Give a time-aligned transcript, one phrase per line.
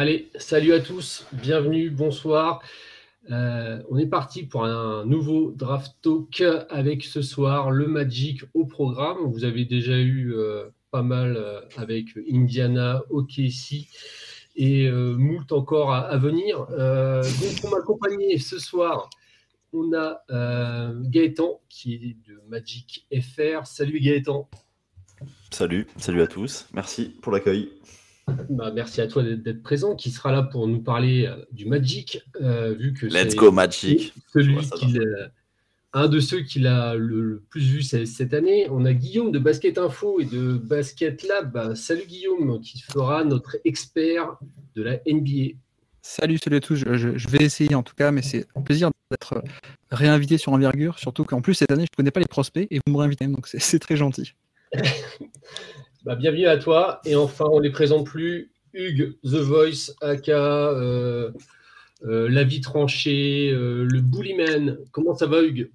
[0.00, 2.62] Allez, salut à tous, bienvenue, bonsoir.
[3.30, 8.64] Euh, on est parti pour un nouveau draft talk avec ce soir le Magic au
[8.64, 9.18] programme.
[9.26, 13.88] Vous avez déjà eu euh, pas mal euh, avec Indiana, OKC
[14.56, 16.60] et moult encore à, venir.
[16.60, 19.10] donc pour m'accompagner ce soir,
[19.74, 20.22] on a
[21.10, 23.66] Gaëtan qui est de Magic FR.
[23.66, 24.48] Salut Gaëtan.
[25.50, 26.68] Salut, salut à tous.
[26.72, 27.68] Merci pour l'accueil.
[28.48, 32.20] Bah, merci à toi d'être présent, qui sera là pour nous parler euh, du Magic,
[32.40, 34.12] euh, vu que Let's go Magic.
[34.32, 34.56] Celui
[35.92, 38.68] un de ceux qui l'a le, plus vu cette année.
[38.70, 41.52] On a Guillaume de Basket Info et de Basket Lab.
[41.52, 44.38] Bah, salut Guillaume, qui fera notre expert
[44.76, 45.56] de la NBA.
[46.02, 46.76] Salut, salut à tous.
[46.76, 49.42] Je, vais essayer en tout cas, mais c'est un plaisir d'être
[49.90, 52.78] réinvité sur Envergure, surtout qu'en plus cette année, je ne connais pas les prospects et
[52.86, 54.34] vous me réinvitez, donc c'est très gentil.
[56.02, 57.02] Bah, bienvenue à toi.
[57.04, 58.50] Et enfin, on ne les présente plus.
[58.72, 61.30] Hugues, The Voice, aka euh,
[62.04, 64.78] euh, La vie tranchée, euh, le Bullyman.
[64.92, 65.70] Comment ça va, Hugues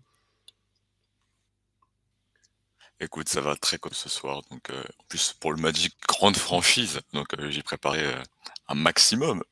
[3.00, 4.42] Écoute, ça va très comme ce soir.
[4.50, 7.02] Donc, en plus, pour le Magic, grande franchise.
[7.14, 8.02] Donc, j'ai préparé
[8.68, 9.44] un maximum.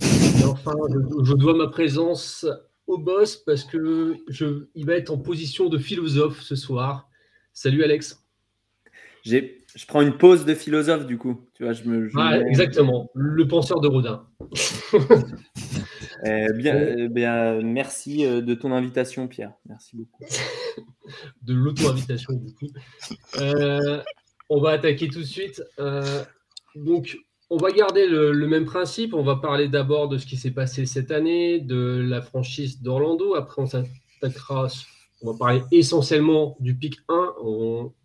[0.00, 2.44] Et enfin, je, je, dois ma présence
[2.88, 7.08] au boss parce que je, il va être en position de philosophe ce soir.
[7.52, 8.23] Salut Alex
[9.24, 11.40] je prends une pause de philosophe du coup.
[11.54, 12.08] Tu vois, je me,
[12.48, 14.26] exactement, le penseur de Rodin.
[16.26, 19.52] Eh bien, eh bien, merci euh, de ton invitation, Pierre.
[19.68, 20.24] Merci beaucoup.
[21.42, 22.68] de l'auto-invitation, du coup.
[23.38, 24.00] Euh,
[24.48, 25.62] on va attaquer tout de suite.
[25.78, 26.24] Euh,
[26.76, 27.18] donc,
[27.50, 29.12] on va garder le, le, même principe.
[29.12, 33.34] On va parler d'abord de ce qui s'est passé cette année, de la franchise d'Orlando.
[33.34, 34.68] Après, on s'attaquera
[35.24, 37.34] on va parler essentiellement du pic 1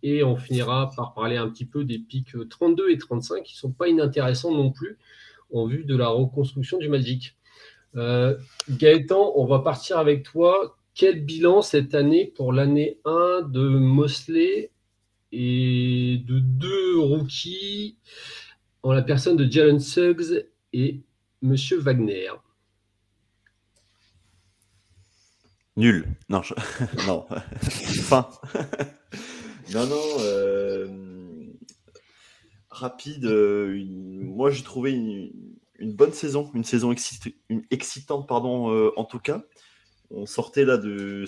[0.02, 3.58] et on finira par parler un petit peu des pics 32 et 35 qui ne
[3.58, 4.96] sont pas inintéressants non plus
[5.52, 7.36] en vue de la reconstruction du Magic.
[7.96, 8.38] Euh,
[8.70, 10.78] Gaëtan, on va partir avec toi.
[10.94, 14.70] Quel bilan cette année pour l'année 1 de Mosley
[15.30, 17.96] et de deux rookies
[18.82, 21.02] en la personne de Jalen Suggs et
[21.42, 22.30] Monsieur Wagner?
[25.76, 26.06] Nul.
[26.28, 26.42] Non,
[27.06, 27.26] non.
[27.62, 28.28] fin.
[29.74, 30.02] non, non.
[30.20, 30.88] Euh,
[32.70, 33.24] rapide.
[33.24, 35.92] Euh, moi, j'ai trouvé une...
[35.94, 36.92] bonne saison, une saison
[37.70, 39.42] excitante, pardon, euh, en tout cas.
[40.12, 41.24] On sortait là de,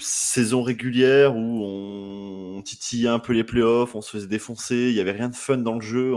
[0.00, 2.62] saison régulière où on...
[2.62, 5.58] titillait un peu les playoffs, on se faisait défoncer, il n'y avait rien de fun
[5.58, 6.14] dans le jeu.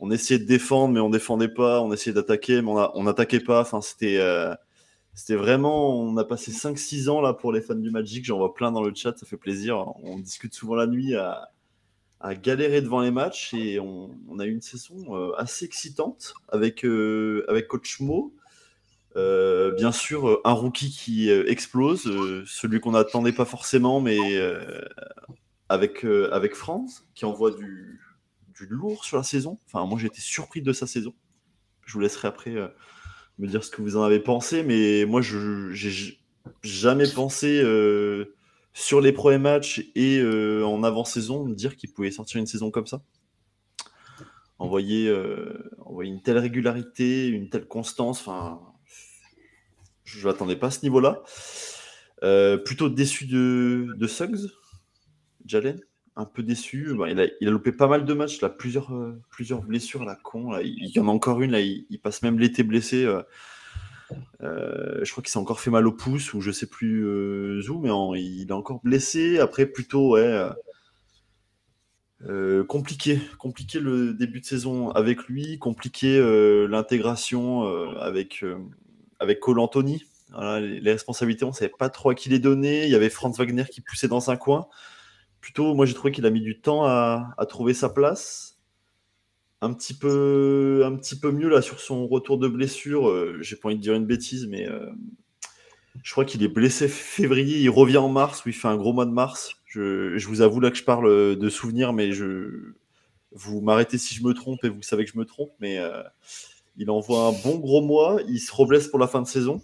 [0.00, 1.80] On, essayait de défendre, mais on défendait pas.
[1.80, 3.60] On essayait d'attaquer, mais on n'attaquait pas.
[3.60, 4.18] Enfin, c'était
[5.16, 8.52] c'était vraiment, on a passé 5-6 ans là pour les fans du Magic, j'en vois
[8.52, 9.94] plein dans le chat, ça fait plaisir.
[10.02, 11.50] On discute souvent la nuit à,
[12.42, 17.46] galérer devant les matchs et on, a eu une saison euh, assez excitante avec, euh,
[17.48, 18.34] avec Coach Mo.
[19.16, 22.02] Euh, bien sûr, un rookie qui explose,
[22.46, 24.18] celui qu'on n'attendait pas forcément, mais
[25.70, 26.52] avec, avec
[27.14, 28.02] qui envoie du,
[28.54, 29.58] du lourd sur la saison.
[29.64, 31.14] Enfin, moi j'ai été surpris de sa saison.
[31.86, 32.54] Je vous laisserai après
[33.38, 36.18] me dire ce que vous en avez pensé, mais moi, je j'ai
[36.62, 38.34] jamais pensé euh,
[38.72, 42.70] sur les premiers matchs et euh, en avant-saison me dire qu'il pouvait sortir une saison
[42.70, 43.02] comme ça.
[44.58, 45.70] Envoyer, euh,
[46.00, 48.60] une telle régularité, une telle constance, enfin,
[50.04, 51.22] je n'attendais pas à ce niveau-là.
[52.64, 54.48] plutôt déçu de, de Suggs,
[55.44, 55.80] Jalen
[56.16, 56.88] un peu déçu.
[57.08, 60.16] il, a, il, a, loupé pas mal de matchs, là, plusieurs, euh, plusieurs blessures la
[60.16, 60.58] con.
[60.58, 63.04] Il, y en a encore une, là, il, passe même l'été blessé.
[63.04, 63.22] Euh,
[64.42, 67.04] euh, je crois qu'il s'est encore fait mal au pouce ou je sais plus
[67.68, 67.90] où, mais
[68.20, 69.38] il est encore blessé.
[69.38, 70.16] Après, plutôt,
[72.66, 76.18] compliqué, compliqué le début de saison avec lui, compliqué
[76.66, 77.64] l'intégration
[77.98, 78.42] avec,
[79.18, 80.02] avec Cole Anthony.
[80.38, 82.84] les, les, responsabilités, on savait pas trop à qui les donner.
[82.84, 84.66] Il y avait Franz Wagner qui poussait dans un coin
[85.46, 88.58] plutôt, moi j'ai trouvé qu'il a mis du temps à, trouver sa place.
[89.60, 93.08] Un petit peu, un petit peu mieux là sur son retour de blessure.
[93.08, 94.90] Euh, j'ai pas envie de dire une bêtise, mais euh,
[96.02, 97.60] je crois qu'il est blessé février.
[97.60, 99.54] Il revient en mars où il fait un gros mois de mars.
[99.66, 102.72] Je, vous avoue là que je parle de souvenirs, mais je,
[103.30, 105.52] vous m'arrêtez si je me trompe et vous savez que je me trompe.
[105.60, 106.02] Mais euh,
[106.76, 108.18] il envoie un bon gros mois.
[108.26, 109.62] Il se reblesse pour la fin de saison.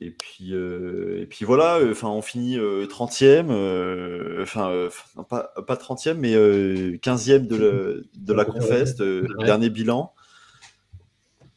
[0.00, 4.88] Et puis, euh, et puis voilà, euh, on finit 30e, euh, enfin,
[5.28, 9.02] pas, pas 30e, mais 15e de, de la Confest,
[9.40, 10.12] dernier bilan,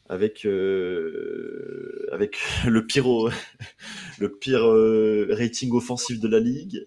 [0.07, 0.45] avec,
[2.11, 2.37] avec
[2.67, 3.07] le pire,
[4.19, 4.65] le pire
[5.35, 6.85] rating offensif de la ligue,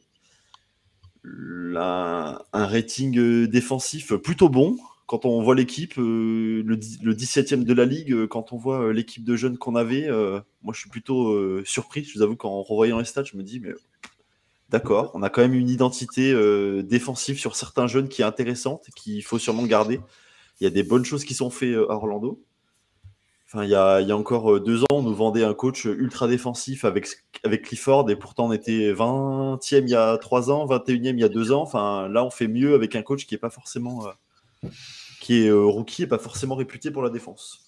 [1.24, 4.78] un rating défensif plutôt bon,
[5.10, 8.56] quand on voit l'équipe, euh, le, dix- le 17e de la ligue, euh, quand on
[8.56, 10.08] voit euh, l'équipe de jeunes qu'on avait,
[10.62, 12.04] moi je suis plutôt surpris.
[12.04, 13.70] Je vous avoue qu'en revoyant les stats, je me dis, mais
[14.68, 16.32] d'accord, on a quand même une identité
[16.84, 19.98] défensive sur certains jeunes qui est intéressante, qu'il faut sûrement garder.
[20.60, 22.40] Il y a des bonnes choses qui sont faites à Orlando.
[23.56, 27.08] Il y a, encore deux ans, on nous vendait un coach ultra défensif avec,
[27.64, 31.28] Clifford, et pourtant on était 20e il y a trois ans, 21e il y a
[31.28, 31.62] deux ans.
[31.62, 34.06] Enfin, là, on fait mieux avec un coach qui est pas forcément.
[35.20, 37.66] Qui est euh, rookie et pas forcément réputé pour la défense.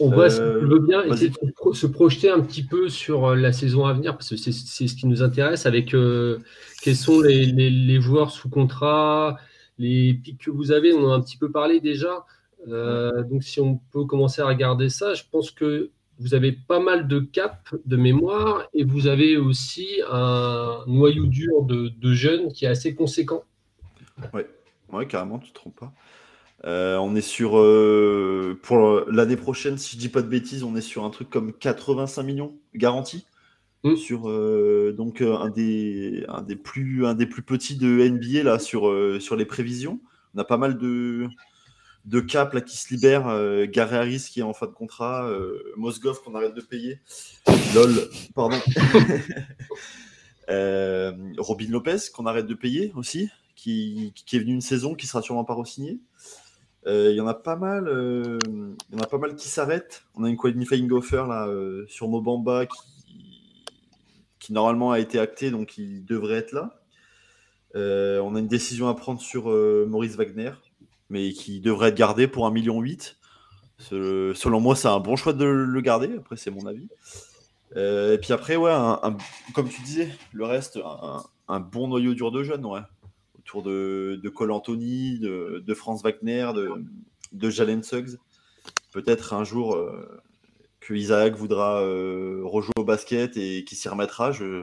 [0.00, 3.36] On va, Euh, bien, essayer de se pro- se projeter un petit peu sur euh,
[3.36, 6.38] la saison à venir, parce que c'est c'est ce qui nous intéresse, avec euh,
[6.82, 9.38] quels sont les, les- les joueurs sous contrat,
[9.78, 12.24] les pics que vous avez, on en a un petit peu parlé déjà.
[12.68, 16.78] Euh, donc si on peut commencer à regarder ça, je pense que vous avez pas
[16.80, 22.52] mal de caps de mémoire et vous avez aussi un noyau dur de, de jeunes
[22.52, 23.44] qui est assez conséquent.
[24.32, 24.46] Ouais,
[25.08, 25.92] carrément, tu te trompes pas.
[26.64, 27.58] Euh, on est sur.
[27.58, 31.28] euh, pour l'année prochaine, si je dis pas de bêtises, on est sur un truc
[31.28, 33.26] comme 85 millions garantis.
[33.84, 33.96] Mm.
[33.96, 38.58] Sur euh, donc un des, un, des plus, un des plus petits de NBA là,
[38.58, 40.00] sur, sur les prévisions.
[40.34, 41.28] On a pas mal de,
[42.04, 43.66] de caps là, qui se libèrent.
[43.68, 45.28] Gary Harris qui est en fin de contrat.
[45.76, 47.00] Mosgov qu'on arrête de payer.
[47.74, 48.58] LOL, pardon.
[51.38, 53.30] Robin Lopez qu'on arrête de payer aussi
[53.62, 56.00] qui, est venu une saison, qui sera sûrement pas re-signé.
[56.86, 58.38] Euh, Il y en a pas mal, euh,
[58.90, 60.02] y en a pas mal qui s'arrêtent.
[60.16, 65.78] On a une qualifying offer là euh, sur Mobamba qui, normalement a été acté, donc
[65.78, 66.82] il devrait être là.
[67.76, 69.46] Euh, on a une décision à prendre sur
[69.86, 70.50] Maurice Wagner,
[71.08, 72.82] mais qui devrait être gardé pour 1,8 million.
[73.78, 76.10] Selon moi, c'est un bon choix de le garder.
[76.18, 76.88] Après, c'est mon avis.
[77.76, 78.74] Et puis après, ouais,
[79.54, 82.80] comme tu disais, le reste, un, un bon noyau dur de jeunes, ouais
[83.44, 86.70] autour de, de Cole Anthony, de, de Franz Wagner, de,
[87.32, 88.16] de Jalen Suggs.
[88.92, 90.20] Peut-être un jour euh,
[90.80, 94.32] que Isaac voudra euh, rejouer au basket et qu'il s'y remettra.
[94.32, 94.62] Je,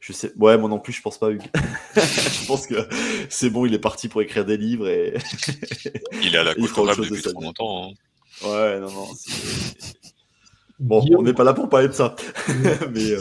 [0.00, 0.32] je sais.
[0.36, 1.50] Ouais, moi non plus, je pense pas, Hugues.
[1.94, 2.74] je pense que
[3.28, 5.14] c'est bon, il est parti pour écrire des livres et.
[6.22, 7.90] Il est à la Il fera autre Côte chose de depuis trop longtemps.
[7.90, 8.48] hein.
[8.48, 9.06] ouais, non, non.
[10.78, 12.16] Bon, Guillaume- on n'est pas là pour parler de ça.
[12.92, 13.20] mais, euh,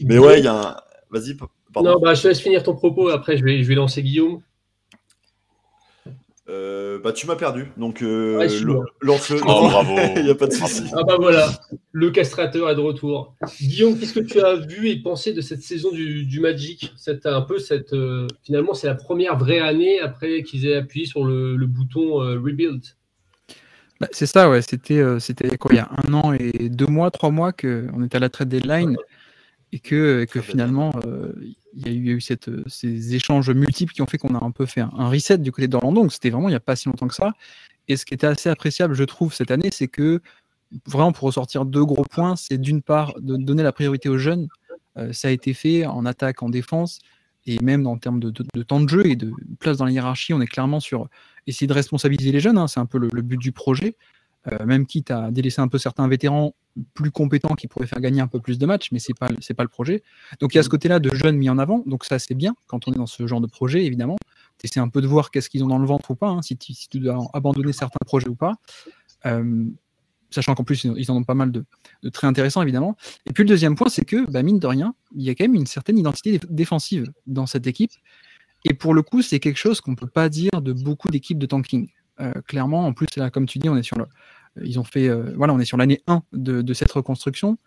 [0.00, 0.76] mais ouais, il y a un.
[1.10, 1.34] Vas-y,
[1.82, 1.98] pardon.
[1.98, 4.40] Non, bah, je te laisse finir ton propos, après je vais, je vais lancer Guillaume.
[6.50, 8.84] Euh, bah, tu m'as perdu, donc euh, Ouais, mort.
[9.02, 9.38] lance-le.
[9.42, 9.94] Oh, bravo.
[10.16, 10.84] Il n'y a pas de souci.
[10.94, 11.50] Ah bah voilà,
[11.92, 13.34] le castrateur est de retour.
[13.60, 16.94] Guillaume, qu'est-ce que tu as vu et pensé de cette saison du, du Magic?
[16.96, 21.04] Cette, un peu cette, euh, Finalement, c'est la première vraie année après qu'ils aient appuyé
[21.04, 22.82] sur le, le bouton euh, Rebuild.
[24.00, 24.62] Bah, c'est ça, ouais.
[24.62, 28.02] C'était euh, c'était quoi, il y a un an et deux mois, trois mois qu'on
[28.04, 28.96] était à la trade deadline
[29.72, 31.32] et que, finalement, euh,
[31.74, 34.06] il y a eu, il y a eu cette, euh, ces échanges multiples qui ont
[34.06, 36.00] fait qu'on a un peu fait un, un reset du côté d'Orlando.
[36.02, 37.32] Donc c'était vraiment il n'y a pas si longtemps que ça.
[37.88, 40.20] Et ce qui était assez appréciable, je trouve, cette année, c'est que
[40.86, 44.48] vraiment pour ressortir deux gros points, c'est d'une part de donner la priorité aux jeunes.
[44.96, 46.98] Euh, ça a été fait en attaque, en défense,
[47.46, 49.90] et même en termes de, de- de temps de jeu et de place dans la
[49.92, 51.08] hiérarchie, on est clairement sur
[51.46, 52.58] essayer de responsabiliser les jeunes.
[52.58, 53.96] hein, c'est un peu le, le but du projet.
[54.52, 56.54] Euh, même quitte à délaisser un peu certains vétérans
[56.94, 59.52] plus compétents qui pourraient faire gagner un peu plus de matchs, mais c'est pas c'est
[59.52, 60.04] pas le projet.
[60.38, 62.54] Donc il y a ce côté-là de jeunes mis en avant, donc ça c'est bien
[62.68, 64.16] quand on est dans ce genre de projet évidemment.
[64.62, 66.56] Tu un peu de voir qu'est-ce qu'ils ont dans le ventre ou pas, hein, si,
[66.56, 68.54] tu, si tu dois abandonner certains projets ou pas.
[69.26, 69.64] Euh,
[70.30, 71.64] sachant qu'en plus ils en ont pas mal de,
[72.02, 72.96] de très intéressants évidemment.
[73.26, 75.44] Et puis le deuxième point, c'est que bah, mine de rien, il y a quand
[75.44, 77.92] même une certaine identité déf- défensive dans cette équipe.
[78.64, 81.46] Et pour le coup, c'est quelque chose qu'on peut pas dire de beaucoup d'équipes de
[81.46, 81.88] tanking.
[82.20, 84.06] Euh, clairement, en plus, là, comme tu dis, on est sur le,
[84.62, 87.58] ils ont fait, euh, voilà, on est sur l'année 1 de, de cette reconstruction.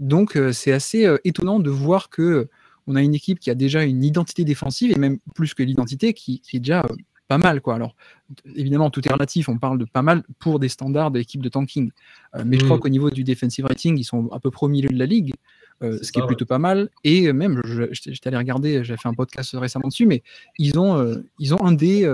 [0.00, 2.48] Donc, euh, c'est assez euh, étonnant de voir que
[2.86, 6.14] on a une équipe qui a déjà une identité défensive et même plus que l'identité
[6.14, 6.94] qui, qui est déjà euh,
[7.28, 7.74] pas mal, quoi.
[7.74, 7.96] Alors,
[8.54, 9.48] évidemment, tout est relatif.
[9.48, 11.90] On parle de pas mal pour des standards d'équipe de tanking.
[12.36, 14.68] Euh, mais je crois qu'au niveau du defensive rating, ils sont à peu près au
[14.68, 15.34] milieu de la ligue,
[15.82, 16.88] euh, ce qui est plutôt pas mal.
[17.02, 20.22] Et même, j'étais allé regarder, j'ai fait un podcast récemment dessus, mais
[20.58, 22.08] ils ont, ils ont un des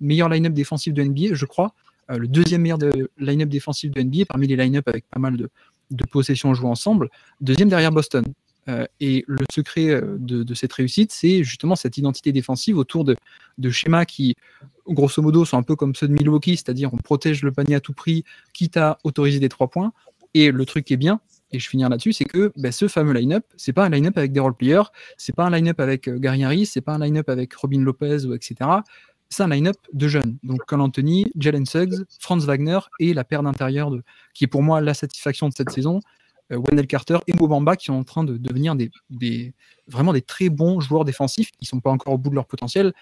[0.00, 1.72] meilleurs line-up défensifs de NBA, je crois.
[2.10, 5.36] Euh, le deuxième meilleur de line-up défensif de NBA parmi les line-up avec pas mal
[5.36, 5.50] de,
[5.90, 7.08] de possessions jouées ensemble.
[7.40, 8.24] Deuxième derrière Boston.
[8.68, 13.16] Euh, et le secret euh, de, cette réussite, c'est justement cette identité défensive autour de,
[13.58, 14.34] de schémas qui,
[14.88, 17.80] grosso modo, sont un peu comme ceux de Milwaukee, c'est-à-dire on protège le panier à
[17.80, 19.92] tout prix, quitte à autoriser des trois points.
[20.34, 21.20] Et le truc qui est bien,
[21.52, 24.32] et je finis là-dessus, c'est que ben, ce fameux line-up, c'est pas un line-up avec
[24.32, 24.82] des role-players,
[25.16, 28.34] c'est pas un line-up avec Gary Harris, c'est pas un line-up avec Robin Lopez ou
[28.34, 28.56] etc.
[29.28, 30.38] C'est un line-up de jeunes.
[30.42, 33.90] Donc Cole Anthony, Jalen Suggs, Franz Wagner et la paire d'intérieur
[34.34, 36.00] qui est pour moi la satisfaction de cette saison,
[36.52, 39.54] euh, Wendell Carter et Mobamba qui sont en train de devenir des,
[39.88, 41.50] vraiment des très bons joueurs défensifs.
[41.60, 42.92] Ils sont pas encore au bout de leur potentiel,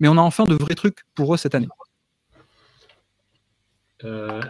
[0.00, 1.68] mais on a enfin de vrais trucs pour eux cette année.
[4.04, 4.40] euh,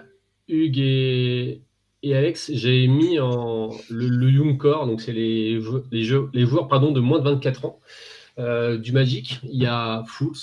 [0.48, 1.62] Hugues et,
[2.04, 7.80] Alex, j'ai mis le, Young Core, donc c'est les, joueurs de moins de 24 ans
[8.38, 9.40] euh, du Magic.
[9.44, 10.34] Il y a Fools,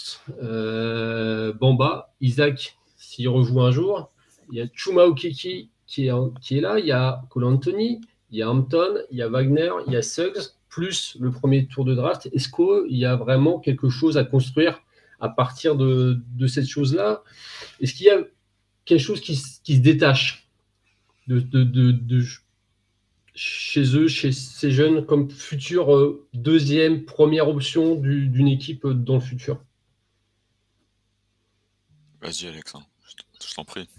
[0.41, 4.11] euh, Bamba, Isaac, s'il rejoue un jour.
[4.51, 6.79] Il y a Chuma Okiki qui est, là.
[6.79, 7.99] Il y a Cole Anthony,
[8.31, 11.67] il y a Hampton, il y a Wagner, il y a Suggs, plus le premier
[11.67, 12.29] tour de draft.
[12.31, 14.81] Est-ce qu'il y a vraiment quelque chose à construire
[15.19, 17.23] à partir de, cette chose-là?
[17.81, 18.19] Est-ce qu'il y a
[18.85, 20.47] quelque chose qui, se détache
[21.27, 21.41] de-
[23.43, 28.93] chez eux, chez ces jeunes, comme future euh, deuxième, première option du- d'une équipe euh,
[28.93, 29.63] dans le futur?
[32.21, 32.83] Vas-y, Alex, hein.
[33.43, 33.89] je t'en prie.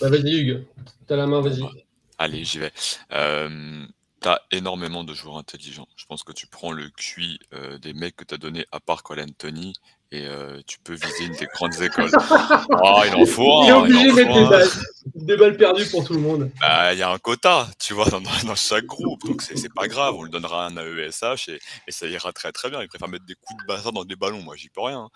[0.00, 0.64] Bah, Vas-y, Hugues,
[1.06, 1.60] t'as la main, vas-y.
[1.60, 1.70] Bah,
[2.16, 2.72] Allez, j'y vais.
[3.12, 3.84] Euh,
[4.20, 5.86] t'as énormément de joueurs intelligents.
[5.96, 9.02] Je pense que tu prends le QI euh, des mecs que t'as donné à part
[9.02, 9.74] Cole Anthony
[10.12, 12.10] et euh, tu peux viser une des grandes écoles.
[12.14, 14.48] Ah, il en faut Il est un, obligé de mettre des un.
[14.48, 14.68] balles,
[15.14, 16.50] des balles perdues pour tout le monde.
[16.60, 19.88] Bah, il y a un quota, tu vois, dans, dans chaque groupe, donc c'est pas
[19.88, 22.82] grave, on lui donnera un AESH et, et ça ira très très bien.
[22.82, 25.08] Il préfère mettre des coups de bazar dans des ballons, moi j'y peux rien.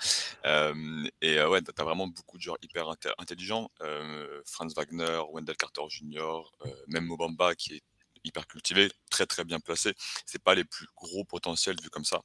[0.47, 0.75] Euh,
[1.21, 3.71] et euh, ouais, t'as vraiment beaucoup de joueurs hyper intelligents.
[3.83, 6.43] Euh, Franz Wagner, Wendell Carter Jr.,
[6.89, 7.83] même Mobamba qui est
[8.25, 9.95] hyper cultivé, très très bien placé.
[10.27, 12.21] C'est pas les plus gros potentiels vus comme ça.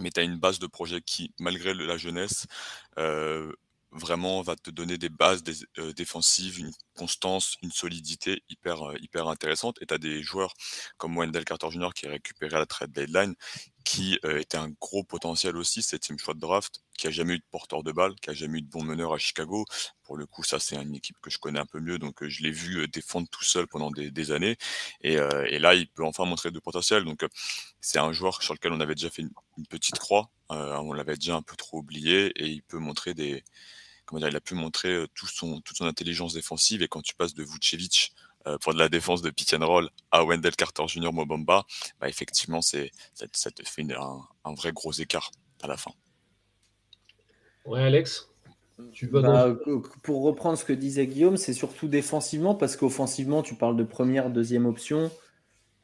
[0.00, 2.46] Mais tu as une base de projet qui, malgré la jeunesse,
[2.98, 3.52] euh,
[3.92, 5.42] vraiment va te donner des bases
[5.78, 9.78] euh, défensives, une constance, une solidité hyper, euh, intéressante.
[9.80, 10.54] Et tu as des joueurs
[10.96, 11.90] comme Wendell Carter Jr.
[11.94, 13.34] qui est récupéré à la trade deadline,
[13.84, 17.38] qui euh, était un gros potentiel aussi, septième choix de draft, qui a jamais eu
[17.38, 19.64] de porteur de balle, qui a jamais eu de bon meneur à Chicago.
[20.04, 22.28] Pour le coup, ça c'est une équipe que je connais un peu mieux, donc euh,
[22.28, 24.56] je l'ai vu euh, défendre tout seul pendant des, années.
[25.02, 25.16] Et,
[25.58, 27.04] là, il peut enfin montrer de potentiel.
[27.04, 27.24] Donc
[27.80, 31.36] c'est un joueur sur lequel on avait déjà fait une, petite croix, on l'avait déjà
[31.36, 33.44] un peu trop oublié, et il peut montrer des,
[34.06, 36.82] comment dire, il a pu montrer tout son, toute son intelligence défensive.
[36.82, 38.12] Et quand tu passes de Vucevic
[38.60, 41.12] pour de la défense de pitch and roll à Wendell Carter Jr.
[41.12, 41.64] Mobamba,
[42.00, 45.30] bah effectivement, c'est, ça, ça te fait une- un, un vrai gros écart
[45.62, 45.92] à la fin.
[47.64, 48.28] Ouais, Alex
[48.92, 49.70] tu vas Bah, dans...
[49.70, 53.84] euh, pour reprendre ce que disait Guillaume, c'est surtout défensivement, parce qu'offensivement, tu parles de
[53.84, 55.10] première, deuxième option.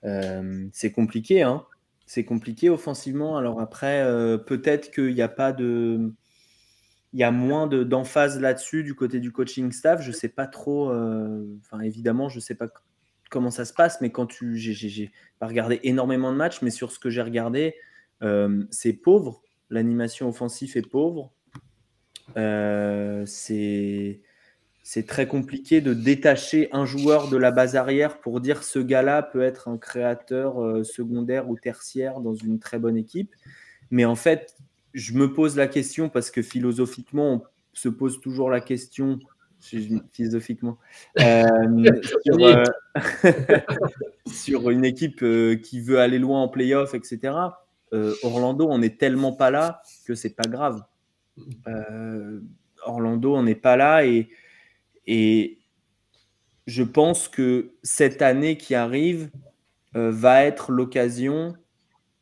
[0.04, 1.64] Euh, c'est compliqué, hein.
[2.06, 3.36] C'est compliqué offensivement.
[3.36, 6.12] Alors après, euh, peut-être qu'il n'y a pas de.
[7.14, 10.02] Il y a moins de- d'emphase là-dessus du côté du coaching staff.
[10.02, 10.90] Je sais pas trop.
[10.90, 11.44] euh,
[11.82, 12.66] évidemment, je sais pas
[13.30, 14.56] comment ça se passe, mais quand tu.
[14.56, 17.74] J'ai pas regardé énormément de matchs, mais sur ce que j'ai regardé,
[18.22, 19.42] euh, c'est pauvre.
[19.70, 21.32] L'animation offensive est pauvre.
[22.36, 24.20] Euh, c'est
[24.82, 29.22] c'est très compliqué de détacher un joueur de la base arrière pour dire ce gars-là
[29.22, 33.34] peut être un créateur secondaire ou tertiaire dans une très bonne équipe.
[33.90, 34.56] Mais en fait,
[34.94, 37.42] je me pose la question parce que philosophiquement, on
[37.72, 39.18] se pose toujours la question.
[39.60, 40.78] Philosophiquement,
[41.18, 41.44] euh,
[42.24, 42.62] sur, euh,
[44.26, 47.34] sur une équipe euh, qui veut aller loin en playoff, etc.
[48.22, 50.84] Orlando, on n'est tellement pas là que c'est pas grave.
[52.84, 54.28] Orlando, on n'est pas là et,
[55.06, 55.58] et
[56.66, 59.30] je pense que cette année qui arrive
[59.94, 61.56] va être l'occasion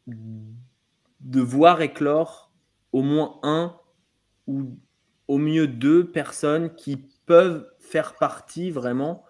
[0.06, 2.45] de voir éclore
[2.96, 3.76] au moins un
[4.46, 4.78] ou
[5.28, 9.22] au mieux deux personnes qui peuvent faire partie vraiment.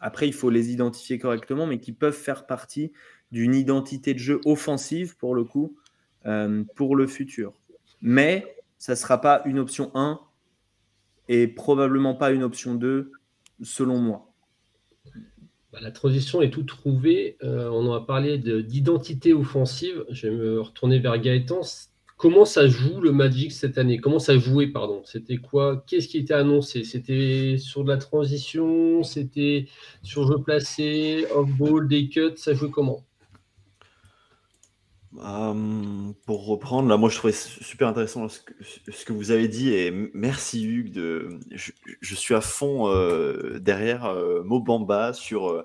[0.00, 2.92] Après, il faut les identifier correctement, mais qui peuvent faire partie
[3.32, 5.78] d'une identité de jeu offensive pour le coup,
[6.26, 7.54] euh, pour le futur.
[8.02, 10.20] Mais ça ne sera pas une option 1
[11.30, 13.12] et probablement pas une option 2,
[13.62, 14.30] selon moi.
[15.72, 17.38] Bah, la transition est toute trouvée.
[17.42, 20.04] Euh, on en a parlé de- d'identité offensive.
[20.10, 21.62] Je vais me retourner vers Gaëtan.
[22.16, 23.98] Comment ça joue le Magic cette année?
[23.98, 25.02] Comment ça jouait, pardon?
[25.04, 25.84] C'était quoi?
[25.86, 26.82] Qu'est-ce qui était annoncé?
[26.82, 29.02] C'était sur de la transition?
[29.02, 29.66] C'était
[30.02, 31.26] sur jeu placé?
[31.34, 32.36] Off-ball, des cuts?
[32.36, 33.04] Ça jouait comment?
[35.18, 39.74] Euh, pour reprendre, là, moi je trouvais su- super intéressant ce que, vous avez dit
[39.74, 40.92] et merci Hugues.
[40.92, 45.64] De, je, je suis à fond euh, derrière euh, Mobamba sur.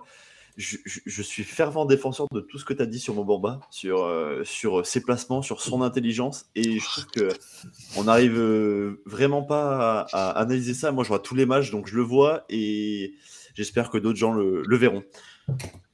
[0.58, 4.44] Je, suis fervent défenseur de tout ce que tu as dit sur Mobamba, sur, euh,
[4.44, 7.30] sur ses placements, sur son intelligence et je trouve que
[7.98, 10.92] on n'arrive euh, vraiment pas à, analyser ça.
[10.92, 13.14] Moi je vois tous les matchs donc je le vois et
[13.54, 15.04] j'espère que d'autres gens le, verront.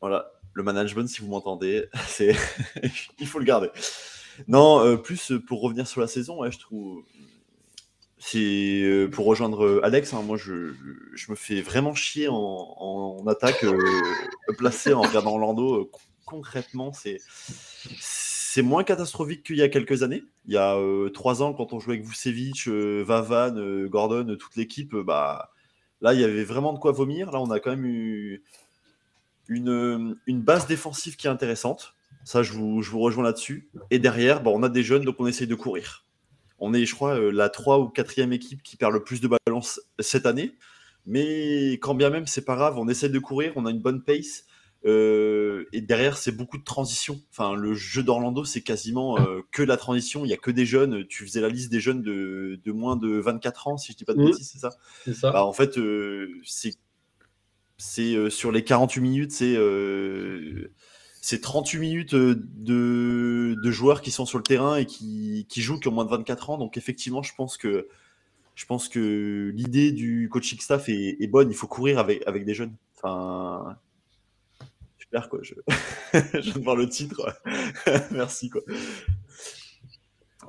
[0.01, 1.85] Voilà, le management, si vous m'entendez,
[3.19, 3.69] il faut le garder.
[4.47, 7.03] Non, euh, plus pour revenir sur la saison, je trouve.
[8.19, 10.73] C'est euh, pour rejoindre euh, Alex, hein, moi je,
[11.29, 13.77] me fais vraiment chier en, attaque euh,
[14.57, 15.81] placée en regardant Orlando.
[15.81, 20.23] Euh, con- concrètement, c'est moins catastrophique qu'il y a quelques années.
[20.47, 20.77] Il y a
[21.13, 25.51] trois ans, quand on jouait avec Vucevic, Vavan, Gordon, toute l'équipe, bah
[26.01, 27.31] Là, il y avait vraiment de quoi vomir.
[27.31, 28.43] Là, on a quand même eu
[29.47, 31.95] une, base défensive qui est intéressante.
[32.23, 33.69] Ça, je vous, rejoins là-dessus.
[33.89, 36.05] Et derrière, bon, on a des jeunes, donc on essaye de courir.
[36.59, 39.27] On est, je crois, euh, la 3 ou 4e équipe qui perd le plus de
[39.27, 39.61] ballons
[39.99, 40.55] cette année.
[41.05, 44.03] Mais quand bien même, c'est pas grave, on essaie de courir, on a une bonne
[44.03, 44.45] pace.
[44.85, 47.19] Euh, et derrière, c'est beaucoup de transition.
[47.31, 50.23] Enfin, le jeu d'Orlando, c'est quasiment euh, que la transition.
[50.25, 51.05] Il y a que des jeunes.
[51.07, 54.05] Tu faisais la liste des jeunes de, de moins de 24 ans, si je dis
[54.05, 54.27] pas de Mhm.
[54.27, 54.69] bêtises, c'est ça?
[55.05, 55.31] C'est ça.
[55.31, 56.73] Bah, En fait, euh, c'est
[58.29, 59.55] sur les 48 minutes, c'est
[61.29, 65.89] c'est 38 minutes euh, de, joueurs qui sont sur le terrain et qui, jouent, qui
[65.89, 66.57] ont moins de 24 ans.
[66.57, 67.89] Donc effectivement, je pense que
[69.53, 71.51] l'idée du coaching staff est, bonne.
[71.51, 72.73] Il faut courir avec, des jeunes.
[72.95, 73.75] Super
[75.29, 75.39] quoi.
[75.41, 75.53] Je,
[76.13, 77.37] je viens de voir le titre.
[78.11, 78.61] Merci quoi.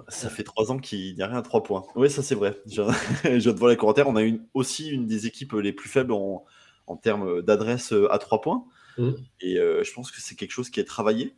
[0.07, 1.87] Ça fait trois ans qu'il n'y a rien à trois points.
[1.97, 2.57] Oui, ça c'est vrai.
[2.67, 2.83] Je,
[3.25, 4.07] viens de voir les commentaires.
[4.07, 4.23] On a
[4.55, 6.45] aussi une des équipes les plus faibles en,
[6.87, 8.65] en termes d'adresse euh, à trois points.
[8.99, 9.17] Mhm.
[9.41, 11.35] Et euh, je pense que c'est quelque chose qui est travaillé.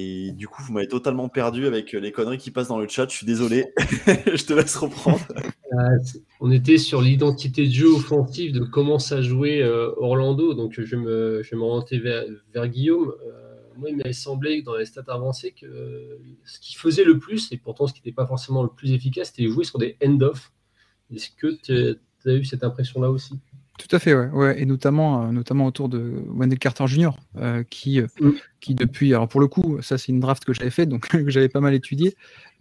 [0.00, 3.08] Et du coup, vous m'avez totalement perdu avec les conneries qui passent dans le chat.
[3.10, 3.66] Je suis désolé.
[4.06, 5.26] je te laisse reprendre.
[5.72, 5.98] Euh,
[6.38, 10.54] on était sur l'identité de jeu offensive, de comment ça jouait euh, Orlando.
[10.54, 13.12] Donc, je vais me, je vais m'orienter vers, vers Guillaume.
[13.26, 17.04] Euh, moi, il m'avait semblé que dans les stats avancées, que euh, ce qui faisait
[17.04, 19.78] le plus, et pourtant ce qui n'était pas forcément le plus efficace, c'était jouer sur
[19.78, 20.52] des end-off.
[21.14, 21.98] Est-ce que tu
[22.28, 23.34] as eu cette impression-là aussi?
[23.78, 24.60] Tout à fait, ouais, ouais.
[24.60, 28.30] et notamment, euh, notamment autour de Wendell Carter Jr., euh, qui, euh, Mm.
[28.60, 31.30] qui depuis, alors pour le coup, ça c'est une draft que j'avais faite, donc que
[31.30, 32.16] j'avais pas mal étudié.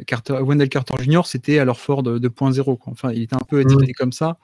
[0.05, 2.77] Carter, Wendell Carter Jr., c'était alors fort de, de 2.0.
[2.77, 2.93] quoi.
[2.93, 4.37] Enfin, il était un peu étiqueté comme ça,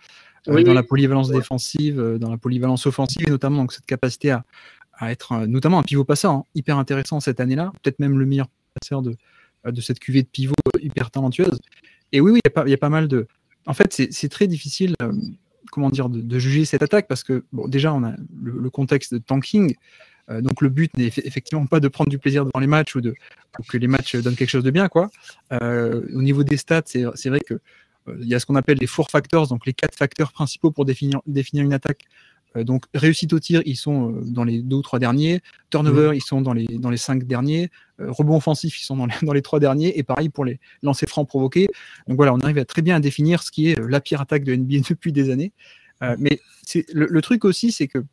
[0.48, 0.76] euh, Oui, dans oui.
[0.76, 1.38] la polyvalence Ouais.
[1.38, 4.44] défensive, dans la polyvalence offensive, et notamment donc, cette capacité à,
[4.98, 8.26] à être euh, notamment un pivot passeur hein, hyper intéressant cette année-là, peut-être même le
[8.26, 8.48] meilleur
[8.80, 9.16] passeur de,
[9.66, 11.60] de cette cuvée de pivot hyper talentueuse.
[12.12, 13.28] Et oui, oui, il y, a pas- il y a pas mal de.
[13.68, 14.96] En fait, c'est très difficile.
[15.74, 19.76] Comment dire, de, juger cette attaque parce que déjà on a le, contexte de tanking.
[20.30, 22.96] Euh, donc le but n'est eff- effectivement pas de prendre du plaisir devant les matchs
[22.96, 23.14] ou de
[23.68, 25.10] que les matchs donnent quelque chose de bien quoi.
[25.52, 28.78] Euh, au niveau des stats, c'est vrai que euh, il y a ce qu'on appelle
[28.80, 32.06] les four factors, donc les quatre facteurs principaux pour définir une attaque.
[32.56, 35.42] Euh, donc réussite au tir, ils sont euh, dans les deux ou trois derniers.
[35.70, 37.70] Turnover, ils sont dans les dans les cinq derniers.
[38.00, 39.98] Euh, rebond offensif, ils sont dans les, dans les trois derniers.
[39.98, 41.68] Et pareil pour les lancers francs provoqués.
[42.08, 44.22] Donc voilà, on arrive à très bien à définir ce qui est euh, la pire
[44.22, 45.54] attaque de NBA depuis des années.
[46.02, 46.40] Euh, mais
[46.94, 48.04] le, le truc aussi, c'est que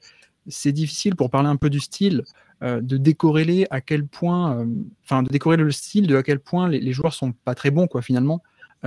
[0.47, 2.23] c'est difficile pour parler un peu du style
[2.63, 4.67] euh, de décorréler à quel point,
[5.05, 7.71] enfin de décorréler le style de à quel point les, les joueurs sont pas très
[7.71, 8.43] bons quoi finalement.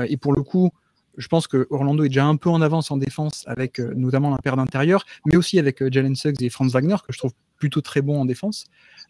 [0.08, 0.72] Et pour le coup,
[1.18, 4.32] je pense que Orlando est déjà un peu en avance en défense avec euh, notamment
[4.32, 7.34] la paire d'intérieur, mais aussi avec euh, Jalen Suggs et Franz Wagner que je trouve
[7.58, 8.66] plutôt très bons en défense.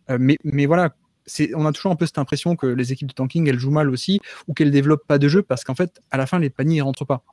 [0.09, 0.95] Euh, mais, voilà,
[1.55, 3.89] on a toujours un peu cette impression que les équipes de tanking elles jouent mal
[3.89, 6.79] aussi ou qu'elles développent pas de jeu parce qu'en fait à la fin les paniers
[6.79, 7.23] ne rentrent pas.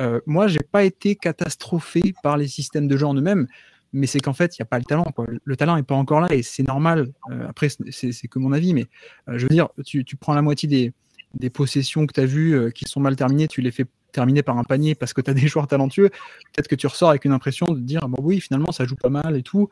[0.00, 3.46] Euh, moi, j'ai pas été catastrophé par les systèmes de jeu en eux-mêmes,
[3.94, 5.06] mais c'est qu'en fait, il n'y a pas le talent.
[5.44, 7.12] Le talent n'est pas encore là et c'est normal.
[7.48, 8.84] Après, c'est, que mon avis, mais
[9.26, 10.92] je veux dire, tu, prends la moitié des,
[11.32, 13.86] des possessions que tu as vues qui sont mal terminées, tu les fais
[14.16, 16.08] terminer par un panier parce que tu as des joueurs talentueux.
[16.52, 19.10] Peut-être que tu ressors avec une impression de dire, bon, oui, finalement, ça joue pas
[19.10, 19.68] mal et tout.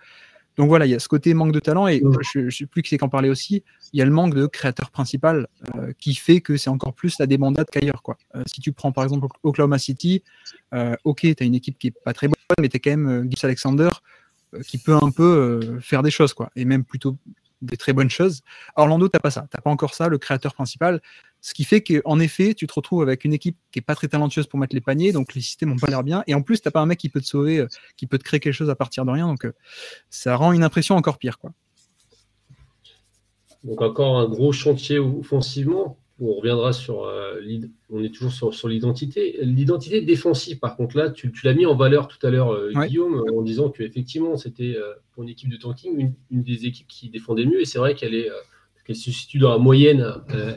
[0.57, 2.01] Donc voilà, il y a ce côté manque de talent et
[2.33, 3.65] je ne sais plus qui c'est qu'en parlait aussi.
[3.93, 7.19] Il y a le manque de créateur principal euh, qui fait que c'est encore plus
[7.19, 8.03] la débandade qu'ailleurs.
[8.03, 8.17] Quoi.
[8.37, 10.23] Euh, si tu prends par exemple Oklahoma City,
[10.75, 12.97] euh, ok, tu as une équipe qui est pas très bonne, mais tu as quand
[12.97, 13.91] même Gibbs Alexander
[14.69, 17.17] qui peut un peu faire des choses, quoi, et même plutôt
[17.65, 18.43] des très bonnes choses.
[18.77, 21.01] Orlando, tu pas ça, tu pas encore ça, le créateur principal.
[21.41, 24.09] Ce qui fait qu'en effet, tu te retrouves avec une équipe qui est pas très
[24.09, 26.23] talentueuse pour mettre les paniers, donc les systèmes n'ont pas l'air bien.
[26.27, 28.25] Et en plus, tu pas un mec qui peut te sauver, euh, qui peut te
[28.25, 29.27] créer quelque chose à partir de rien.
[29.27, 29.53] Donc, euh,
[30.09, 31.39] ça rend une impression encore pire.
[31.39, 31.53] Quoi.
[33.65, 35.99] Donc encore un gros chantier offensivement.
[36.21, 37.41] On reviendra sur, euh,
[37.91, 39.37] on est toujours sur, sur l'identité.
[39.43, 42.71] L'identité défensive, par contre, là, tu, tu l'as mis en valeur tout à l'heure, euh,
[42.75, 42.87] Ouais.
[42.89, 46.87] Guillaume, en disant qu'effectivement, c'était euh, pour une équipe de tanking une, une des équipes
[46.87, 47.61] qui défendait mieux.
[47.61, 48.31] Et c'est vrai qu'elle est,
[48.87, 50.07] qu'elle se situe dans la moyenne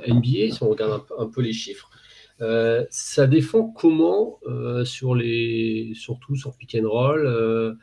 [0.08, 1.90] NBA, si on regarde un, peu- un peu les chiffres.
[2.92, 4.40] Ça défend comment
[4.86, 7.78] sur les, surtout sur pick and roll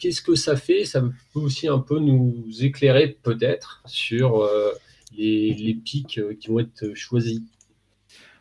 [0.00, 0.84] Qu'est-ce que ça fait?
[0.84, 1.00] Ça
[1.32, 4.48] peut aussi un peu nous éclairer peut-être sur
[5.16, 7.40] les, les pics euh, qui vont être choisis.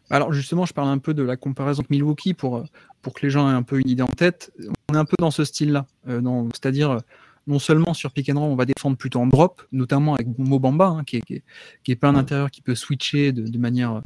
[0.10, 2.64] Alors justement, je parle un peu de la comparaison avec Milwaukee pour, euh,
[3.02, 4.52] pour que les gens aient un peu une idée en tête.
[4.90, 5.88] On est un peu dans ce style-là.
[6.10, 6.22] Euh,
[6.54, 7.00] C'est-à-dire, euh,
[7.48, 10.88] non seulement sur pick and roll, on va défendre plutôt en drop, notamment avec Mobamba,
[10.88, 11.44] hein, qui, est, qui, est,
[11.84, 14.02] qui est pas un intérieur qui peut switcher de, de manière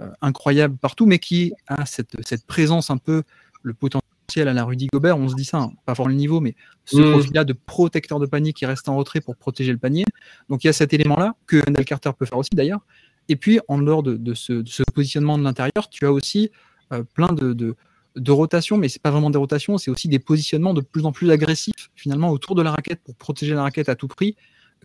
[0.00, 3.22] euh, incroyable partout, mais qui a cette, cette présence un peu,
[3.62, 4.03] le potentiel
[4.42, 6.96] à la Rudy Gobert, on se dit ça, hein, pas forcément le niveau, mais ce
[6.98, 7.10] Mm.
[7.12, 10.04] profil-là de protecteur de panier qui reste en retrait pour protéger le panier.
[10.48, 12.80] Donc il y a cet élément-là, que Wendell Carter peut faire aussi d'ailleurs.
[13.28, 16.50] Et puis, en dehors de, de, ce, de ce, positionnement de l'intérieur, tu as aussi
[16.92, 17.74] euh, plein de, de,
[18.16, 21.12] de rotation, mais c'est pas vraiment des rotations, c'est aussi des positionnements de plus en
[21.12, 24.36] plus agressifs finalement autour de la raquette pour protéger la raquette à tout prix,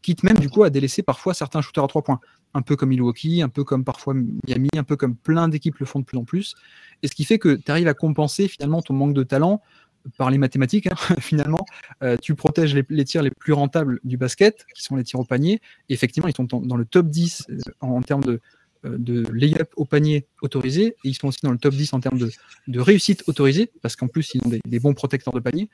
[0.01, 2.21] quitte même du coup à délaisser parfois certains shooters à trois points,
[2.53, 5.85] un peu comme Milwaukee, un peu comme parfois Miami, un peu comme plein d'équipes le
[5.85, 6.55] font de plus en plus,
[7.03, 9.61] et ce qui fait que tu arrives à compenser finalement ton manque de talent
[10.17, 11.65] par les mathématiques, hein, finalement,
[12.03, 15.25] euh, tu protèges les, tirs les plus rentables du basket, qui sont les tirs au
[15.25, 15.61] panier.
[15.89, 18.39] Effectivement, ils sont dans, le top 10 euh, en, termes de,
[18.85, 21.99] euh, de lay-up au panier autorisé, et ils sont aussi dans le top 10 en
[21.99, 25.69] termes de réussite autorisée, parce qu'en plus, ils ont des, bons protecteurs de panier.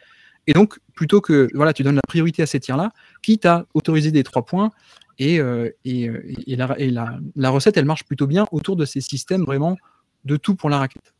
[0.47, 4.11] Et donc, plutôt que voilà, tu donnes la priorité à ces tirs-là, quitte à autoriser
[4.11, 4.71] des trois points,
[5.17, 5.39] et,
[5.85, 6.11] et,
[6.47, 9.77] et, la, et la, la recette, elle marche plutôt bien autour de ces systèmes vraiment
[10.25, 11.13] de tout pour la raquette.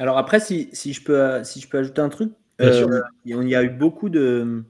[0.00, 3.62] Alors après, si, je peux, si je peux ajouter un truc, euh, il y a
[3.62, 4.64] eu beaucoup de,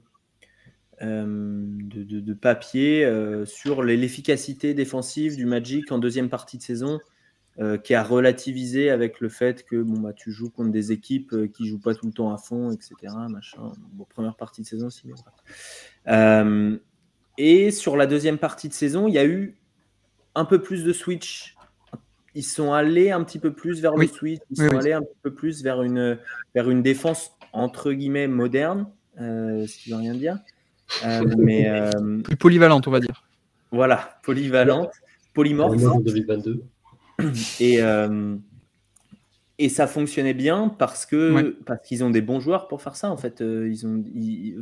[1.01, 6.99] euh, de, papiers euh, sur l'efficacité défensive du Magic en deuxième partie de saison,
[7.83, 11.67] qui a relativisé avec le fait que bon, bah, tu joues contre des équipes qui
[11.67, 12.95] jouent pas tout le temps à fond, etc.
[13.29, 13.73] Machin.
[14.09, 15.11] première partie de saison aussi.
[17.37, 19.57] et sur la deuxième partie de saison, il y a eu
[20.33, 21.55] un peu plus de switch
[22.35, 25.17] ils sont allés un petit peu plus vers le switch, ils sont allés un petit
[25.21, 26.17] peu plus vers une,
[26.55, 28.87] vers une défense entre guillemets moderne,
[29.19, 30.39] euh, ce qui ne veut rien dire.
[31.05, 33.23] Euh, mais, euh, plus polyvalente, on va dire.
[33.71, 34.91] Voilà, polyvalente,
[35.33, 35.77] polymorphe.
[36.03, 36.63] 2022.
[37.59, 37.79] Et,
[39.59, 43.11] et ça fonctionnait bien parce que parce qu'ils ont des bons joueurs pour faire ça.
[43.11, 44.03] En fait, ils ont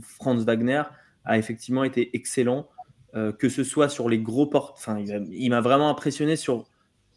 [0.02, 0.84] Franz Wagner
[1.26, 2.68] a effectivement été excellent,
[3.14, 4.78] que ce soit sur les gros portes.
[4.78, 6.68] Enfin, il m'a vraiment impressionné sur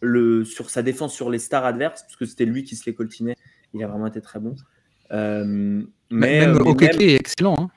[0.03, 2.95] le, sur sa défense sur les stars adverses, parce que c'était lui qui se les
[2.95, 3.37] coltinait.
[3.73, 4.55] Il a vraiment été très bon.
[5.13, 7.57] Euh, mais, même euh, Okeke est excellent.
[7.59, 7.71] Hein.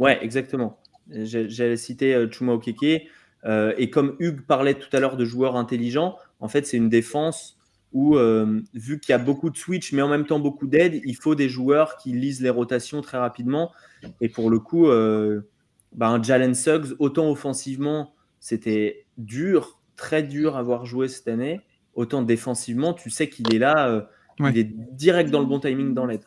[0.00, 0.80] Ouais, exactement.
[1.08, 3.08] J'allais citer euh, Chuma Okeke.
[3.46, 7.58] Et comme Hugues parlait tout à l'heure de joueurs intelligents, en fait, c'est une défense
[7.92, 8.16] où,
[8.74, 11.34] vu qu'il y a beaucoup de switch, mais en même temps beaucoup d'aide, il faut
[11.34, 13.72] des joueurs qui lisent les rotations très rapidement.
[14.20, 14.88] Et pour le coup,
[15.92, 21.60] bah, un Jalen Suggs, autant offensivement, c'était dur, très dur à voir jouer cette année,
[21.94, 24.02] autant défensivement, tu sais qu'il est là, euh,
[24.40, 26.24] il est direct dans le bon timing dans l'aide.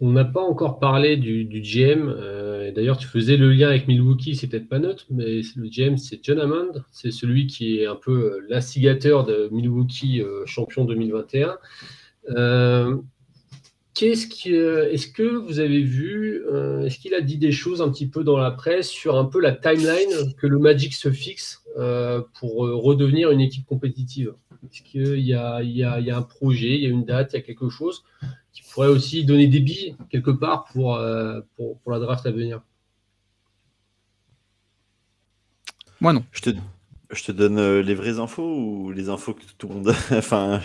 [0.00, 2.08] On n'a pas encore parlé du, GM.
[2.08, 5.96] Euh, d'ailleurs, tu faisais le lien avec Milwaukee, c'est peut-être pas neutre, mais le GM,
[5.96, 6.82] c'est John Hammond.
[6.90, 11.58] C'est celui qui est un peu euh, l'instigateur de Milwaukee champion 2021.
[13.92, 16.42] Qu'est-ce est-ce que vous avez vu,
[16.84, 19.40] est-ce qu'il a dit des choses un petit peu dans la presse sur un peu
[19.40, 24.34] la timeline que le Magic se fixe euh, pour euh, redevenir une équipe compétitive?
[24.64, 27.36] Est-ce qu'il y a, il y, a, un projet, il y a une date, il
[27.36, 28.04] y a quelque chose
[28.52, 32.60] qui pourrait aussi donner des billes quelque part pour, euh, pour, la draft à venir
[36.00, 36.24] Moi non.
[36.32, 36.50] Je te,
[37.10, 39.88] je te donne les vraies infos ou les infos que tout le monde.
[40.12, 40.60] enfin,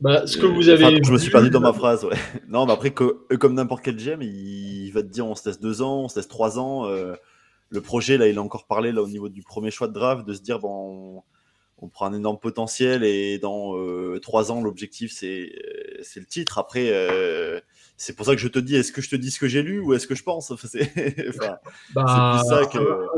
[0.00, 1.02] bah, ce que vous avez.
[1.02, 2.04] je me suis perdu dans ma phrase.
[2.04, 2.16] Ouais.
[2.48, 5.80] Non, mais après, comme n'importe quel GM, il, va te dire on se laisse deux
[5.80, 6.86] ans, on se laisse trois ans
[7.72, 10.26] le projet, là, il a encore parlé là, au niveau du premier choix de draft,
[10.26, 11.22] de se dire bon,
[11.82, 15.52] on, prend un énorme potentiel et dans euh, trois ans, l'objectif, c'est
[16.02, 16.58] c'est le titre.
[16.58, 17.60] Après, euh,
[17.96, 19.62] c'est pour ça que je te dis est-ce que je te dis ce que j'ai
[19.62, 20.52] lu ou est-ce que je pense?
[21.94, 22.62] Bah, ça,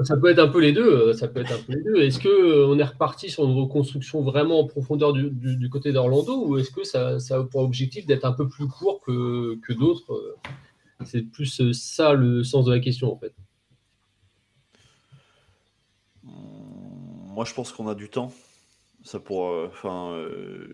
[0.03, 1.13] ça peut être un peu les deux.
[1.13, 2.03] Ça peut être un peu les deux.
[2.03, 6.71] Est-ce qu'on est reparti sur une reconstruction vraiment en profondeur du, côté d'Orlando ou est-ce
[6.71, 10.37] que ça, ça, a pour objectif d'être un peu plus court que, que d'autres
[11.05, 13.35] C'est plus ça le sens de la question en fait.
[17.35, 18.33] Moi, je pense qu'on a du temps.
[19.05, 20.67] Ça pour, euh, enfin, euh,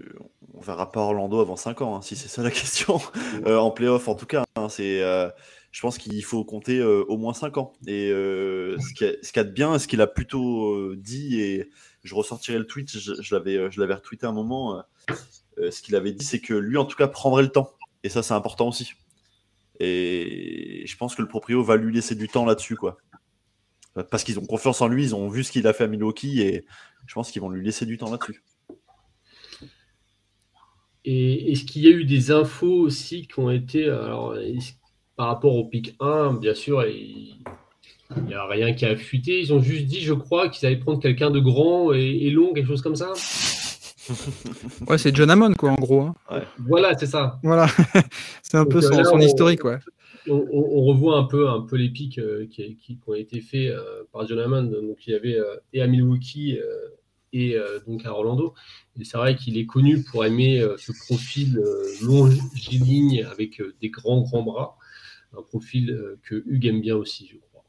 [0.55, 3.01] on verra pas Orlando avant 5 ans, hein, si c'est ça la question.
[3.45, 5.01] Euh, en playoff, en tout cas, hein, c'est,
[5.73, 7.73] je pense qu'il faut compter au moins 5 ans.
[7.89, 11.71] Et ce qu'il y, a de bien, ce qu'il a plutôt dit, et
[12.05, 14.81] je ressortirai le tweet, je, l'avais, je l'avais retweeté un moment.
[15.59, 17.73] ce qu'il avait dit, c'est que lui, en tout cas, prendrait le temps.
[18.05, 18.93] Et ça, c'est important aussi.
[19.81, 22.99] Et je pense que le proprio va lui laisser du temps là-dessus, quoi
[24.11, 26.41] parce qu'ils ont confiance en lui, ils ont vu ce qu'il a fait à Milwaukee
[26.43, 26.65] et
[27.07, 28.43] je pense qu'ils vont lui laisser du temps là-dessus.
[31.05, 34.37] Et est-ce qu'il y a eu des infos aussi qui ont été alors,
[35.17, 37.43] par rapport au pic 1, bien sûr, il
[38.27, 39.41] n'y a rien qui a fuité.
[39.41, 42.69] Ils ont juste dit, je crois, qu'ils allaient prendre quelqu'un de grand et, long, quelque
[42.69, 43.13] chose comme ça.
[44.89, 46.03] ouais, c'est John Hammond, quoi, en gros.
[46.03, 46.43] Hein.
[46.59, 47.39] Voilà, c'est ça.
[47.43, 47.67] Voilà,
[48.43, 49.79] c'est un peu son, son historique, ouais
[50.29, 54.27] on, revoit un peu, un peu les pics euh, qui, ont été faits euh, par
[54.27, 54.65] John Hammond.
[54.65, 56.59] Donc, il y avait euh, et à Milwaukee
[57.33, 57.57] et
[57.87, 58.55] donc à Orlando.
[58.99, 61.63] Et c'est vrai qu'il est connu pour aimer ce profil
[62.03, 64.77] longiligne avec des grands, grands bras.
[65.39, 67.65] Un profil que Hugues aime bien aussi, je crois.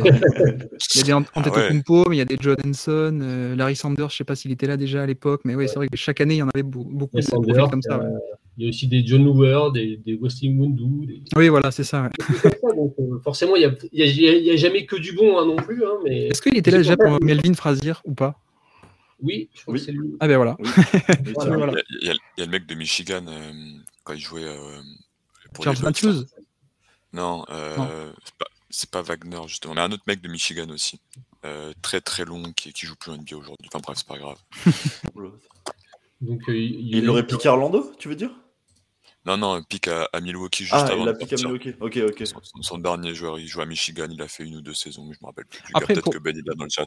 [0.00, 3.76] Il y a des Antetokounmpo, ah mais il y a des John Henson, euh, Larry
[3.76, 5.96] Sanders, je sais pas s'il était là déjà à l'époque, mais oui, c'est vrai que
[5.96, 8.00] chaque année, il y en avait beaucoup, de profils comme ça.
[8.56, 11.24] Il y a aussi des John Hoover, des, des Westing Wundu.
[11.34, 12.08] Oui, voilà, c'est ça.
[12.44, 15.84] Euh, forcément, il n'y a, jamais que du bon hein, non plus.
[15.84, 16.28] Hein, mais...
[16.28, 18.38] Est-ce qu'il était là déjà pour Melvin Frazier ou pas?
[19.20, 20.14] Oui, je crois que c'est lui.
[20.20, 20.56] Ah ben voilà.
[20.60, 23.52] Il, y a, le mec de Michigan euh,
[24.04, 24.44] quand il jouait.
[25.52, 26.24] pour Charles Matthews?
[27.12, 27.44] Non,
[28.74, 31.00] c'est pas, Wagner justement, mais un autre mec de Michigan aussi.
[31.82, 33.68] très très long qui, qui joue plus en NBA aujourd'hui.
[33.72, 34.38] Enfin bref, c'est pas grave.
[36.20, 38.30] Donc, euh, il, il aurait piqué Orlando, tu veux dire?
[39.26, 41.02] Non, non, pique à, Milwaukee juste ah, avant.
[41.02, 41.74] Il a piqué à Milwaukee.
[41.80, 42.24] Ok, ok.
[42.60, 45.18] Son, dernier joueur, il joue à Michigan, il a fait une ou deux saisons, je
[45.22, 45.62] me rappelle plus.
[45.72, 46.84] Peut-être que Ben il a dans le chat.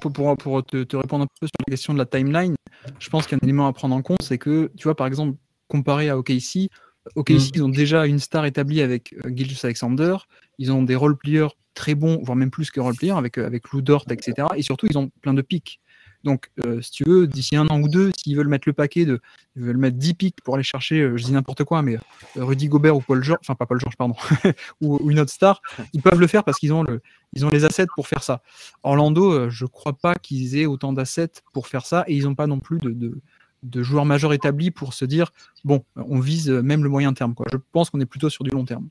[0.00, 2.54] Pour, pour, te, répondre un peu sur la question de la timeline,
[3.00, 6.08] je pense qu'un élément à prendre en compte, c'est que, tu vois, par exemple, comparé
[6.08, 6.70] à OKC,
[7.16, 7.50] OKC, mm.
[7.54, 10.16] ils ont déjà une star établie avec euh, Gilles Alexander,
[10.58, 13.82] ils ont des role-players très bons, voire même plus que role-players, avec, euh, avec Lou
[13.82, 14.48] Dort, etc.
[14.56, 15.80] Et surtout, ils ont plein de pics.
[16.24, 19.04] Donc, euh, si tu veux, d'ici un an ou deux, s'ils veulent mettre le paquet
[19.04, 19.20] de.
[19.56, 21.98] Ils veulent mettre 10 pics pour aller chercher, euh, je dis n'importe quoi, mais
[22.36, 24.14] Rudy Gobert ou Paul George, enfin pas Paul George, pardon,
[24.80, 25.60] ou, une autre star,
[25.92, 27.02] ils peuvent le faire parce qu'ils ont, le,
[27.42, 28.42] ont les assets pour faire ça.
[28.84, 32.46] Orlando, je crois pas qu'ils aient autant d'assets pour faire ça et ils n'ont pas
[32.46, 33.20] non plus de,
[33.64, 35.32] de, joueurs majeurs établis pour se dire
[35.64, 37.34] bon, on vise même le moyen terme.
[37.34, 37.46] Quoi.
[37.52, 38.88] Je pense qu'on est plutôt sur du long terme.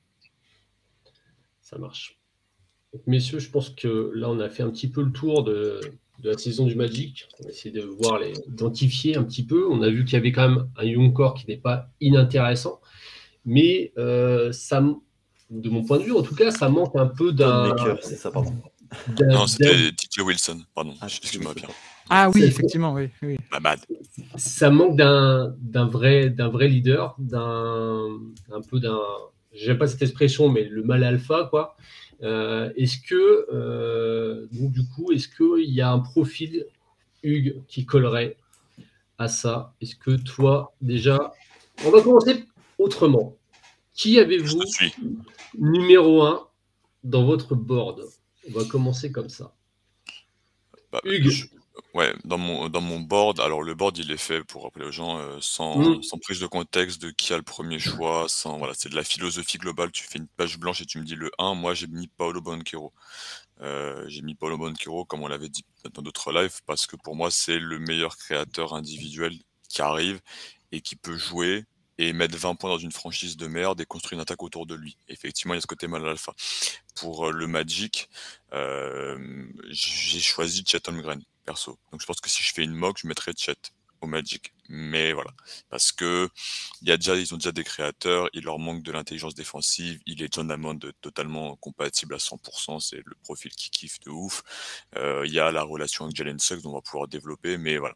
[1.71, 2.19] Ça marche.
[3.07, 5.79] messieurs, je pense que là, on a fait un petit peu le tour de,
[6.19, 7.27] de la saison du Magic.
[7.39, 9.67] On va essayer de voir les identifier un petit peu.
[9.69, 12.81] On a vu qu'il y avait quand même un young core qui n'est pas inintéressant,
[13.45, 14.83] mais euh, ça,
[15.49, 17.75] de mon point de vue, en tout cas, ça manque un peu d'un.
[18.01, 18.53] C'est ça, pardon.
[19.21, 20.93] Non, c'était DJ Wilson, pardon.
[20.99, 21.69] Ah, excuse-moi bien.
[22.09, 23.09] Ah oui, effectivement, oui.
[23.21, 23.37] oui.
[24.35, 28.19] Ça manque d'un vrai, vrai leader, d'un
[28.51, 28.99] un peu d'un.
[29.53, 31.75] J'aime pas cette expression, mais le mal alpha, quoi.
[32.23, 36.65] Euh, est-ce que, euh, du coup, est-ce qu'il y a un profil,
[37.23, 38.37] Hugues, qui collerait
[39.17, 39.73] à ça?
[39.81, 41.33] Est-ce que toi, déjà,
[41.85, 42.45] on va commencer
[42.77, 43.35] autrement.
[43.93, 44.61] Qui avez-vous
[45.57, 46.47] numéro 1
[47.03, 48.03] dans votre board?
[48.47, 49.53] On va commencer comme ça.
[50.91, 51.49] Bah, Hugues.
[51.93, 54.91] Ouais, dans mon, dans mon board, alors le board il est fait pour rappeler aux
[54.91, 56.03] gens euh, sans, mmh.
[56.03, 59.03] sans, prise de contexte de qui a le premier choix, sans voilà, c'est de la
[59.03, 59.91] philosophie globale.
[59.91, 61.55] Tu fais une page blanche et tu me dis le 1.
[61.55, 62.93] Moi j'ai mis Paolo Banquero.
[63.61, 67.15] Euh, j'ai mis Paolo Banquero comme on l'avait dit dans d'autres lives parce que pour
[67.15, 69.33] moi c'est le meilleur créateur individuel
[69.69, 70.21] qui arrive
[70.71, 71.65] et qui peut jouer
[72.01, 74.75] et mettre 20 points dans une franchise de merde et construire une attaque autour de
[74.75, 74.97] lui.
[75.07, 76.33] Effectivement, il y a ce côté mal alpha.
[76.95, 78.09] Pour euh, le Magic,
[79.69, 81.77] j'ai choisi Chet Holmgren perso.
[81.91, 83.55] Donc je pense que si je fais une mock, je mettrais Chet
[84.01, 84.53] au Magic.
[84.69, 85.31] Mais voilà,
[85.69, 86.29] parce que
[86.81, 89.99] y a déjà, ils ont déjà des créateurs, il leur manque de l'intelligence défensive.
[90.05, 94.43] Il est John Hammond totalement compatible à 100%, c'est le profil qui kiffe de ouf.
[94.95, 97.77] Euh, il y a la relation avec Jalen Suggs dont on va pouvoir développer, mais
[97.77, 97.95] voilà.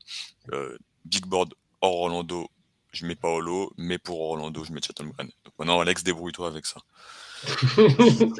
[0.52, 2.50] Euh, big board hors Orlando,
[2.96, 6.82] je mets Paolo, mais pour Orlando, je mets Chatham Donc maintenant, Alex, débrouille-toi avec ça.
[7.78, 8.32] je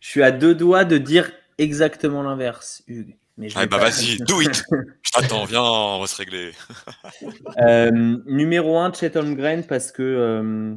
[0.00, 3.16] suis à deux doigts de dire exactement l'inverse, Hugues.
[3.38, 4.62] Mais ah bah vas-y, do it
[5.02, 6.52] Je t'attends, viens, on va se régler.
[7.58, 10.74] Euh, numéro 1, Chet Holmgren, parce que, euh,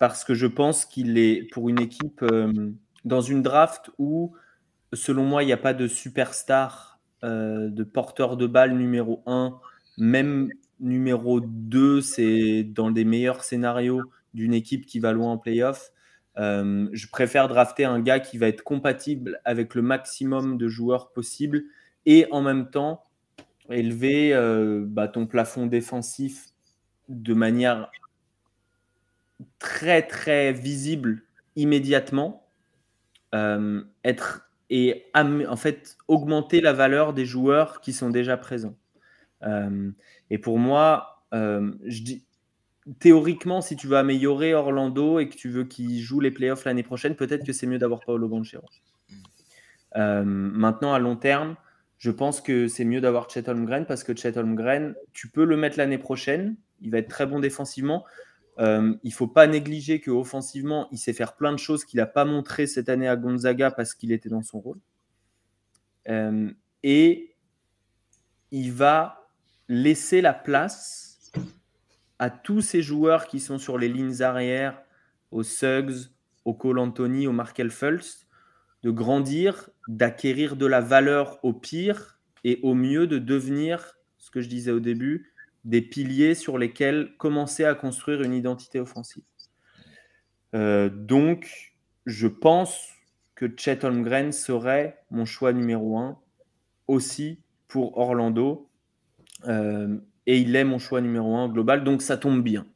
[0.00, 2.72] parce que je pense qu'il est pour une équipe euh,
[3.04, 4.34] dans une draft où,
[4.92, 9.58] selon moi, il n'y a pas de superstar, de porteur de balle numéro 1,
[9.96, 14.02] même numéro 2, c'est dans des meilleurs scénarios
[14.34, 15.92] d'une équipe qui va loin en playoff.
[16.36, 21.12] Euh, je préfère drafter un gars qui va être compatible avec le maximum de joueurs
[21.12, 21.62] possible
[22.06, 23.04] et en même temps
[23.70, 26.48] élever euh, bah, ton plafond défensif
[27.08, 27.90] de manière
[29.58, 31.22] très très visible
[31.56, 32.48] immédiatement.
[33.34, 38.76] Euh, être et en fait augmenter la valeur des joueurs qui sont déjà présents.
[40.30, 42.24] Et pour moi, je dis,
[42.98, 46.82] théoriquement, si tu veux améliorer Orlando et que tu veux qu'il joue les playoffs l'année
[46.82, 48.66] prochaine, peut-être que c'est mieux d'avoir Paolo Banchero.
[49.96, 51.56] Euh, maintenant, à long terme,
[51.98, 55.56] je pense que c'est mieux d'avoir Chet Holmgren parce que Chet Holmgren, tu peux le
[55.56, 56.56] mettre l'année prochaine.
[56.82, 58.04] Il va être très bon défensivement.
[58.58, 62.24] Euh, il faut pas négliger qu'offensivement, il sait faire plein de choses qu'il n'a pas
[62.24, 64.78] montré cette année à Gonzaga parce qu'il était dans son rôle.
[66.08, 66.50] Euh,
[66.82, 67.34] et
[68.50, 69.23] il va
[69.68, 71.32] laisser la place
[72.18, 74.80] à tous ces joueurs qui sont sur les lignes arrière,
[75.30, 76.10] aux Suggs,
[76.44, 78.26] au Cole Anthony, au Markel Fultz,
[78.82, 84.40] de grandir, d'acquérir de la valeur au pire et au mieux de devenir, ce que
[84.40, 85.32] je disais au début,
[85.64, 89.24] des piliers sur lesquels commencer à construire une identité offensive.
[90.54, 91.74] Euh, donc,
[92.06, 92.90] je pense
[93.34, 96.18] que Chet Holmgren serait mon choix numéro un
[96.86, 98.68] aussi pour Orlando.
[99.46, 102.66] Euh, et il est mon choix numéro un global, donc ça tombe bien.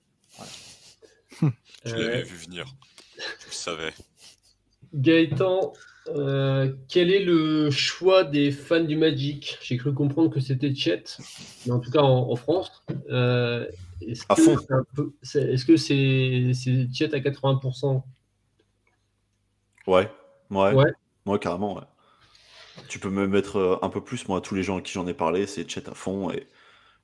[1.85, 2.67] Je l'avais vu venir.
[3.17, 3.93] Je le savais.
[4.95, 5.73] Gaëtan,
[6.09, 9.59] euh, quel est le choix des fans du Magic?
[9.63, 11.05] J'ai cru comprendre que c'était Chet,
[11.67, 12.83] mais en tout cas en, France.
[13.11, 13.67] Euh,
[14.01, 14.57] est-ce À que fond.
[15.23, 15.57] c'est
[16.93, 18.03] Chet à 80%
[19.87, 20.11] Ouais,
[20.51, 20.93] ouais, Ouais.
[21.27, 21.77] ouais, carrément.
[21.77, 21.85] ouais.
[22.89, 25.07] Tu peux me mettre euh, un peu plus, moi, tous les gens à qui j'en
[25.07, 26.49] ai parlé, c'est chat à fond et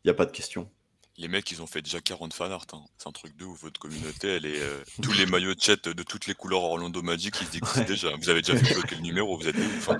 [0.04, 0.70] il n'y a pas de question.
[1.16, 2.66] Les mecs, ils ont fait déjà 40 fanarts.
[2.72, 2.80] Hein.
[2.98, 3.62] C'est un truc de ouf.
[3.62, 4.60] Votre communauté, elle est.
[4.60, 7.86] euh, tous les maillots de chat de toutes les couleurs Orlando Magic, ils existent Ouais.
[7.86, 8.08] déjà.
[8.20, 9.90] Vous avez déjà fait bloquer le numéro, vous êtes ouf.
[9.90, 9.96] hein.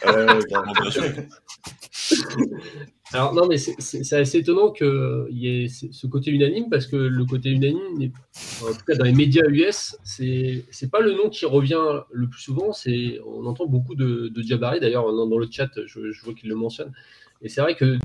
[0.50, 1.14] Vraiment bien joué.
[3.12, 7.24] Alors non, mais c'est- assez étonnant qu'il y ait ce côté unanime parce que le
[7.24, 8.10] côté unanime,
[8.62, 12.28] en tout cas dans les médias US, c'est c'est pas le nom qui revient le
[12.28, 12.72] plus souvent.
[12.72, 14.80] C'est on entend beaucoup de, de Jabari.
[14.80, 16.92] D'ailleurs, dans, dans le chat, je, je vois qu'il le mentionne.
[17.40, 17.98] Et c'est vrai que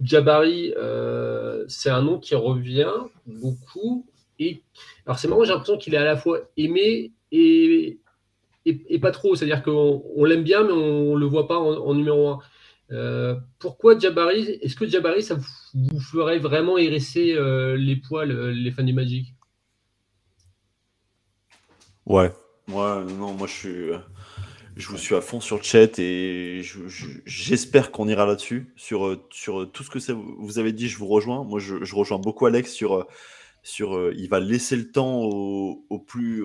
[0.00, 2.92] Jabari, euh, c'est un nom qui revient
[3.26, 4.06] beaucoup.
[4.38, 4.62] Et
[5.06, 7.98] alors c'est marrant, j'ai l'impression qu'il est à la fois aimé et,
[8.64, 9.34] et, et pas trop.
[9.34, 12.38] C'est-à-dire qu'on on l'aime bien, mais on le voit pas en, en numéro un.
[12.90, 18.30] Euh, pourquoi Jabari Est-ce que Jabari, ça vous, vous ferait vraiment hérisser euh, les poils,
[18.30, 19.34] euh, les fans du Magic?
[22.06, 22.32] Ouais.
[22.68, 23.90] Ouais, non, moi je suis.
[24.78, 28.72] Je vous suis à fond sur le chat et je- je- j'espère qu'on ira là-dessus.
[28.76, 31.42] Sur, euh, sur euh, tout ce que vous avez dit, je vous rejoins.
[31.42, 32.94] Moi, je, rejoins beaucoup Alex sur.
[32.96, 33.04] euh,
[33.64, 36.42] sur il va laisser le temps aux au plus,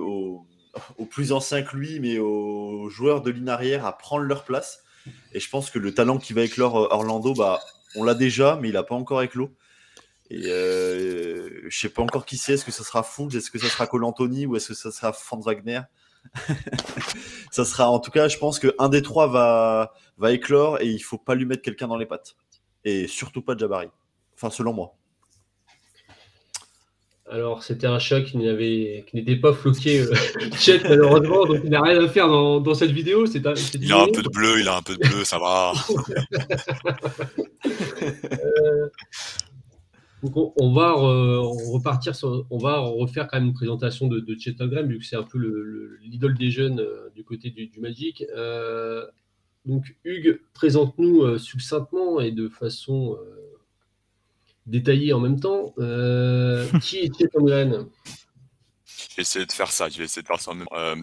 [0.98, 1.32] aux plus
[1.64, 4.84] que lui, mais aux joueurs de ligne arrière à prendre leur place.
[5.32, 7.60] Et je pense que le talent qui va éclore Orlando, bah,
[7.96, 9.52] on l'a déjà, mais il n'a pas encore éclos.
[10.32, 12.54] Et euh, je sais pas encore qui c'est.
[12.54, 13.36] Est-ce que ça sera Fultz?
[13.36, 14.48] Est-ce que ça sera Cole Anthony?
[14.48, 15.82] Ou est-ce que ça sera Franz Wagner?
[17.52, 21.00] Ça sera en tout cas, je pense qu'un des trois va, va éclore et il
[21.00, 22.36] faut pas lui mettre quelqu'un dans les pattes.
[22.86, 23.88] Et surtout pas Jabari.
[24.36, 24.96] Enfin, selon moi.
[27.32, 30.14] Alors, c'était un chat qui n'avait- qui n'était pas floqué euh,
[30.84, 33.26] malheureusement, donc il n'a rien à faire dans, dans cette vidéo.
[33.26, 33.42] C'est
[33.76, 35.72] Il a un peu de bleu, il a un peu de bleu, ça va.
[40.24, 44.34] Donc on, va re- repartir sur, on va refaire quand même une présentation de, de
[44.88, 48.24] vu que c'est un peu le- le- l'idole des jeunes euh, du côté du, Magic.
[48.36, 49.06] Euh,
[49.66, 53.18] donc Hugues, présente-nous euh, succinctement et de façon
[54.66, 55.74] détaillée en même temps
[56.82, 57.90] qui est Chet.
[59.14, 60.96] Je vais essayer de faire ça, je vais essayer de faire ça en même euh,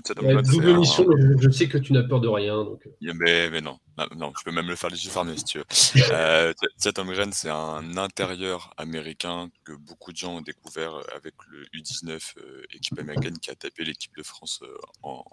[0.51, 2.65] double mission, mais je, je sais que tu n'as peur de rien.
[2.65, 2.85] Donc...
[2.85, 3.79] euh, Mais, mais non,
[4.17, 5.65] non, je peux même le faire fermés si tu veux.
[6.13, 11.65] Euh, Chet Holmgren, c'est un intérieur américain que beaucoup de gens ont découvert avec le
[11.67, 15.25] U19, euh, équipe américaine qui a tapé l'équipe de France euh, en,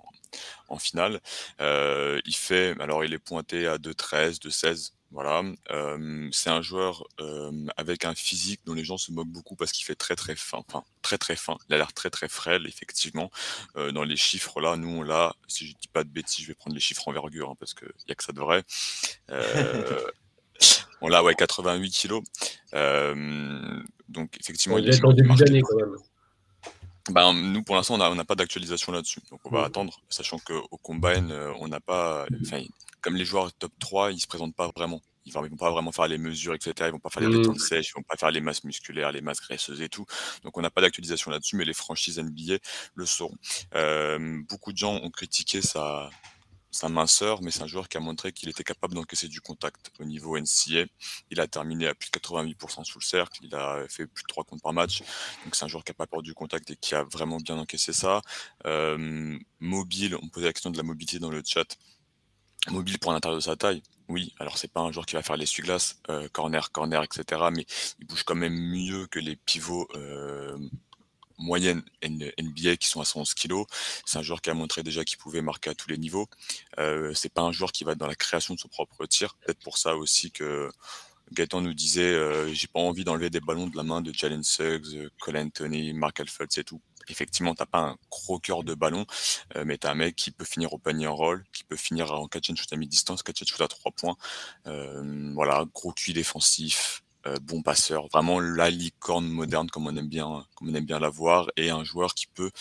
[0.70, 1.20] en finale.
[1.60, 4.92] Euh, il fait, alors il est pointé à 2,13, 2,16.
[5.12, 5.42] Voilà,
[5.72, 9.72] Euh, c'est un joueur euh, avec un physique dont les gens se moquent beaucoup parce
[9.72, 11.58] qu'il fait très très fin, enfin très très fin.
[11.70, 13.32] Il a l'air très très frêle, effectivement.
[13.78, 15.34] Euh, dans les chiffres là, nous on l'a.
[15.48, 17.86] Si je dis pas de bêtises, je vais prendre les chiffres envergure hein, parce que
[18.08, 18.64] y a que ça de vrai.
[19.30, 20.08] Euh,
[21.02, 22.24] on l'a ouais 88 kilos.
[22.74, 25.96] Euh, donc effectivement, Il est en début d'année quand même.
[27.14, 29.22] Ben, nous, pour l'instant, on n'a on n'a pas d'actualisation là-dessus.
[29.32, 29.66] Donc, on va Mhm.
[29.66, 32.26] attendre, sachant qu'au Combine, euh, on n'a pas.
[33.02, 35.02] Comme les joueurs top 3, ils se présentent pas vraiment.
[35.26, 36.88] Ils vont, ils vont pas vraiment faire les mesures, etc.
[36.90, 39.20] Ils vont pas faire les détentes sèches, ils vont pas faire les masses musculaires, les
[39.22, 40.06] masses graisseuses et tout.
[40.44, 42.58] Donc, on n'a pas d'actualisation là-dessus, mais les franchises NBA
[42.96, 43.36] le sauront.
[43.76, 46.10] Euh, beaucoup de gens ont critiqué sa,
[46.78, 49.92] sa minceur, mais c'est un joueur qui a montré qu'il était capable d'encaisser du contact
[50.00, 50.86] au niveau NCA.
[51.32, 54.28] Il a terminé à plus de 88% sous le cercle, il a fait plus de
[54.28, 55.02] 3 comptes par match.
[55.44, 57.58] Donc c'est un joueur qui a pas peur du contact et qui a vraiment bien
[57.58, 58.22] encaissé ça.
[58.66, 61.78] Euh, mobile, on posait la question de la mobilité dans le chat.
[62.70, 64.34] Mobile pour l'intérieur de sa taille, oui.
[64.40, 67.42] Alors c'est pas un joueur qui va faire l'essuie-glace, euh, corner, corner, etc.
[67.54, 67.66] Mais
[68.00, 70.58] il bouge quand même mieux que les pivots euh,
[71.38, 73.64] moyennes N- NBA qui sont à 111 kg.
[74.06, 76.28] C'est un joueur qui a montré déjà qu'il pouvait marquer à tous les niveaux.
[76.80, 79.36] Euh, c'est pas un joueur qui va dans la création de son propre tir.
[79.46, 80.70] Peut-être pour ça aussi que
[81.34, 84.44] Gaëtan nous disait euh, j'ai pas envie d'enlever des ballons de la main de Jalen
[84.44, 86.82] Suggs, euh, Cole Anthony, Mark Alford, c'est tout.
[87.10, 89.06] Effectivement, t'as pas un gros cœur de ballon,
[89.56, 92.12] euh, mais t'as un mec qui peut finir au panier en roll, qui peut finir
[92.14, 94.18] en catch and shoot à mi-distance, catch and shoot à trois points.
[94.68, 97.04] Euh, voilà, gros QI défensif,
[97.42, 101.84] bon passeur, vraiment la licorne moderne comme on aime bien, comme la voir, et un
[101.84, 102.52] joueur qui peut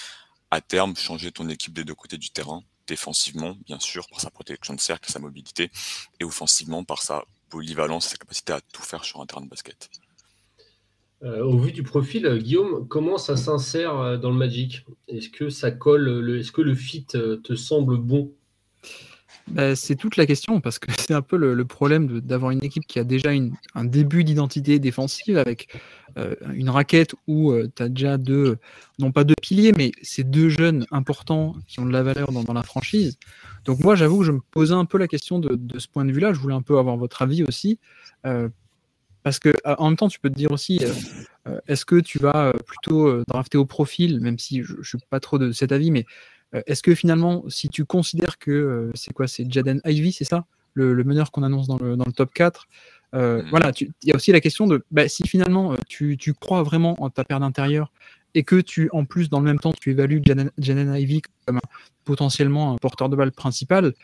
[0.51, 4.31] à terme changer ton équipe des deux côtés du terrain, défensivement bien sûr par sa
[4.31, 5.71] protection de cercle, sa mobilité,
[6.21, 9.89] et offensivement par sa polyvalence, sa capacité à tout faire sur un terrain de basket.
[11.23, 14.85] Euh, au vu du profil, euh, Guillaume, comment ça s'insère euh, dans le Magic?
[15.09, 18.33] Est-ce que ça colle le, Est-ce que le fit euh, te semble bon?
[19.49, 22.87] Bah, c'est toute la question parce que c'est un peu le, problème d'avoir une équipe
[22.87, 23.31] qui a déjà
[23.75, 25.69] un début d'identité défensive avec
[26.19, 28.59] euh, une raquette où tu as déjà deux,
[28.99, 32.53] non pas deux piliers, mais c'est deux jeunes importants qui ont de la valeur dans,
[32.53, 33.19] la franchise.
[33.65, 36.13] Donc moi, j'avoue que je me posais un peu la question de, ce point de
[36.13, 36.33] vue-là.
[36.33, 37.79] Je voulais un peu avoir votre avis aussi.
[38.25, 38.49] euh,
[39.27, 40.93] parce que euh, en même temps, tu peux te dire aussi, euh,
[41.49, 44.83] euh, est-ce que tu vas euh, plutôt euh, drafter au profil, même si je ne
[44.85, 46.36] suis pas trop de cet avis, mais euh,
[46.67, 50.45] est-ce que finalement, si tu considères que euh, c'est quoi, c'est Jaden Ivy, c'est ça,
[50.75, 52.67] le, le meneur qu'on annonce dans le, dans le top 4
[53.15, 53.49] euh, Mhm.
[53.51, 56.63] Voilà, il y a aussi la question de bah, si finalement euh, tu, tu crois
[56.63, 57.93] vraiment en ta paire d'intérieur
[58.35, 61.57] et que tu, en plus, dans le même temps, tu évalues Jaden, Jaden Ivy comme
[61.59, 61.61] un-
[62.05, 63.95] potentiellement un porteur de balle principal,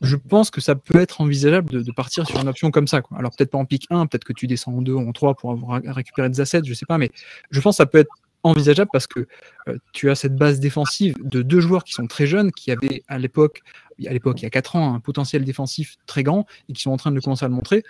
[0.00, 3.02] je pense que ça peut être envisageable de, de partir sur une option comme ça.
[3.02, 3.18] Quoi.
[3.18, 5.34] Alors peut-être pas en pick 1, peut-être que tu descends en 2 ou en 3
[5.34, 7.10] pour avoir ré- récupéré des assets, je sais pas, mais
[7.50, 8.10] je pense que ça peut être
[8.42, 9.26] envisageable parce que
[9.68, 13.02] euh, tu as cette base défensive de deux joueurs qui sont très jeunes, qui avaient
[13.08, 13.60] à l'époque,
[14.06, 16.90] à l'époque il y a 4 ans, un potentiel défensif très grand et qui sont
[16.90, 17.82] en train de commencer à le montrer.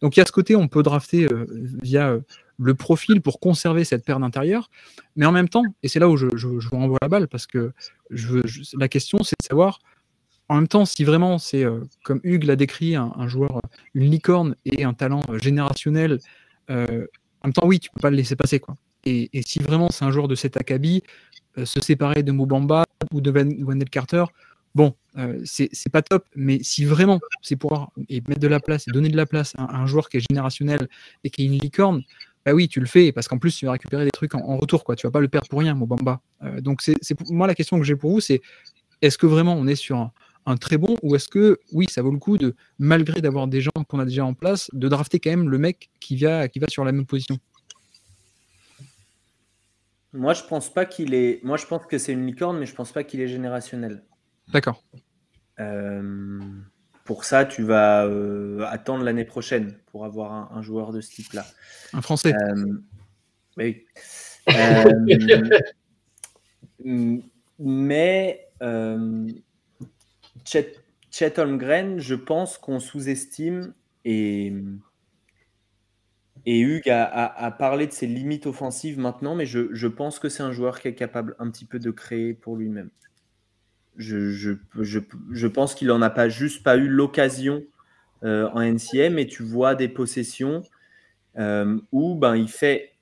[0.00, 1.46] Donc il y a ce côté, on peut drafter euh,
[1.82, 2.20] via euh,
[2.58, 4.70] le profil pour conserver cette paire d'intérieur,
[5.16, 7.72] mais en même temps, et c'est là où je, vous renvoie la balle, parce que
[8.10, 9.78] la question c'est de savoir,
[10.48, 11.64] en même temps, si vraiment c'est,
[12.02, 13.60] comme Hugues l'a décrit, un, joueur,
[13.94, 16.18] une licorne et un talent générationnel,
[16.68, 16.74] en
[17.44, 18.58] même temps, oui, tu peux pas le laisser passer.
[18.58, 18.74] Quoi.
[19.04, 21.02] Et, si vraiment c'est un joueur de cet acabit,
[21.56, 24.24] euh, se séparer de Mobamba ou de Wendell Carter,
[24.74, 28.86] bon, euh, c'est pas top, mais si vraiment c'est pour et mettre de la place
[28.88, 30.88] et donner de la place à, un- joueur qui est générationnel
[31.24, 32.02] et qui est une licorne,
[32.44, 34.84] bah oui, tu le fais parce qu'en plus tu vas récupérer des trucs en, retour,
[34.84, 34.96] quoi.
[34.96, 36.20] Tu vas pas le perdre pour rien, Mobamba.
[36.42, 36.96] Euh, donc c'est
[37.30, 38.40] moi la question que j'ai pour vous, c'est
[39.02, 40.10] est-ce que vraiment on est sur
[40.46, 43.60] un, très bon ou est-ce que oui, ça vaut le coup de malgré d'avoir des
[43.60, 46.68] gens qu'on a déjà en place, de drafter quand même le mec qui qui va
[46.68, 47.38] sur la même position?
[50.12, 51.42] Moi, je pense pas qu'il est.
[51.44, 54.02] Moi, je pense que c'est une licorne, mais je pense pas qu'il est générationnel.
[54.48, 54.82] D'accord.
[55.60, 56.40] Euh,
[57.04, 61.10] pour ça, tu vas euh, attendre l'année prochaine pour avoir un, un joueur de ce
[61.10, 61.44] type-là.
[61.92, 62.34] Un Français.
[62.34, 62.82] Euh,
[63.56, 63.86] oui.
[67.58, 68.48] Mais
[70.44, 70.72] Chet,
[71.10, 74.54] Chet Holmgren, je pense qu'on sous-estime et,
[76.46, 80.18] et Hugues a, a- a parlé de ses limites offensives maintenant, mais je, je pense
[80.18, 82.90] que c'est un joueur qui est capable un petit peu de créer pour lui-même.
[83.96, 85.00] Je, je, je,
[85.32, 87.64] je pense qu'il n'en a pas juste pas eu l'occasion
[88.24, 90.62] euh, en NCM, mais tu vois des possessions
[91.38, 92.92] euh, où ben, il fait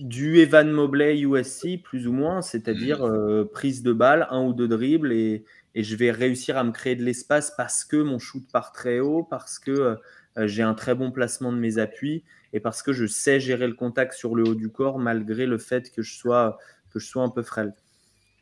[0.00, 4.68] du Evan Mobley USC, plus ou moins, c'est-à-dire euh, prise de balle, un ou deux
[4.68, 5.44] dribbles, et,
[5.74, 9.00] et je vais réussir à me créer de l'espace parce que mon shoot part très
[9.00, 9.96] haut, parce que
[10.36, 13.74] j'ai un très bon placement de mes appuis, et parce que je sais gérer le
[13.74, 16.58] contact sur le haut du corps, malgré le fait que je sois,
[16.90, 17.74] que je sois un peu frêle.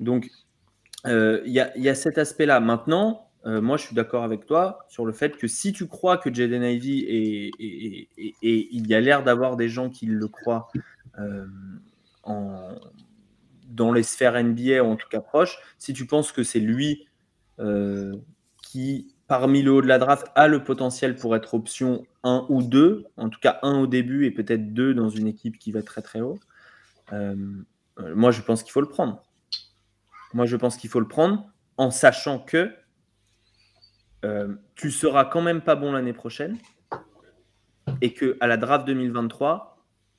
[0.00, 0.28] Donc,
[1.06, 2.61] euh, il y, a, y a cet aspect-là.
[2.61, 6.18] Maintenant, euh, moi, je suis d'accord avec toi sur le fait que si tu crois
[6.18, 7.50] que Jaden Ivy et,
[8.42, 10.68] et, il y a l'air d'avoir des gens qui le croient
[11.18, 11.46] euh,
[12.22, 12.74] en,
[13.68, 17.06] dans les sphères NBA, ou en tout cas proches, si tu penses que c'est lui
[18.62, 22.64] qui, parmi le haut de la draft, a le potentiel pour être option 1 ou
[22.64, 25.83] 2, en tout cas 1 au début et peut-être 2 dans une équipe qui va
[25.83, 26.41] très très haut,
[27.12, 27.37] euh,
[28.14, 29.22] moi je pense qu'il faut le prendre.
[30.35, 32.72] Moi, je pense qu'il faut le prendre en sachant que
[34.24, 36.59] euh, tu seras quand même pas bon l'année prochaine
[38.01, 39.78] et que à la draft 2023,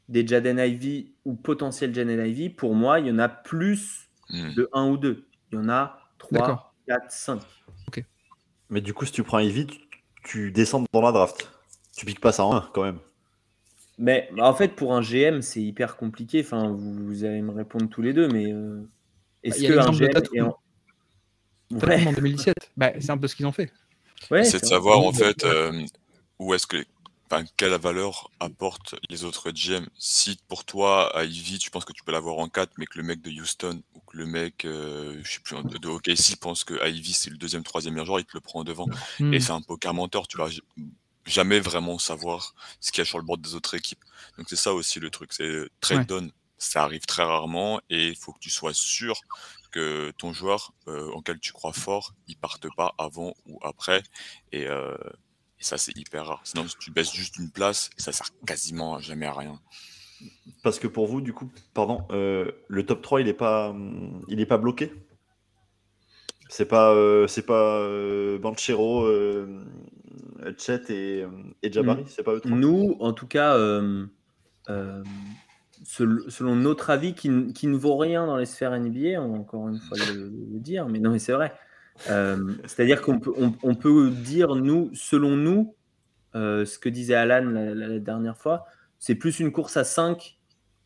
[0.09, 4.53] des Jaden Ivy ou potentiel Jaden Ivy, pour moi, il y en a plus Hmm.
[4.53, 5.25] de 1 ou 2.
[5.51, 6.73] Il y en a 3, D'accord.
[6.87, 7.41] 4, 5.
[8.71, 9.79] Mais du coup, si tu prends Ivy, tu,
[10.23, 11.51] tu descends dans la draft.
[11.95, 12.99] Tu piques pas ça en 1 quand même.
[13.99, 16.41] Mais bah, en fait, pour un GM, c'est hyper compliqué.
[16.43, 18.81] Enfin, vous, vous allez me répondre tous les deux, mais euh,
[19.43, 20.57] est-ce a que un GM est en...
[21.71, 22.55] Ouais, en 2017.
[22.77, 23.71] Bah, c'est un peu ce qu'ils ont fait.
[24.31, 25.85] ouais, c'est de savoir en fait euh,
[26.39, 26.77] où est-ce que
[27.57, 29.85] quelle valeur apportent les autres GM.
[29.97, 32.97] Si pour toi, à Ivy, tu penses que tu peux l'avoir en 4, mais que
[32.97, 36.63] le mec de Houston ou que le mec euh, je sais plus, de OKC pense
[36.63, 38.87] que Ivy c'est le deuxième, troisième meilleur joueur, il te le prend en devant.
[39.19, 39.33] Hmm.
[39.33, 40.49] Et c'est un poker mentor, tu vas
[41.25, 44.03] jamais vraiment savoir ce qu'il y a sur le board des autres équipes.
[44.37, 46.05] Donc c'est ça aussi le truc, c'est trade Ouais.
[46.05, 49.19] down, ça arrive très rarement et il faut que tu sois sûr
[49.71, 54.03] que ton joueur euh, auquel tu crois fort, il parte pas avant ou après.
[54.51, 54.97] Et, euh,
[55.61, 56.41] et ça c'est hyper rare.
[56.43, 59.59] Sinon si tu baisses juste une place, ça sert quasiment jamais à rien.
[60.63, 63.75] Parce que pour vous, du coup, pardon, euh, le top 3, il est pas,
[64.27, 64.91] il est pas bloqué?
[66.49, 69.63] C'est pas, euh, c'est pas euh, Banchero, euh,
[70.57, 71.25] Chet et,
[71.63, 72.57] et Jabari, c'est pas eux trois?
[72.57, 74.05] Nous, en tout cas, euh,
[74.69, 75.03] euh,
[75.83, 79.79] sel- selon notre avis, qui, qui ne vaut rien dans les sphères NBA, encore une
[79.79, 81.53] fois le, le dire, mais non, mais c'est vrai.
[82.09, 85.75] Euh, c'est-à-dire qu'on peut, on, peut dire, nous, selon nous,
[86.35, 88.65] euh, ce que disait Alan la, dernière fois,
[88.99, 90.37] c'est plus une course à 5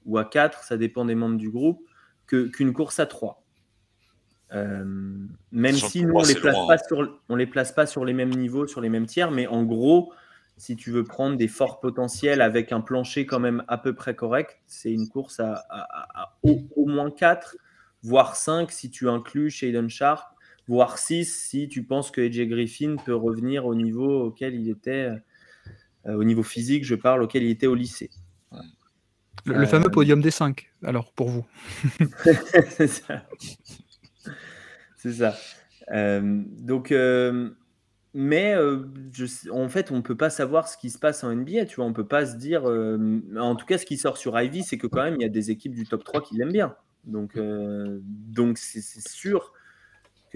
[0.06, 1.82] ou à 4, ça dépend des membres du groupe,
[2.28, 3.44] qu'une course à 3.
[4.54, 4.86] Euh,
[5.52, 8.14] même si nous, on ne les, place pas sur, on les place pas sur les
[8.14, 10.14] mêmes niveaux, sur les mêmes tiers, mais en gros,
[10.58, 14.16] si tu veux prendre des forts potentiels avec un plancher quand même à peu près
[14.16, 15.66] correct, c'est une course à,
[16.44, 17.58] au, moins 4,
[18.04, 20.35] voire 5 si tu inclus Shaden Sharp,
[20.68, 25.10] voire 6 si tu penses que AJ Griffin peut revenir au niveau auquel il était,
[26.08, 28.10] euh, au niveau physique, je parle, auquel il était au lycée.
[29.46, 31.46] Le, fameux euh, podium des 5, alors, pour vous.
[32.70, 33.28] c'est ça.
[34.98, 35.36] C'est ça.
[35.92, 36.92] Euh, donc,
[38.14, 38.86] mais euh,
[39.52, 41.66] en fait, on ne peut pas savoir ce qui se passe en NBA.
[41.66, 42.64] Tu vois, on peut pas se dire.
[42.64, 45.30] En tout cas, ce qui sort sur Ivy, c'est que quand même, il y a
[45.30, 46.76] des équipes du top 3 qui l'aiment bien.
[47.04, 49.54] Donc, donc c'est sûr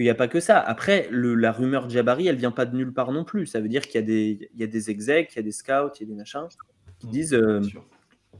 [0.00, 0.58] qu'il n'y a pas que ça.
[0.58, 3.44] Après, le, la rumeur Jabari, elle vient pas de nulle part non plus.
[3.44, 5.42] Ça veut dire qu'il y a des, il y a des execs, il y a
[5.42, 6.48] des scouts, il y a des machins
[6.98, 7.42] qui mmh, disent.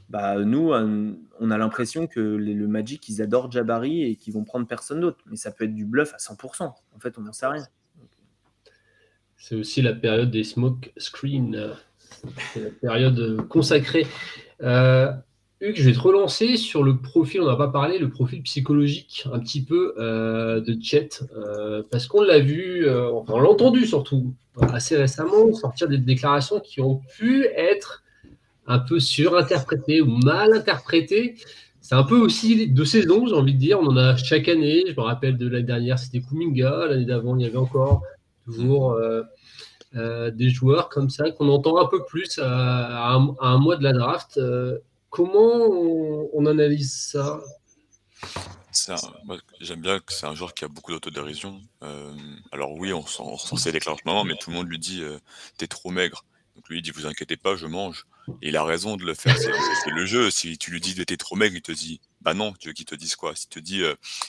[0.08, 4.66] bah, nous, on a l'impression que le Magic, ils adorent Jabari et qu'ils vont prendre
[4.66, 5.18] personne d'autre.
[5.26, 6.62] Mais ça peut être du bluff à 100%.
[6.62, 7.66] En fait, on n'en sait rien.
[9.36, 11.76] C'est aussi la période des smoke screens.
[12.54, 14.06] C'est la période consacrée.
[14.62, 15.12] Euh,
[15.62, 19.26] Hugues, je vais te relancer sur le profil, on n'a pas parlé, le profil psychologique
[19.30, 23.50] un petit peu euh, de Chet, euh, parce qu'on l'a vu, euh, enfin on l'a
[23.50, 24.32] entendu surtout
[24.72, 28.02] assez récemment, sortir des déclarations qui ont pu être
[28.66, 31.34] un peu surinterprétées ou mal interprétées.
[31.82, 33.80] C'est un peu aussi de saison, j'ai envie de dire.
[33.80, 34.84] On en a chaque année.
[34.86, 36.86] Je me rappelle de l'année dernière, c'était Kuminga.
[36.86, 38.02] L'année d'avant, il y avait encore
[38.44, 39.00] toujours
[39.94, 44.38] des joueurs comme ça qu'on entend un peu plus à, un, mois de la draft.
[45.10, 47.40] Euh, comment on, analyse ça?
[49.60, 51.60] J'aime bien que c'est un joueur qui a beaucoup d'autodérision.
[52.52, 55.02] alors oui, on s'en sait déclenchement, mais tout le monde lui dit
[55.58, 56.24] t'es trop maigre.
[56.56, 58.06] Donc lui il dit vous inquiétez pas, je mange.
[58.42, 59.36] Et il a raison de le faire.
[59.36, 60.30] C'est le jeu.
[60.30, 62.52] Si tu lui dis t'es trop maigre, il te dit bah non.
[62.52, 63.34] Tu veux qu'il te dise quoi?
[63.34, 63.82] S'il te dit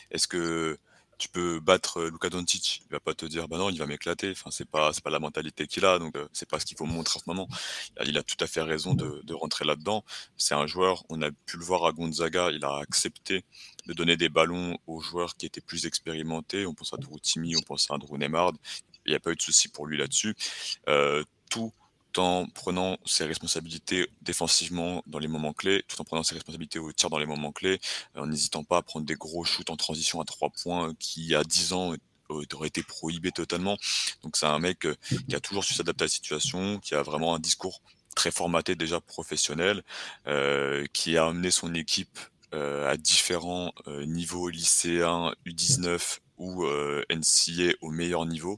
[0.10, 0.78] est-ce que
[1.22, 3.86] tu peux battre euh, Luka Doncic, il va pas te dire bah non, il va
[3.86, 4.32] m'éclater.
[4.32, 6.76] Enfin, c'est pas c'est pas la mentalité qu'il a, donc euh, c'est pas ce qu'il
[6.76, 7.48] faut montrer en ce moment.
[8.08, 10.04] Il a tout à fait raison de, de rentrer là-dedans.
[10.36, 13.46] C'est un joueur, on a pu le voir à Gonzaga, il a accepté
[13.86, 16.66] de donner des ballons aux joueurs qui étaient plus expérimentés.
[16.66, 18.54] On pense à Drew Timmy, on pense à Drew Neymar.
[19.06, 20.36] Il n'y a pas eu de souci pour lui là-dessus.
[20.90, 21.72] Euh, tout
[22.20, 26.92] en prenant ses responsabilités défensivement dans les moments clés, tout en prenant ses responsabilités au
[26.92, 27.80] tir dans les moments clés,
[28.16, 31.36] en n'hésitant pas à prendre des gros shoots en transition à trois points euh, qui,
[31.36, 31.94] a 10 ans,
[32.32, 33.78] euh, auraient été prohibés totalement.
[34.24, 34.96] Donc c'est un mec euh,
[35.28, 37.82] qui a toujours su s'adapter à la situation, qui a vraiment un discours
[38.16, 39.84] très formaté déjà professionnel,
[40.92, 42.20] qui a amené son équipe
[42.52, 48.58] à différents niveaux lycéens, U19, ou euh, NCA au meilleur niveau.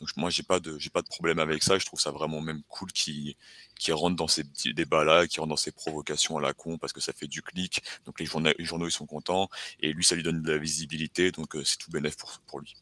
[0.00, 1.76] Donc moi j'ai pas de j'ai pas de problème avec ça.
[1.76, 3.36] Je trouve ça vraiment même cool qui
[3.76, 6.92] qui rentre dans ces débats là, qui rentre dans ces provocations à la con parce
[6.92, 7.82] que ça fait du clic.
[8.06, 9.50] Donc les journaux, les journaux ils sont contents
[9.80, 11.32] et lui ça lui donne de la visibilité.
[11.32, 12.76] Donc euh, c'est tout bénéf pour, pour lui.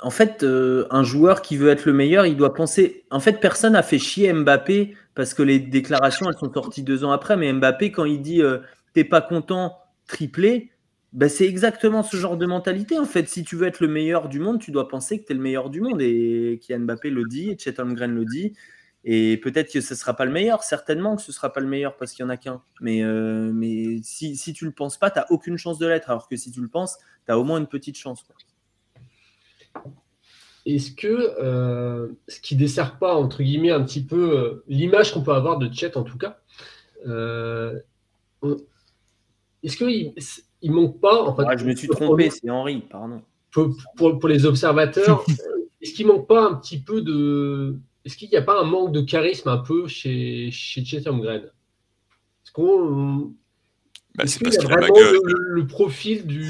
[0.00, 3.04] En fait, euh, un joueur qui veut être le meilleur, il doit penser.
[3.10, 7.04] En fait, personne n'a fait chier Mbappé parce que les déclarations elles sont sorties deux
[7.04, 7.36] ans après.
[7.36, 8.40] Mais Mbappé, quand il dit
[8.94, 10.70] t'es pas content, triplé,
[11.14, 12.98] bah, c'est exactement ce genre de mentalité.
[12.98, 15.32] En fait, si tu veux être le meilleur du monde, tu dois penser que tu
[15.32, 16.02] es le meilleur du monde.
[16.02, 18.52] Et Kylian Mbappé le dit, et Chet Holmgren le dit.
[19.04, 20.64] Et peut-être que ce ne sera pas le meilleur.
[20.64, 22.62] Certainement que ce ne sera pas le meilleur parce qu'il n'y en a qu'un.
[22.80, 25.86] Mais, euh, mais si, si tu ne le penses pas, tu n'as aucune chance de
[25.86, 26.10] l'être.
[26.10, 28.26] Alors que si tu le penses, tu as au moins une petite chance.
[30.66, 35.22] Est-ce que euh, ce qui dessert pas, entre guillemets, un petit peu euh, l'image qu'on
[35.22, 36.40] peut avoir de Chet en tout cas,
[39.62, 39.84] est-ce que
[40.72, 41.22] manque pas.
[41.22, 43.22] En fait, je me suis trompé, c'est Henri, pardon.
[43.50, 45.24] Pour, les observateurs,
[45.80, 47.78] est-ce qu'il manque pas un petit peu de.
[48.04, 51.42] Est-ce qu'il n'y a pas un manque de charisme un peu chez, chez Chatham Green
[51.42, 53.32] Est-ce qu'on.
[54.16, 54.94] Bah, c'est parce qu'il a vraiment
[55.24, 56.44] le, profil du,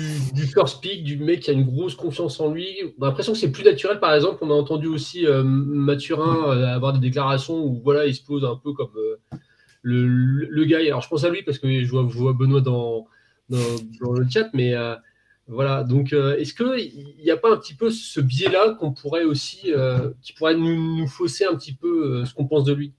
[0.52, 2.68] first pick, du mec qui a une grosse confiance en lui?
[2.98, 4.00] On a l'impression que c'est plus naturel.
[4.00, 8.14] Par exemple, on a entendu aussi euh, Mathurin euh, avoir des déclarations où voilà, il
[8.14, 9.16] se pose un peu comme euh,
[9.80, 10.80] le, le, gars.
[10.80, 13.06] Alors je pense à lui parce que je vois, je vois Benoît dans,
[13.48, 14.96] dans, le chat, mais euh,
[15.46, 15.84] voilà.
[15.84, 19.72] Donc, euh, est-ce qu'il n'y a pas un petit peu ce biais-là qu'on pourrait aussi,
[19.72, 22.92] euh, qui pourrait nous, fausser un petit peu ce qu'on pense de lui?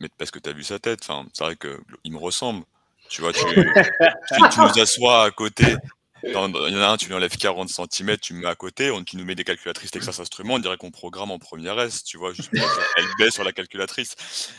[0.00, 2.64] Mais, parce que tu as vu sa tête, enfin, c'est vrai qu'il me ressemble.
[3.08, 3.44] Tu vois, tu,
[4.52, 5.76] tu, nous assois à côté
[6.22, 8.90] il y en a un, tu lui enlèves 40 cm, tu me mets à côté,
[8.90, 12.02] on, tu nous met des calculatrices Texas Instruments, on dirait qu'on programme en première S,
[12.02, 14.16] tu vois, juste elle baisse sur la calculatrice.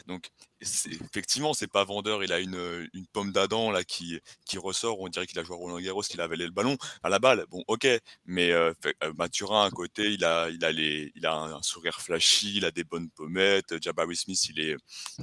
[0.08, 0.30] Donc,
[0.62, 2.24] effectivement, c'est pas vendeur.
[2.24, 5.00] Il a une, une pomme d'Adam là qui, qui ressort.
[5.00, 7.20] On dirait qu'il a joué à Roland Garros, qu'il a avalé le ballon à la
[7.20, 7.46] balle.
[7.50, 7.88] Bon, ok,
[8.26, 8.74] mais euh,
[9.18, 12.72] Mathurin à côté, il a, il a les, il a un, sourire flashy, il a
[12.72, 13.82] des bonnes pommettes.
[13.82, 14.76] Jabari Smith, il est,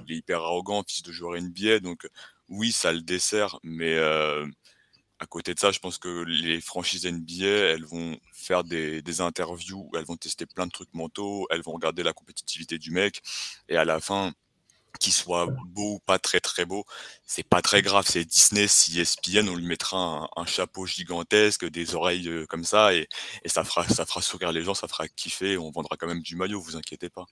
[0.07, 1.80] il est hyper arrogant, fils de joueur NBA.
[1.80, 2.07] Donc
[2.49, 3.99] oui, ça le dessert, mais
[5.18, 9.20] à côté de ça, je pense que les franchises NBA, elles vont faire des, des,
[9.20, 13.22] interviews, elles vont tester plein de trucs mentaux, elles vont regarder la compétitivité du mec,
[13.68, 14.32] et à la fin,
[14.99, 16.84] qu'il soit beau ou pas très très beau,
[17.24, 18.05] c'est pas très grave.
[18.09, 22.94] C'est Disney, si ESPN, on lui mettra un, chapeau gigantesque, des oreilles euh, comme ça,
[22.94, 23.09] et,
[23.44, 26.22] et, ça fera ça fera sourire les gens, ça fera kiffer, on vendra quand même
[26.22, 27.26] du maillot, vous inquiétez pas.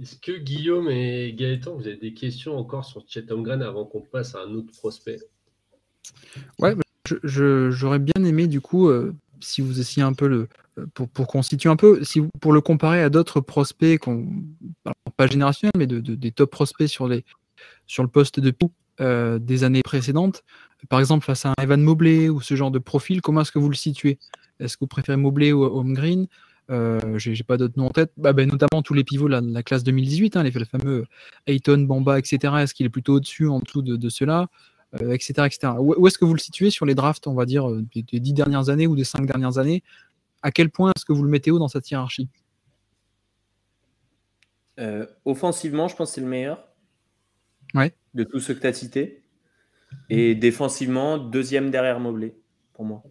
[0.00, 4.34] Est-ce que Guillaume et Gaëtan, vous avez des questions encore sur Holmgren avant qu'on passe
[4.34, 5.18] à un autre prospect?
[6.58, 6.74] Ouais,
[7.24, 11.26] j'aurais bien aimé du coup, euh, si vous essayez un peu le, euh, pour, pour
[11.26, 14.00] constituer un peu, si pour le comparer à d'autres prospects,
[15.16, 17.24] pas générationnels, mais de, des top prospects sur, les,
[17.86, 18.54] sur le poste de
[19.00, 20.44] euh, des années précédentes,
[20.88, 23.58] par exemple face à un Evan Mobley ou ce genre de profil, comment est-ce que
[23.58, 24.18] vous le situez?
[24.58, 26.26] Est-ce que vous préférez Mobley ou Holmgren?
[26.70, 29.62] Euh, J'ai pas d'autres noms en tête, bah, ben, notamment tous les pivots de la,
[29.62, 31.06] classe 2018, hein, les, fameux
[31.46, 32.54] Ayton, Bamba, etc.
[32.60, 34.48] Est-ce qu'il est plutôt au-dessus, en dessous de, de cela
[34.94, 35.48] euh, etc.
[35.78, 38.32] Où, est-ce que vous le situez sur les drafts, on va dire, euh, des, dix
[38.32, 39.82] dernières années ou des cinq dernières années?
[40.42, 42.28] À quel point est-ce que vous le mettez haut dans cette hiérarchie?
[44.78, 46.66] Euh, Offensivement, je pense que c'est le meilleur
[47.74, 47.94] ouais.
[48.14, 49.22] de tous ceux que tu as cités.
[50.08, 52.34] Et défensivement, deuxième derrière Mobley,
[52.72, 53.02] pour moi.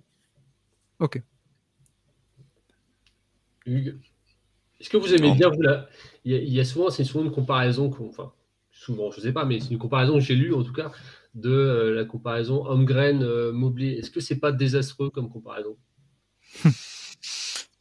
[0.99, 1.21] Ok.
[3.65, 5.61] Est-ce que vous aimez bien vous,
[6.25, 8.33] il, y a, souvent, c'est souvent une comparaison, enfin,
[8.71, 10.91] souvent, je ne sais pas, mais c'est une comparaison que j'ai lue en tout cas,
[11.35, 13.97] de euh, la comparaison Homme-Graine-Mobley.
[13.97, 15.77] Est-ce que c'est pas désastreux comme comparaison?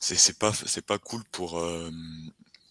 [0.00, 0.52] C'est pas,
[0.86, 1.90] pas cool pour, euh,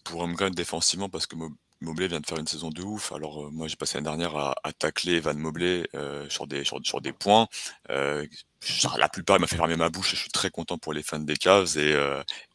[0.02, 1.36] pour défensivement parce que
[1.80, 3.12] Mobley vient de faire une saison de ouf.
[3.12, 5.88] Alors euh, moi j'ai passé l'année dernière à, à, tacler Van Mobley
[6.30, 6.64] sur, des,
[7.00, 7.46] des points.
[7.88, 11.04] la plupart il m'a fait fermer ma bouche et je suis très content pour les
[11.04, 11.92] fans des Cavs et,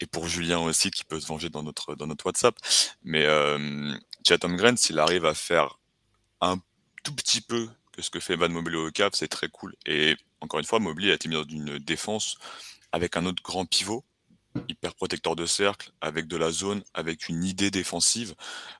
[0.01, 2.55] et pour Julien aussi qui peut se venger dans notre, dans notre WhatsApp.
[3.03, 3.93] Mais euh,
[4.27, 5.79] Chet Holmgren s'il arrive à faire
[6.41, 6.57] un
[7.03, 9.75] tout petit peu que ce que fait Van Mobley au Cap, c'est très cool.
[9.85, 12.37] Et encore une fois, Mobley a été mis dans une défense
[12.91, 14.03] avec un autre grand pivot,
[14.67, 18.35] hyper protecteur de cercle, avec de la zone, avec une idée défensive.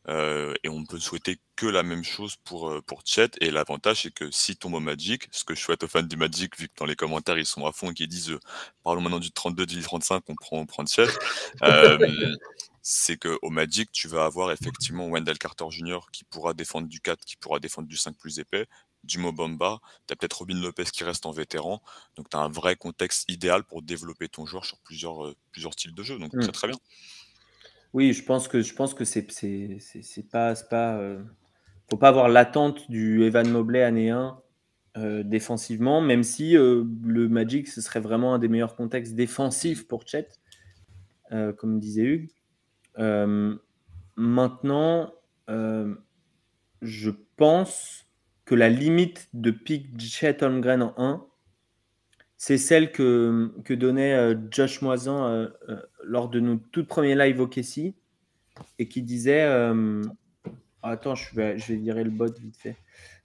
[0.08, 3.32] Euh, et on ne peut souhaiter que la même chose pour, euh, pour Chet.
[3.42, 6.18] Et l'avantage, c'est que si tombe au Magic, ce que je souhaite aux fans du
[6.18, 8.40] Magic, vu que dans les commentaires, ils sont à fond et qu'ils disent euh,
[8.84, 11.08] parlons maintenant du 32, du 35, on prend, on prend Chet.
[12.86, 16.00] c'est qu'au Magic, tu vas avoir effectivement Wendell Carter Jr.
[16.12, 18.68] qui pourra défendre du 4, qui pourra défendre du 5 plus épais,
[19.04, 21.82] du Mobamba, tu as peut-être Robin Lopez qui reste en vétéran,
[22.16, 25.74] donc tu as un vrai contexte idéal pour développer ton joueur sur plusieurs, euh, plusieurs
[25.74, 26.52] styles de jeu, donc c'est mm.
[26.52, 26.78] très bien.
[27.94, 31.22] Oui, je pense que je pense que c'est c'est pas pas euh,
[31.90, 34.40] faut pas avoir l'attente du Evan Mobley année 1
[34.98, 40.08] euh, défensivement, même si le Magic ce serait vraiment un des meilleurs contextes défensifs pour
[40.08, 40.30] Chet,
[41.30, 42.30] comme disait Hugues.
[44.16, 45.14] maintenant,
[46.82, 48.03] je pense
[48.46, 51.26] que la limite de pick Chet Holmgren en 1,
[52.38, 57.16] c'est celle que, que donnait euh, Josh Moisan euh, euh, lors de nos tout premiers
[57.16, 57.96] live au Kessie
[58.80, 59.44] et qui disait.
[60.82, 62.76] attends, je vais, je vais virer le bot vite fait.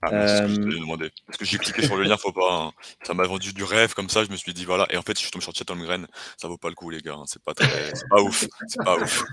[0.03, 2.67] Ah, ce que Parce que j'ai cliqué sur le lien, faut pas.
[2.67, 2.73] Hein.
[3.03, 4.87] Ça m'a vendu du rêve comme ça, je me suis dit voilà.
[4.91, 6.07] Et en fait, je tombe sur Chet Holmgren,
[6.37, 7.15] ça vaut pas le coup, les gars.
[7.15, 7.25] Hein.
[7.27, 8.47] C'est pas, pas ouf.
[8.69, 9.25] C'est pas ouf.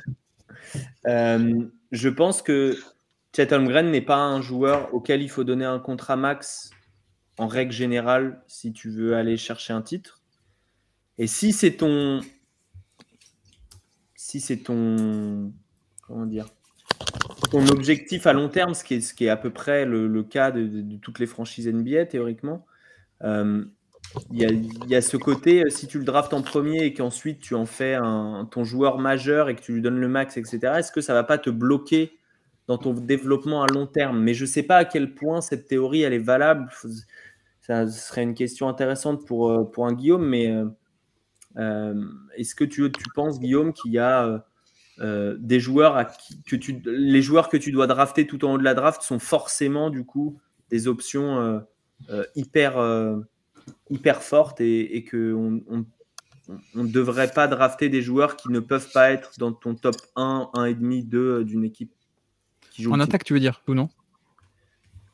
[1.92, 2.76] je pense que
[3.36, 6.70] Chet Holmgren n'est pas un joueur auquel il faut donner un contrat max
[7.38, 10.22] en règle générale si tu veux aller chercher un titre.
[11.18, 12.22] Et si c'est ton.
[14.16, 15.52] Si c'est ton.
[16.08, 16.46] Comment dire
[17.52, 21.20] Ton objectif à long terme, ce qui est, à peu près le, cas de, toutes
[21.20, 22.66] les franchises NBA théoriquement.
[23.22, 23.66] Euh,
[24.32, 27.54] il y, a, ce côté, euh, si tu le draftes en premier et qu'ensuite tu
[27.54, 30.94] en fais un, ton joueur majeur et que tu lui donnes le max, etc., est-ce
[30.94, 32.15] que ça va pas te bloquer
[32.68, 34.22] dans ton développement à long terme.
[34.22, 36.70] Mais je ne sais pas à quel point cette théorie elle est valable.
[37.62, 40.66] Ça serait une question intéressante pour, euh, pour un Guillaume, mais euh,
[41.58, 42.04] euh,
[42.36, 44.46] est-ce que tu, penses, Guillaume, qu'il y a
[45.00, 48.64] des joueurs à que tu, les joueurs que tu dois drafter tout en haut de
[48.64, 50.40] la draft sont forcément du coup
[50.70, 51.62] des options
[52.34, 52.76] hyper,
[54.22, 55.62] fortes et, et qu'on
[56.76, 59.96] on ne devrait pas drafter des joueurs qui ne peuvent pas être dans ton top
[60.16, 61.92] 1, 1,5, 2 d'une équipe?
[62.90, 63.90] En attaque, tu veux dire, ou non?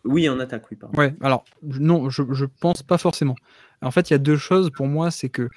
[0.03, 0.77] Oui, en attaque, oui.
[0.77, 0.97] Pardon.
[0.97, 3.35] Ouais, alors, non, je, je pense pas forcément.
[3.81, 5.47] En fait, il y a deux choses pour moi, c'est que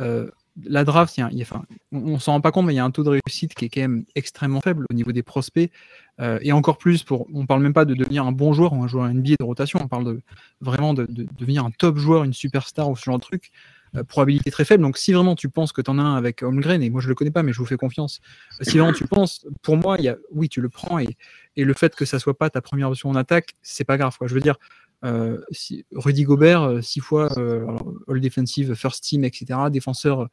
[0.00, 0.30] euh,
[0.64, 2.66] la draft, il y a- il y a- enfin, on, on s'en rend pas compte,
[2.66, 4.94] mais il y a un taux de réussite qui est quand même extrêmement faible au
[4.94, 5.70] niveau des prospects.
[6.20, 8.82] Euh, et encore plus, pour, on parle même pas de devenir un bon joueur ou
[8.82, 10.20] un joueur NBA de rotation, on parle de,
[10.60, 13.50] vraiment de, de devenir un top joueur, une superstar ou ce genre de truc.
[13.96, 14.82] Euh, probabilité très faible.
[14.82, 17.08] Donc si vraiment tu penses que tu en as un avec Holmgren, et moi je
[17.08, 18.20] le connais pas, mais je vous fais confiance,
[18.60, 21.16] si vraiment tu penses, pour moi, il y a, oui, tu le prends, et,
[21.56, 24.16] et le fait que ça soit pas ta première option en attaque, c'est pas grave.
[24.18, 24.26] Quoi.
[24.26, 24.56] Je veux dire,
[25.04, 27.30] euh, si, Rudy Gobert, euh, six fois
[28.08, 30.28] All Defensive, First Team, etc., défenseur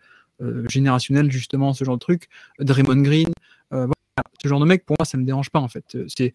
[0.67, 2.27] générationnel, justement, ce genre de truc,
[2.59, 3.29] Draymond Green,
[3.71, 5.97] ce genre de mec, pour moi, ça me dérange pas, en fait.
[6.07, 6.33] C'est,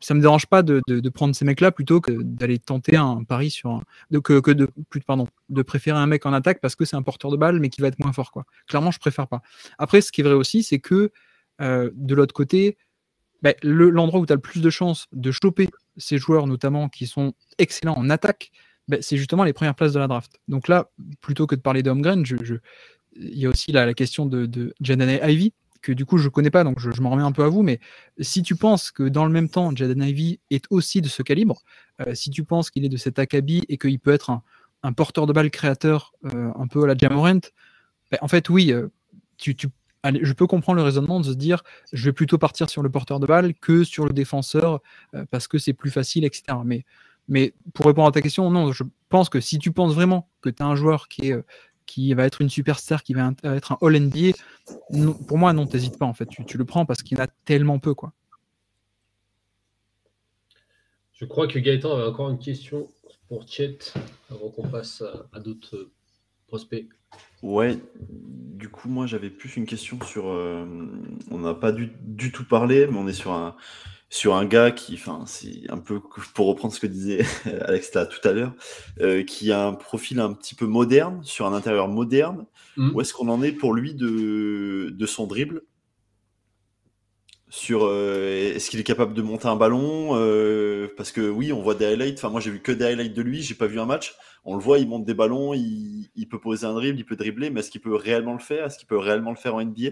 [0.00, 3.70] ça me dérange pas de, prendre ces mecs-là plutôt que d'aller tenter un pari sur
[3.70, 6.96] un, de, que, de plus pardon de préférer un mec en attaque parce que c'est
[6.96, 8.44] un porteur de balle mais qui va être moins fort quoi.
[8.66, 9.42] Clairement je préfère pas.
[9.78, 11.12] Après ce qui est vrai aussi c'est que
[11.60, 12.78] euh, de l'autre côté
[13.42, 16.88] ben, le, l'endroit où tu as le plus de chances de choper ces joueurs notamment
[16.88, 18.50] qui sont excellents en attaque
[18.88, 20.40] ben, c'est justement les premières places de la draft.
[20.48, 20.90] Donc là
[21.20, 22.54] plutôt que de parler d'Holmgren je, je,
[23.16, 25.52] il y a aussi la, question de, de Jaden Ivy
[25.82, 27.80] que du coup je connais pas, donc je, m'en remets un peu à vous, mais
[28.20, 31.62] si tu penses que dans le même temps, Jaden Ivy est aussi de ce calibre,
[32.00, 34.30] euh, si tu penses qu'il est de cet acabit et qu'il peut être
[34.82, 37.40] un, porteur de balle créateur euh, un peu à la Jamorant,
[38.10, 38.88] ben, en fait oui, euh,
[39.44, 41.62] je peux comprendre le raisonnement de se dire
[41.92, 44.80] je vais plutôt partir sur le porteur de balle que sur le défenseur
[45.30, 46.58] parce que c'est plus facile, etc.
[46.64, 46.84] Mais,
[47.28, 50.50] mais pour répondre à ta question, non, je pense que si tu penses vraiment que
[50.50, 51.36] tu as un joueur qui est
[51.90, 54.36] qui va être une superstar, qui va être un All-NBA,
[55.26, 56.26] pour moi, non, t'hésites pas, en fait.
[56.26, 58.12] Tu, tu, le prends parce qu'il y en a tellement peu, quoi.
[61.12, 62.88] Je crois que Gaëtan avait encore une question
[63.28, 63.78] pour Chet
[64.30, 65.90] avant qu'on passe à, à d'autres
[66.46, 66.88] prospects.
[67.42, 70.28] Ouais, du coup, moi, j'avais plus une question sur...
[70.28, 70.64] Euh,
[71.32, 73.56] on n'a pas du, du, tout parlé, mais on est sur un,
[74.12, 76.00] sur un gars qui, enfin, c'est un peu
[76.34, 77.24] pour reprendre ce que disait
[77.62, 78.52] Alex là tout à l'heure,
[79.00, 82.46] euh, qui a un profil un petit peu moderne, sur un intérieur moderne.
[82.76, 82.90] Mmh.
[82.92, 85.62] Où est-ce qu'on en est pour lui de, de son dribble?
[87.48, 91.62] Sur euh, est-ce qu'il est capable de monter un ballon euh, Parce que oui, on
[91.62, 92.18] voit des highlights.
[92.18, 93.42] Enfin, moi, j'ai vu que des highlights de lui.
[93.42, 94.14] J'ai pas vu un match.
[94.44, 97.16] On le voit, il monte des ballons, il, il peut poser un dribble, il peut
[97.16, 98.66] dribbler, mais est-ce qu'il peut réellement le faire?
[98.66, 99.90] Est-ce qu'il peut réellement le faire en NBA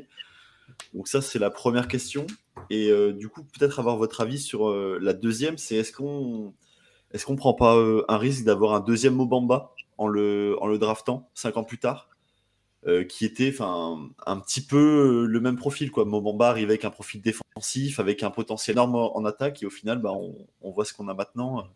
[0.94, 2.26] Donc ça, c'est la première question.
[2.70, 6.54] Et euh, du coup, peut-être avoir votre avis sur euh, la deuxième, c'est est-ce qu'on
[7.12, 10.78] est-ce qu'on prend pas euh, un risque d'avoir un deuxième Mobamba en le, en le
[10.78, 12.08] draftant cinq ans plus tard,
[13.08, 16.04] qui était un petit peu le même profil quoi.
[16.04, 19.98] Mobamba arrive avec un profil défensif, avec un potentiel énorme en attaque, et au final,
[20.00, 21.68] bah, on, on voit ce qu'on a maintenant.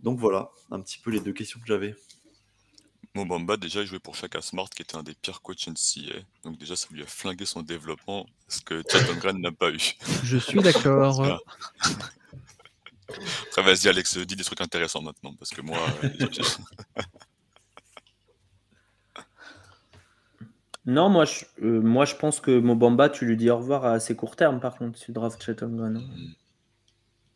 [0.00, 1.94] Donc voilà, un petit peu les deux questions que j'avais.
[3.14, 6.20] Mobamba, déjà, il jouait pour Chaka Smart, qui était un des pires coachs NCA.
[6.44, 9.80] Donc, déjà, ça lui a flingué son développement, ce que Chad Holmgren n'a pas eu.
[10.22, 11.20] Je suis d'accord.
[13.48, 15.78] Après, vas-y, Alex, dis des trucs intéressants maintenant, parce que moi.
[20.86, 23.94] non, moi je, euh, moi, je pense que Mobamba, tu lui dis au revoir à
[23.94, 26.00] assez court terme, par contre, tu draft Chad Holmgren.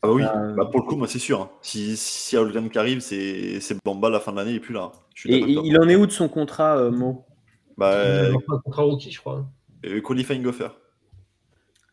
[0.05, 0.07] Hein.
[0.07, 0.55] Ah bah oui, euh...
[0.55, 1.41] bah pour le coup, moi c'est sûr.
[1.41, 1.51] Hein.
[1.63, 4.93] Si, si Holgren qui arrive, c'est Bamba la fin de l'année, il est plus là.
[5.27, 7.25] Et il en est où de son contrat, euh, Mo?
[7.77, 9.47] Bah, euh, un contrat rookie, je crois.
[9.85, 10.69] Euh, qualifying offer.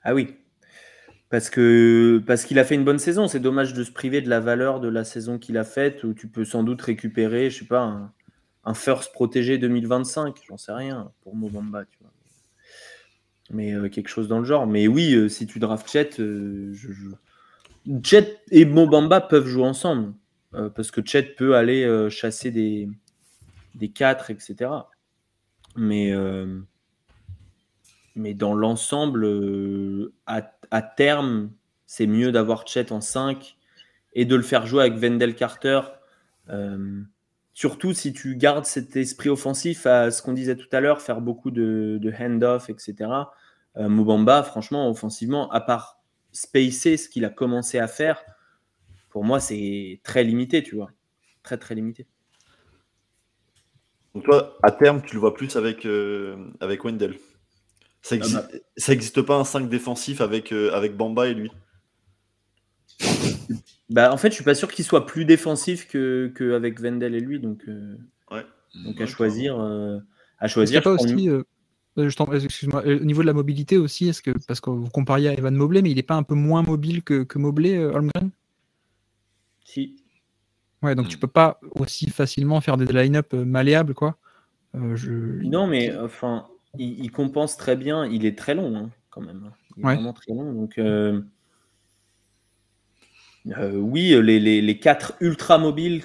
[0.03, 0.35] Ah oui.
[1.29, 3.27] Parce que parce qu'il a fait une bonne saison.
[3.27, 6.13] C'est dommage de se priver de la valeur de la saison qu'il a faite, où
[6.13, 8.11] tu peux sans doute récupérer, je sais pas, un,
[8.63, 12.11] un first protégé 2025, j'en sais rien, pour Mo Bamba, tu vois.
[13.49, 14.67] Mais euh, quelque chose dans le genre.
[14.67, 17.09] Mais oui, euh, si tu draft Chet, je, je...
[18.03, 20.13] Chet et Mobamba peuvent jouer ensemble
[20.53, 22.89] euh, parce que Chet peut aller euh, chasser des,
[23.75, 24.69] des 4, etc.
[25.75, 26.59] Mais, euh,
[28.15, 31.51] mais dans l'ensemble, à, à, terme,
[31.85, 33.57] c'est mieux d'avoir Chet en 5
[34.13, 35.81] et de le faire jouer avec Wendell Carter.
[37.53, 41.21] Surtout si tu gardes cet esprit offensif à ce qu'on disait tout à l'heure, faire
[41.21, 43.09] beaucoup de, de hand-off, etc.
[43.77, 46.00] Mobamba, franchement, offensivement, à part
[46.31, 48.23] spacer ce qu'il a commencé à faire,
[49.09, 50.91] pour moi, c'est très limité, tu vois.
[51.43, 52.07] Très, très limité.
[54.15, 57.17] Donc toi, à terme, tu le vois plus avec, euh, avec Wendell.
[58.01, 59.27] Ça n'existe ah bah.
[59.27, 61.51] pas un 5 défensif avec, euh, avec Bamba et lui?
[63.89, 67.13] Bah, En fait, je suis pas sûr qu'il soit plus défensif qu'avec que avec Wendell
[67.13, 67.39] et lui.
[67.39, 67.97] Donc, euh,
[68.31, 68.45] ouais.
[68.85, 69.59] donc à choisir.
[70.39, 71.29] à choisir pas aussi,
[71.97, 75.53] Excuse-moi, au niveau de la mobilité aussi, est-ce que parce que vous compariez à Evan
[75.53, 78.31] Mobley, mais il n'est pas un peu moins mobile que, que Mobley, euh, Holmgren?
[79.65, 79.97] Si.
[80.81, 84.17] Ouais, donc tu peux pas aussi facilement faire des line-up malléables, quoi.
[84.75, 85.11] Euh, je...
[85.43, 88.05] Non, mais enfin, il, il, compense très bien.
[88.05, 89.51] Il est très long, hein, quand même.
[89.75, 89.95] Il est ouais.
[89.95, 90.53] vraiment très long.
[90.53, 91.21] Donc, euh...
[93.57, 96.03] Euh, oui, les, les, les, quatre ultra mobiles,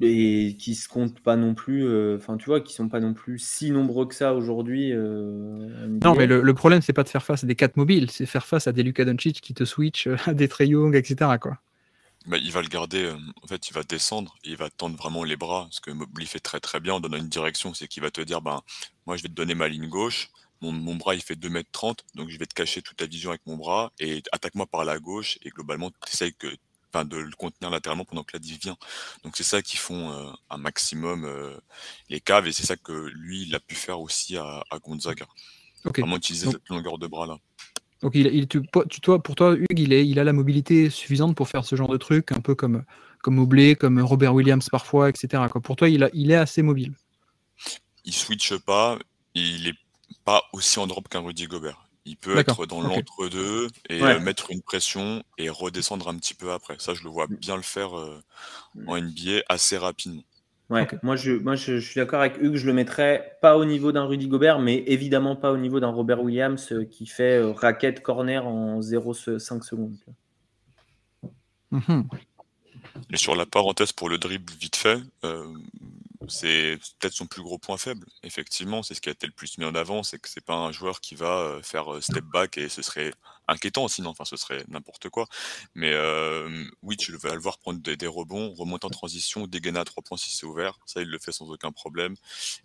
[0.00, 3.12] et qui se comptent pas non plus, euh, enfin tu vois, qui sont pas non
[3.14, 4.92] plus si nombreux que ça aujourd'hui.
[4.92, 8.10] euh, Non, mais le, le problème, c'est pas de faire face à des 4 mobiles,
[8.10, 10.94] c'est faire face à des Luka Doncic qui te switch, euh, à des Trey Young,
[10.96, 11.38] etc.
[11.40, 11.58] Quoi.
[12.26, 14.96] Bah, il va le garder, euh, en fait, il va descendre, et il va tendre
[14.96, 17.88] vraiment les bras, ce que Mobley fait très très bien en donnant une direction, c'est
[17.88, 18.60] qu'il va te dire, ben,
[19.06, 20.28] moi je vais te donner ma ligne gauche,
[20.60, 23.40] mon, mon bras il fait 2m30, donc je vais te cacher toute ta vision avec
[23.46, 26.48] mon bras, et attaque-moi par la gauche, et globalement, tu essayes que,
[26.92, 28.76] enfin, de le contenir latéralement pendant que la div vient.
[29.24, 31.56] Donc c'est ça qui font euh, un maximum euh,
[32.08, 35.26] les caves, et c'est ça que lui, il a pu faire aussi à, à Gonzaga.
[35.84, 35.98] Ok.
[36.00, 37.38] Vraiment utiliser Donc- cette longueur de bras là.
[38.02, 40.88] Donc, il, il- tu, tu- toi, pour toi, Hugues, il, est, il a la mobilité
[40.88, 42.82] suffisante pour faire ce genre de truc, un peu comme,
[43.22, 45.44] comme Mobley, comme Robert Williams parfois, etc.
[45.52, 45.60] Quoi.
[45.60, 46.94] Pour toi, il, a, il est assez mobile.
[48.06, 48.98] il switche pas,
[49.34, 49.74] il est
[50.24, 51.86] pas aussi en drop qu'un Rudy Gobert.
[52.06, 54.14] Il peut être dans l'entre-deux et Ouais.
[54.14, 56.76] euh, mettre une pression et redescendre un petit peu après.
[56.78, 58.22] Ça, je le vois bien le faire euh,
[58.86, 60.22] en NBA assez rapidement.
[60.70, 63.64] Ouais, moi, je, moi je, je suis d'accord avec Hugues, je le mettrais pas au
[63.64, 67.38] niveau d'un Rudy Gobert, mais évidemment pas au niveau d'un Robert Williams euh, qui fait
[67.42, 69.96] euh, raquette corner en 0,5 secondes.
[71.72, 72.08] Mhm.
[73.12, 75.44] Et sur la parenthèse pour le dribble vite fait, euh,
[76.28, 78.06] c'est peut-être son plus gros point faible.
[78.22, 80.54] Effectivement, c'est ce qui a été le plus mis en avant, c'est que c'est pas
[80.54, 83.12] un joueur qui va euh, faire euh, step back et ce serait
[83.48, 85.26] inquiétant sinon, enfin ce serait n'importe quoi.
[85.74, 89.80] Mais euh, oui, tu vas le voir prendre des, des rebonds, remonter en transition, dégainer
[89.80, 92.16] à trois points si c'est ouvert, ça il le fait sans aucun problème.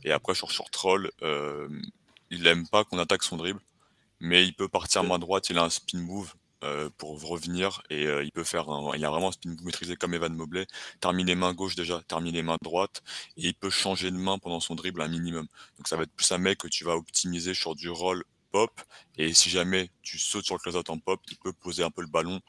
[0.04, 1.70] Et après sur short roll, euh,
[2.30, 3.62] il aime pas qu'on attaque son dribble,
[4.20, 6.34] mais il peut partir main droite, il a un spin move.
[6.66, 9.64] Euh, pour revenir et euh, il peut faire un, il a vraiment un spin move
[9.64, 10.66] maîtrisé comme Evan Mobley
[11.00, 13.02] terminer main gauche déjà, terminer main droite,
[13.38, 15.48] et il peut changer de main pendant son dribble un minimum.
[15.78, 18.72] Donc ça va être plus un mec que tu vas optimiser sur du roll pop,
[19.18, 22.02] et si jamais tu sautes sur le closeout en pop, il peut poser un peu
[22.02, 22.40] le ballon,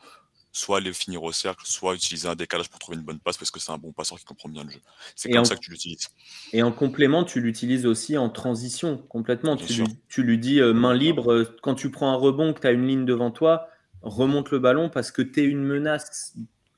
[0.52, 3.50] soit les finir au cercle, soit utiliser un décalage pour trouver une bonne passe parce
[3.50, 4.80] que c'est un bon passeur qui comprend bien le jeu.
[5.14, 6.08] C'est comme en- ça que tu l'utilises.
[6.54, 9.56] Et en complément, tu l'utilises aussi en transition complètement.
[9.56, 12.60] Tu lui, tu lui dis euh, main libre, euh, quand tu prends un rebond, que
[12.60, 13.68] tu as une ligne devant toi,
[14.08, 16.34] remonte le ballon parce que tu es une menace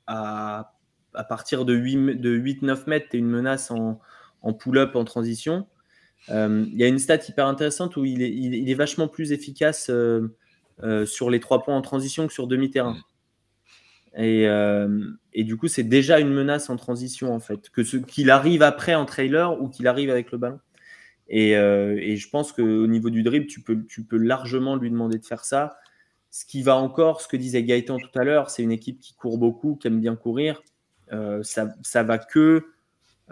[0.07, 0.73] à,
[1.13, 3.99] à partir de 8 de 8-9 mètres, tu es une menace en,
[4.41, 5.67] en pull-up, en transition.
[6.29, 9.07] Euh, Il y a une stat hyper intéressante où il est, il, il est vachement
[9.07, 10.35] plus efficace euh,
[10.83, 12.93] euh, sur les trois points en transition que sur demi-terrain.
[12.93, 13.03] Mm.
[14.17, 17.69] Et, euh, et du coup, c'est déjà une menace en transition, en fait.
[17.69, 20.59] Que ce, qu'il arrive après en trailer ou qu'il arrive avec le ballon.
[21.27, 24.89] Et, euh, et je pense qu'au niveau du dribble, tu peux, tu peux largement lui
[24.89, 25.77] demander de faire ça.
[26.31, 29.13] Ce qui va encore, ce que disait Gaëtan tout à l'heure, c'est une équipe qui
[29.13, 30.61] court beaucoup, qui aime bien courir.
[31.11, 32.65] Euh, ça, ça va que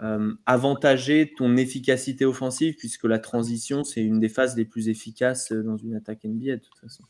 [0.00, 5.52] euh, avantager ton efficacité offensive, puisque la transition, c'est une des phases les plus efficaces
[5.52, 7.04] dans une attaque NBA, de toute façon.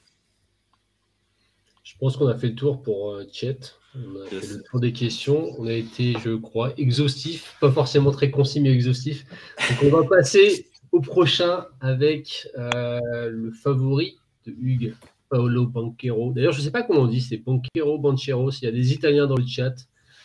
[1.85, 3.59] Je pense qu'on a fait le tour pour euh, Chet.
[3.95, 4.47] On a Yes.
[4.47, 5.55] fait le tour des questions.
[5.59, 7.57] On a été, je crois, exhaustif.
[7.63, 9.25] Pas forcément très concis, mais exhaustif.
[9.71, 14.95] Donc, on va passer au prochain avec euh, le favori de Hugues,
[15.29, 16.33] Paolo Banquero.
[16.33, 18.51] D'ailleurs, je ne sais pas comment on dit, c'est Banquero, Banchero.
[18.51, 19.75] S'il y a des Italiens dans le chat,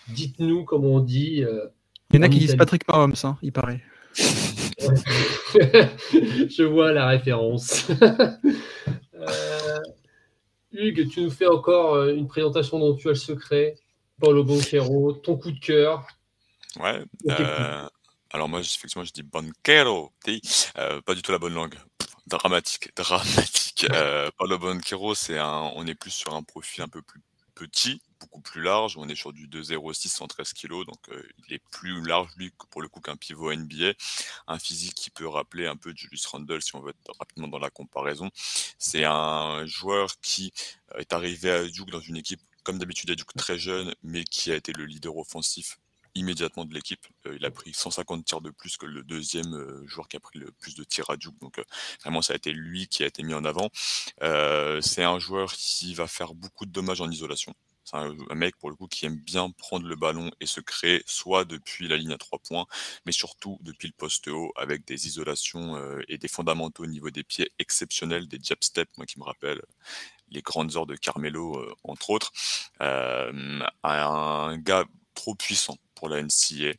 [0.09, 1.43] dites-nous comment on dit.
[1.43, 1.65] euh,
[2.11, 2.55] Il y en a qui disent.
[2.55, 3.81] Patrick Mahomes, hein, il paraît.
[4.15, 4.23] je
[6.63, 7.87] vois la référence.
[9.15, 9.79] Euh,
[10.73, 13.75] Hugues, tu nous fais encore euh, une présentation dont tu as le secret.
[14.19, 16.05] Paolo Banquero, ton coup de cœur.
[16.77, 17.01] Ouais.
[17.29, 17.87] Euh,
[18.31, 20.11] alors moi, effectivement, je dis banquero.
[20.77, 21.75] Euh, pas du tout la bonne langue.
[22.27, 23.85] Dramatique, dramatique.
[23.91, 27.21] Euh, Paulo Banquero, c'est un, on est plus sur un profil un peu plus
[27.53, 28.97] petit, beaucoup plus large.
[28.97, 32.81] On est sur du 2,06, 113 kg, donc euh, il est plus large lui pour
[32.81, 33.93] le coup qu'un pivot NBA.
[34.47, 37.59] Un physique qui peut rappeler un peu Julius Randle si on veut être rapidement dans
[37.59, 38.29] la comparaison.
[38.79, 40.53] C'est un joueur qui
[40.95, 44.23] euh, est arrivé à Duke dans une équipe comme d'habitude à Duke très jeune, mais
[44.23, 45.77] qui a été le leader offensif
[46.15, 47.05] immédiatement de l'équipe.
[47.25, 50.19] Euh, il a pris 150 tirs de plus que le deuxième euh, joueur qui a
[50.19, 51.39] pris le plus de tirs à Duke.
[51.41, 51.63] Donc euh,
[52.01, 53.69] vraiment, ça a été lui qui a été mis en avant.
[54.81, 57.53] C'est un joueur qui va faire beaucoup de dommages en isolation.
[57.83, 61.03] C'est un, mec, pour le coup, qui aime bien prendre le ballon et se créer,
[61.05, 62.65] soit depuis la ligne à trois points,
[63.05, 67.23] mais surtout depuis le poste haut, avec des isolations et des fondamentaux au niveau des
[67.23, 69.61] pieds exceptionnels, des jab steps, moi qui me rappelle
[70.29, 72.31] les grandes heures de Carmelo, entre autres.
[72.79, 76.73] Un gars trop puissant pour la NCA,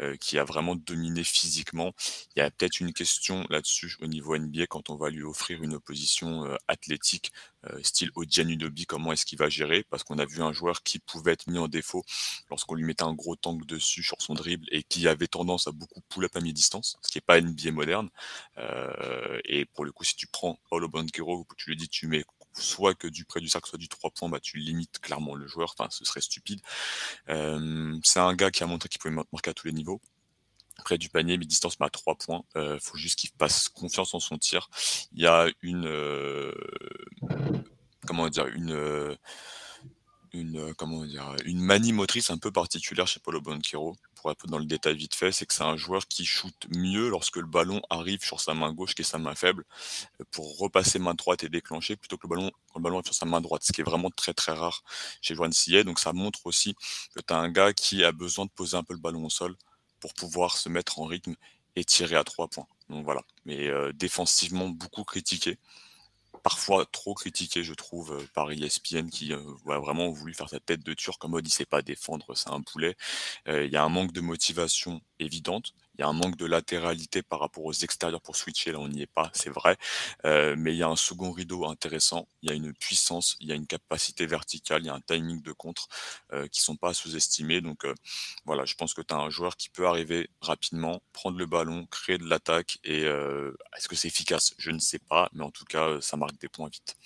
[0.00, 1.92] euh, qui a vraiment dominé physiquement.
[2.34, 5.62] Il y a peut-être une question là-dessus au niveau NBA quand on va lui offrir
[5.62, 7.32] une opposition euh, athlétique,
[7.66, 9.84] euh, style Odianunobi, comment est-ce qu'il va gérer?
[9.90, 12.04] Parce qu'on a vu un joueur qui pouvait être mis en défaut
[12.48, 15.72] lorsqu'on lui mettait un gros tank dessus sur son dribble et qui avait tendance à
[15.72, 18.08] beaucoup pull-up à mi-distance, ce qui n'est pas NBA moderne.
[18.56, 22.24] Euh, et pour le coup, si tu prends Paulo Banquero, tu lui dis tu mets
[22.60, 25.46] soit que du près du cercle, soit du 3 points, bah, tu limites clairement le
[25.46, 25.74] joueur.
[25.90, 26.60] Ce serait stupide.
[27.26, 30.00] c'est un gars qui a montré qu'il pouvait marquer à tous les niveaux
[30.80, 32.42] près du panier, mais distance à 3 points.
[32.54, 34.68] Il euh, faut juste qu'il passe confiance en son tir.
[35.12, 36.52] Il y a une euh,
[38.06, 39.14] comment dire une euh,
[40.32, 43.96] une comment dire une manie motrice un peu particulière chez Paulo Banquero.
[44.20, 46.54] Pour un peu dans le détail vite fait, c'est que c'est un joueur qui shoot
[46.68, 49.64] mieux lorsque le ballon arrive sur sa main gauche qui est sa main faible
[50.30, 53.72] pour repasser main droite et déclencher plutôt que le ballon sur sa main droite, ce
[53.72, 54.84] qui est vraiment très très rare
[55.22, 55.84] chez Joan Sillet.
[55.84, 56.74] Donc ça montre aussi
[57.14, 59.30] que tu as un gars qui a besoin de poser un peu le ballon au
[59.30, 59.56] sol
[60.00, 61.34] pour pouvoir se mettre en rythme
[61.76, 62.66] et tirer à trois points.
[62.90, 63.22] Donc voilà.
[63.46, 65.56] Mais euh, défensivement, beaucoup critiqué.
[66.42, 70.60] Parfois trop critiqué, je trouve, euh, par ESPN qui euh, a vraiment voulu faire sa
[70.60, 72.96] tête de turc en mode il sait pas défendre, c'est un poulet.
[73.46, 75.74] Il y a un manque de motivation évidente.
[76.00, 78.88] Il y a un manque de latéralité par rapport aux extérieurs pour switcher, là on
[78.88, 79.76] n'y est pas, c'est vrai.
[80.24, 83.48] Euh, mais il y a un second rideau intéressant, il y a une puissance, il
[83.48, 85.88] y a une capacité verticale, il y a un timing de contre
[86.32, 87.60] euh, qui sont pas sous-estimés.
[87.60, 87.92] Donc euh,
[88.46, 91.84] voilà, je pense que tu as un joueur qui peut arriver rapidement, prendre le ballon,
[91.90, 92.78] créer de l'attaque.
[92.82, 94.54] Et est-ce que c'est efficace?
[94.56, 96.96] Je ne sais pas, mais en tout cas, ça marque des points vite.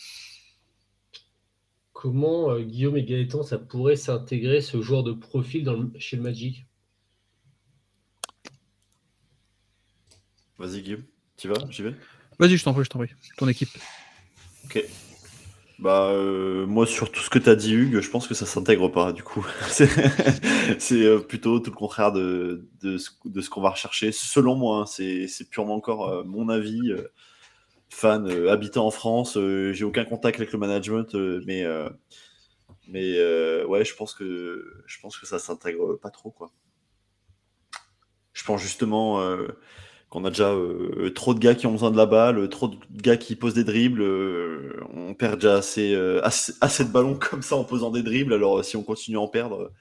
[1.92, 5.68] Comment Guillaume et Gaëtan, ça pourrait s'intégrer ce joueur de profil
[5.98, 6.64] chez le Magic?
[10.58, 11.04] Vas-y, Guillaume.
[11.36, 11.94] Tu vas J'y vais
[12.38, 13.10] Vas-y, je t'en prie, je t'en prie.
[13.36, 13.70] Ton équipe.
[14.64, 14.84] Ok.
[15.80, 18.46] Bah, euh, moi, sur tout ce que tu as dit, Hugues, je pense que ça
[18.46, 19.44] s'intègre pas, du coup.
[19.68, 24.82] c'est euh, plutôt tout le contraire de, de ce, qu'on va rechercher, selon moi.
[24.82, 24.86] Hein.
[24.86, 26.92] c'est purement encore euh, mon avis.
[27.90, 31.14] fan, habitant en France, j'ai aucun contact avec le management,
[31.46, 31.64] mais,
[32.88, 36.52] mais ouais, je pense que, je pense que ça s'intègre pas trop, quoi.
[38.32, 39.20] Je pense justement
[40.14, 42.76] on a déjà euh, trop de gars qui ont besoin de la balle, trop de
[42.92, 44.00] gars qui posent des dribbles.
[44.00, 48.32] Euh, on perd déjà euh, assez, de ballons comme ça en posant des dribbles.
[48.32, 49.72] Alors si on continue à en perdre,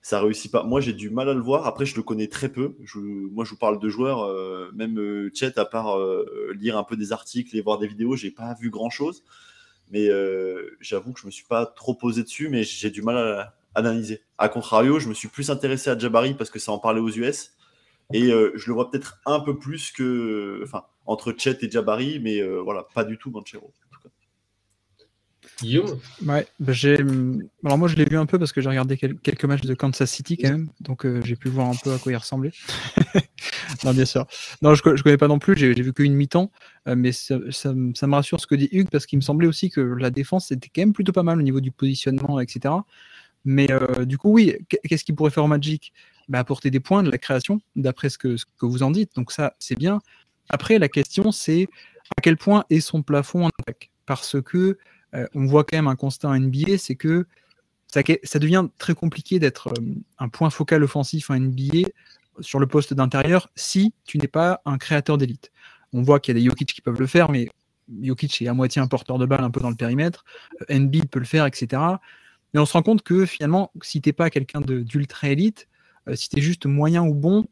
[0.00, 0.62] ça réussit pas.
[0.62, 1.66] Moi j'ai du mal à le voir.
[1.66, 2.76] Après je le connais très peu.
[2.94, 4.30] moi je vous parle de joueurs,
[4.74, 5.98] même Chet à part
[6.54, 9.24] lire un peu des articles et voir des vidéos, j'ai pas vu grand chose.
[9.90, 10.08] Mais
[10.80, 14.22] j'avoue que je me suis pas trop posé dessus, mais j'ai du mal à analyser.
[14.38, 17.10] A contrario, je me suis plus intéressé à Jabari parce que ça en parlait aux
[17.10, 17.53] US.
[18.12, 20.60] Et euh, je le vois peut-être un peu plus que.
[20.62, 23.72] Enfin, entre Chet et Jabari, mais euh, voilà, pas du tout Banchero.
[25.60, 26.98] Guillaume Ouais, bah, j'ai.
[27.64, 30.10] Alors moi je l'ai vu un peu parce que j'ai regardé quelques matchs de Kansas
[30.10, 32.50] City quand même, donc euh, j'ai pu voir un peu à quoi il ressemblait.
[33.84, 34.26] non, bien sûr.
[34.62, 36.50] Non, je, je connais pas non plus, j'ai vu qu'une mi-temps,
[36.86, 39.80] mais ça, ça, me rassure ce que dit Hugues parce qu'il me semblait aussi que
[39.80, 42.74] la défense était quand même plutôt pas mal au niveau du positionnement, etc.
[43.44, 43.68] Mais
[44.06, 45.92] du coup, oui, qu'est-ce qu'il pourrait faire au Magic?
[46.32, 49.14] Apporter des points de la création, d'après ce que, vous en dites.
[49.14, 50.00] Donc ça, c'est bien.
[50.48, 51.68] Après, la question, c'est
[52.16, 54.78] à quel point est son plafond en attaque Parce que
[55.14, 57.26] euh, on voit quand même un constat en NBA, c'est que
[57.88, 59.82] ça, devient très compliqué d'être euh,
[60.18, 61.88] un point focal offensif en NBA
[62.40, 65.52] sur le poste d'intérieur si tu n'es pas un créateur d'élite.
[65.92, 67.48] On voit qu'il y a des Jokic qui peuvent le faire, mais
[68.02, 70.24] Jokic est à moitié un porteur de balle un peu dans le périmètre.
[70.70, 71.80] Euh, peut le faire, etc.
[72.52, 75.68] Mais on se rend compte que finalement, si tu n'es pas quelqu'un d'ultra élite,
[76.14, 77.46] si tu es juste moyen ou bon,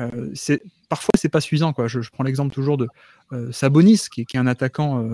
[0.00, 1.74] euh, c'est parfois c'est pas suffisant.
[1.86, 2.88] Je, prends l'exemple toujours de
[3.32, 5.08] euh, Sabonis, qui, est un attaquant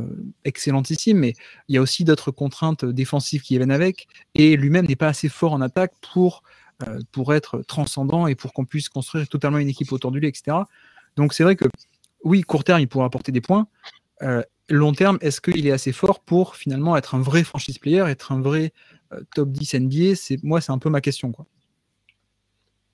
[0.45, 1.35] excellentissime, mais
[1.68, 5.29] il y a aussi d'autres contraintes défensives qui viennent avec, et lui-même n'est pas assez
[5.29, 6.43] fort en attaque pour,
[7.33, 10.59] être transcendant et pour qu'on puisse construire totalement une équipe autour de lui, etc.
[11.16, 11.64] Donc c'est vrai que
[12.25, 13.66] oui, court terme, il pourra apporter des points.
[14.68, 18.33] long terme, est-ce qu'il est assez fort pour finalement être un vrai franchise player, être
[18.33, 18.72] un vrai
[19.35, 21.33] top 10 NBA Moi, c'est un peu ma question.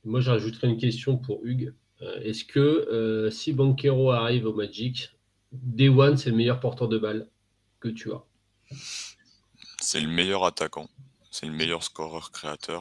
[0.04, 1.74] Moi, je rajouterais une question pour Hugues.
[2.02, 5.10] Euh, est-ce que euh, si Banquero arrive au Magic,
[5.52, 7.28] Day One, c'est le meilleur porteur de balle
[7.80, 8.22] que tu as?
[9.80, 10.88] C'est le meilleur attaquant.
[11.30, 12.80] C'est le meilleur scoreur créateur.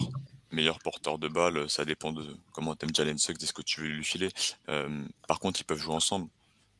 [0.51, 3.81] Meilleur porteur de balle, ça dépend de comment t'aimes Jalen Suggs et ce que tu
[3.81, 4.29] veux lui filer.
[4.69, 6.27] Euh, par contre, ils peuvent jouer ensemble.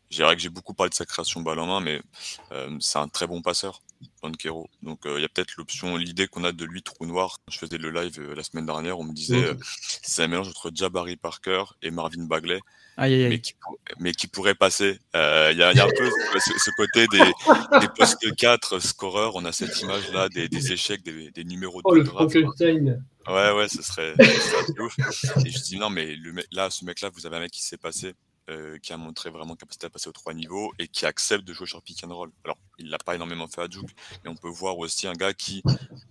[0.09, 2.01] Je dirais que j'ai beaucoup parlé de sa création balle en main, mais
[2.79, 3.79] c'est un très bon passeur.
[4.21, 4.69] Banquero.
[4.81, 7.37] Donc euh, il y a peut-être l'option, l'idée qu'on a de lui trou noir.
[7.49, 9.53] Je faisais le live euh, la semaine dernière, on me disait euh,
[10.01, 12.59] c'est un mélange entre Jabari Parker et Marvin Bagley.
[12.97, 13.53] Mais, qui,
[13.99, 14.99] mais, qui, pourrait passer.
[15.13, 19.37] Il y, a, un peu ce, côté des, des postes 4 scoreurs.
[19.37, 22.35] On a cette image là des, échecs, des, numéros oh, de draft.
[22.35, 24.15] Ouais, ouais, ce serait,
[24.79, 24.97] ouf.
[25.45, 26.17] Et je dis non, mais
[26.51, 28.15] là, ce mec-là, vous avez un mec qui s'est passé
[28.49, 31.53] euh, qui a montré vraiment capacité à passer aux trois niveaux et qui accepte de
[31.53, 32.31] jouer sur pick and roll.
[32.43, 33.91] Alors, il l'a pas énormément fait à Duke,
[34.23, 35.61] mais on peut voir aussi un gars qui,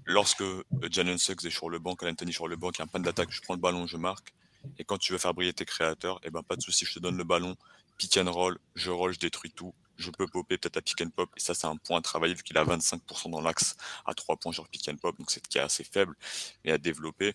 [0.05, 2.89] lorsque euh, Jalen Suggs est sur le banc, Anthony sur le banc, qui a un
[2.89, 4.33] pan d'attaque, je prends le ballon, je marque.
[4.79, 6.95] Et quand tu veux faire briller tes créateurs, et eh ben pas de souci, je
[6.95, 7.57] te donne le ballon,
[7.97, 9.75] pick and roll, je roll, je détruis tout.
[9.97, 11.29] je peux popper peut-être à pick and pop.
[11.37, 13.77] Et ça, c'est un point à travailler vu qu'il a 25% dans l'axe
[14.07, 15.19] à 3 points sur pick and pop.
[15.19, 16.15] Donc c'est qui est assez faible,
[16.65, 17.35] mais à développer.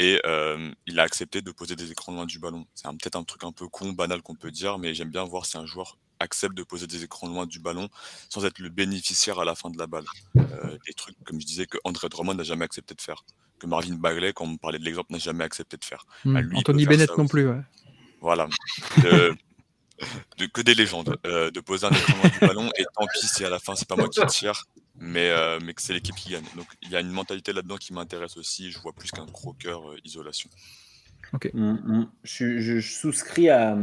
[0.00, 2.64] Et euh, il a accepté de poser des écrans loin du ballon.
[2.74, 5.44] C'est peut-être un truc un peu con, banal qu'on peut dire, mais j'aime bien voir
[5.44, 7.88] si un joueur accepte de poser des écrans loin du ballon
[8.28, 10.04] sans être le bénéficiaire à la fin de la balle.
[10.36, 13.24] Euh, des trucs, comme je disais, que André Drummond n'a jamais accepté de faire.
[13.58, 16.06] Que Marvin Bagley, quand on parlait de l'exemple, n'a jamais accepté de faire.
[16.24, 16.32] Hmm.
[16.34, 17.30] Bah, lui, Anthony Bennett non aussi.
[17.32, 17.48] plus.
[17.48, 17.60] ouais.
[18.20, 18.48] Voilà.
[19.02, 19.34] De,
[20.38, 21.18] de- que des légendes.
[21.26, 23.74] Euh, de poser un écran loin du ballon et tant pis si à la fin
[23.74, 24.64] c'est pas moi qui tire,
[25.00, 26.44] mais, euh, mais que c'est l'équipe qui gagne.
[26.56, 28.70] Donc il y a une mentalité là-dedans qui m'intéresse aussi.
[28.70, 30.50] Je vois plus qu'un croqueur euh, isolation.
[31.54, 32.08] Mm, mm.
[32.24, 33.76] Je, je- je souscris à,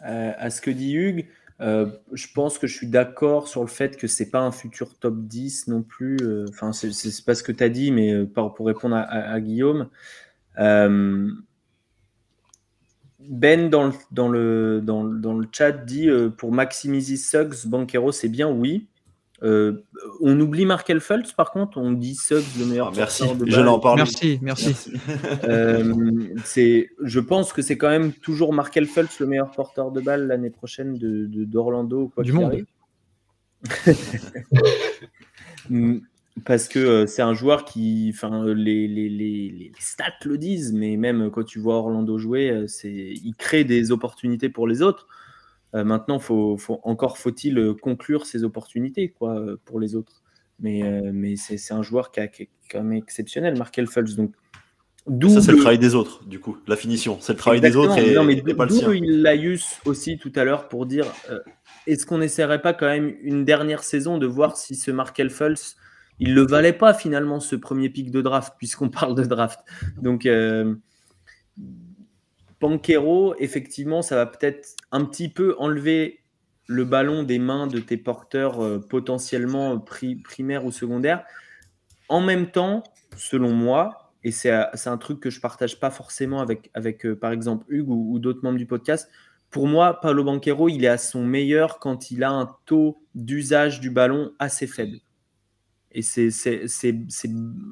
[0.00, 1.26] à- à ce que dit Hugues.
[1.60, 4.96] Euh, je pense que je suis d'accord sur le fait que c'est pas un futur
[4.98, 6.16] top 10 non plus.
[6.22, 9.32] Euh, Enfin, c'est- pas ce que tu as dit, mais euh, pour répondre à, à-
[9.32, 9.88] à Guillaume.
[10.58, 11.30] Euh,
[13.20, 17.66] ben dans le, dans, le, dans, le- dans le chat dit euh, pour maximiser Suggs,
[17.66, 18.86] Banquero c'est bien, oui.
[19.44, 19.84] Euh,
[20.20, 22.88] on oublie Markel Fultz par contre, on dit Suggs le meilleur.
[22.88, 23.98] Ah, merci, porteur de je l'en parle.
[23.98, 24.74] Merci, merci.
[25.44, 25.94] Euh,
[26.44, 30.26] c'est, je pense que c'est quand même toujours Markel Fultz le meilleur porteur de balle
[30.26, 32.10] l'année prochaine de, de- d'Orlando.
[32.14, 32.64] quoi Du monde.
[36.44, 40.72] Parce que euh, c'est un joueur qui, enfin, les, les, les, les stats le disent,
[40.72, 44.82] mais même quand tu vois Orlando jouer, euh, c'est, il crée des opportunités pour les
[44.82, 45.08] autres.
[45.74, 50.22] Euh, maintenant, faut, faut, encore faut-il euh, conclure ces opportunités quoi, euh, pour les autres.
[50.60, 54.16] Mais, euh, mais c'est, un joueur qui, a- qui est quand même exceptionnel, Markel Fultz.
[54.16, 54.32] Donc,
[55.30, 56.56] Ça, c'est le le- travail des autres, du coup.
[56.66, 60.44] La finition, c'est le travail des autres et, non, mais d'où laïus aussi tout à
[60.44, 61.38] l'heure pour dire euh,
[61.86, 65.76] est-ce qu'on n'essaierait pas quand même une dernière saison de voir si ce Markel Fultz
[66.20, 69.60] il le valait pas finalement ce premier pic de draft puisqu'on parle de draft.
[70.02, 70.74] Donc euh,
[72.60, 76.20] Banquero, effectivement, ça va peut-être un petit peu enlever
[76.66, 81.24] le ballon des mains de tes porteurs euh, potentiellement pri- primaires ou secondaires.
[82.08, 82.82] En même temps,
[83.16, 87.32] selon moi, et c'est un truc que je partage pas forcément avec, avec euh, par
[87.32, 89.08] exemple Hugues ou, d'autres membres du podcast,
[89.50, 93.80] pour moi, Paolo Banquero, il est à son meilleur quand il a un taux d'usage
[93.80, 94.98] du ballon assez faible.
[95.90, 96.28] Et c'est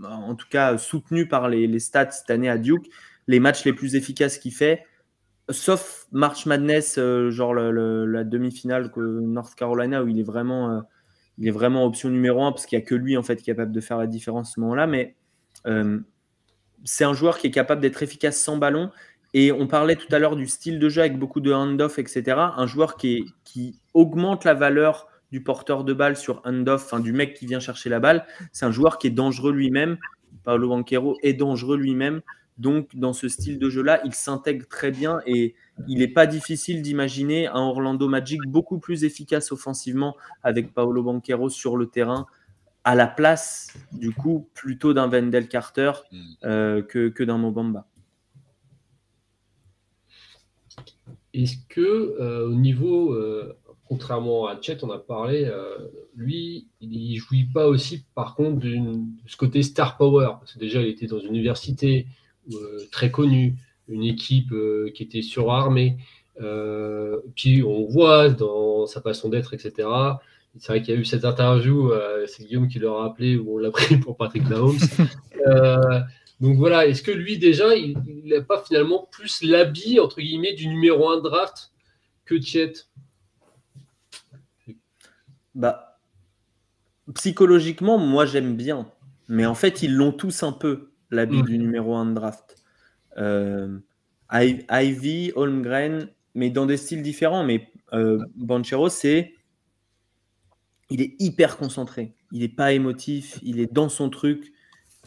[0.04, 2.88] en tout cas soutenu par les stats cette année à Duke.
[3.26, 4.84] Les matchs les plus efficaces qu'il fait,
[5.50, 10.80] sauf March Madness, euh, genre la demi-finale North Carolina, où il est vraiment, euh,
[11.38, 13.50] il est vraiment option numéro un, parce qu'il n'y a que lui en fait qui
[13.50, 14.86] est capable de faire la différence à ce moment-là.
[14.86, 15.14] Mais
[15.66, 16.00] euh,
[16.84, 18.90] c'est un joueur qui est capable d'être efficace sans ballon.
[19.34, 22.22] Et on parlait tout à l'heure du style de jeu avec beaucoup de hand-off, etc.
[22.56, 23.34] Un joueur qui,
[23.92, 28.00] augmente la valeur du porteur de balle sur hand-off, du mec qui vient chercher la
[28.00, 28.24] balle.
[28.52, 29.98] C'est un joueur qui est dangereux lui-même.
[30.44, 32.22] Paolo Banquero est dangereux lui-même.
[32.58, 35.54] Donc, dans ce style de jeu-là, il s'intègre très bien et
[35.88, 41.50] il n'est pas difficile d'imaginer un Orlando Magic beaucoup plus efficace offensivement avec Paolo Banquero
[41.50, 42.26] sur le terrain
[42.84, 46.18] à la place, du coup, plutôt d'un Wendell Carter Mm.
[46.44, 47.86] euh, que, que d'un Mobamba.
[51.34, 51.80] Est-ce que
[52.20, 55.76] euh, au niveau, euh, contrairement à Chet, on a parlé, euh,
[56.14, 58.78] lui, il jouit pas aussi par contre de
[59.26, 60.28] ce côté star power.
[60.40, 62.06] Parce que déjà, il était dans une université
[62.92, 63.56] très connue,
[63.88, 65.96] une équipe euh, qui était surarmée.
[66.40, 69.88] Euh, puis on voit dans sa façon d'être, etc.
[70.58, 73.56] C'est vrai qu'il y a eu cette interview, euh, c'est Guillaume qui l'a rappelé, où
[73.56, 74.78] on l'a pris pour Patrick Mahomes.
[75.46, 76.00] Euh,
[76.40, 80.66] donc voilà, est-ce que lui déjà, il n'a pas finalement plus l'habit, entre guillemets, du
[80.66, 81.70] numéro 1 draft
[82.24, 82.72] que Chet
[85.54, 86.00] Bah,
[87.14, 88.90] psychologiquement, moi j'aime bien.
[89.28, 91.46] Mais en fait, ils l'ont tous un peu, l'habit Mm.
[91.46, 92.56] du numéro 1 de draft.
[93.18, 93.78] Euh,
[94.32, 97.44] Ivy, Holmgren, mais dans des styles différents.
[97.44, 99.34] Mais euh, Banchero, c'est.
[100.90, 102.14] Il est hyper concentré.
[102.32, 103.38] Il n'est pas émotif.
[103.42, 104.52] Il est dans son truc.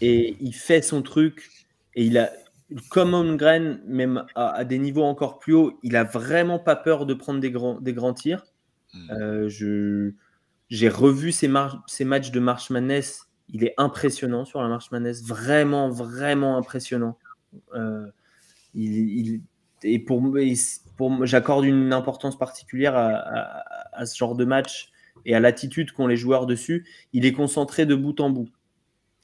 [0.02, 1.50] Et il fait son truc.
[1.96, 2.32] Et il a.
[2.92, 7.08] Comme Holmgren, même à, à des niveaux encore plus hauts, il a vraiment pas peur
[7.08, 8.46] de prendre des grands, des grands tirs.
[8.94, 9.12] Mm.
[9.12, 10.12] Euh, je,
[10.70, 11.50] j'ai revu ces,
[11.88, 13.29] ces matchs de March Madness.
[13.52, 15.24] Il est impressionnant sur la March Madness.
[15.24, 17.18] Vraiment, vraiment impressionnant.
[17.74, 18.06] Euh,
[18.76, 20.22] et pour,
[20.98, 24.92] pour j'accorde une importance particulière à, ce genre de match
[25.26, 26.86] et à l'attitude qu'ont les joueurs dessus.
[27.14, 28.50] Il est concentré de bout en bout.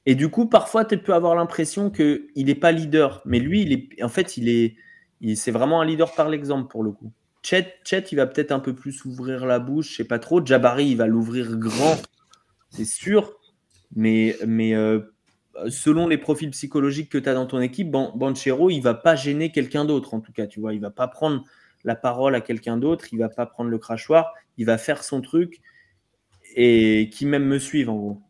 [0.05, 3.21] Et du coup, parfois, tu peux avoir l'impression qu'il n'est pas leader.
[3.25, 4.75] Mais lui, en fait, il est,
[5.35, 7.11] c'est vraiment un leader par l'exemple pour le coup.
[7.41, 10.43] Chet, Chet, il va peut-être un peu plus ouvrir la bouche, je sais pas trop.
[10.43, 11.97] Jabari, il va l'ouvrir grand,
[12.69, 13.37] c'est sûr.
[13.95, 14.99] Mais, mais euh,
[15.69, 19.15] selon les profils psychologiques que tu as dans ton équipe, Ban- Banchero, il va pas
[19.15, 20.47] gêner quelqu'un d'autre, en tout cas.
[20.47, 21.43] Tu vois, il va pas prendre
[21.83, 25.21] la parole à quelqu'un d'autre, il va pas prendre le crachoir, il va faire son
[25.21, 25.61] truc
[26.55, 28.21] et qui même me suivent en gros.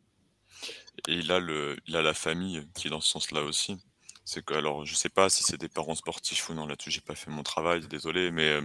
[1.08, 3.78] Et il a, le, il a la famille qui est dans ce sens-là aussi.
[4.24, 7.02] C'est que, alors, je sais pas si c'est des parents sportifs ou non, là-dessus, j'ai
[7.02, 8.62] pas fait mon travail, désolé, mais euh,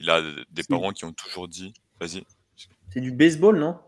[0.00, 2.24] il a des parents qui ont toujours dit, vas-y,
[2.88, 3.78] C'est du baseball, non?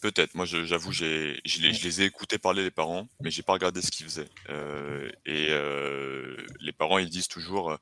[0.00, 3.42] Peut-être, moi j'avoue, j'ai, je, les, je les ai écoutés parler les parents, mais j'ai
[3.42, 4.28] pas regardé ce qu'ils faisaient.
[4.48, 7.76] Euh, et euh, les parents, ils disent toujours, euh,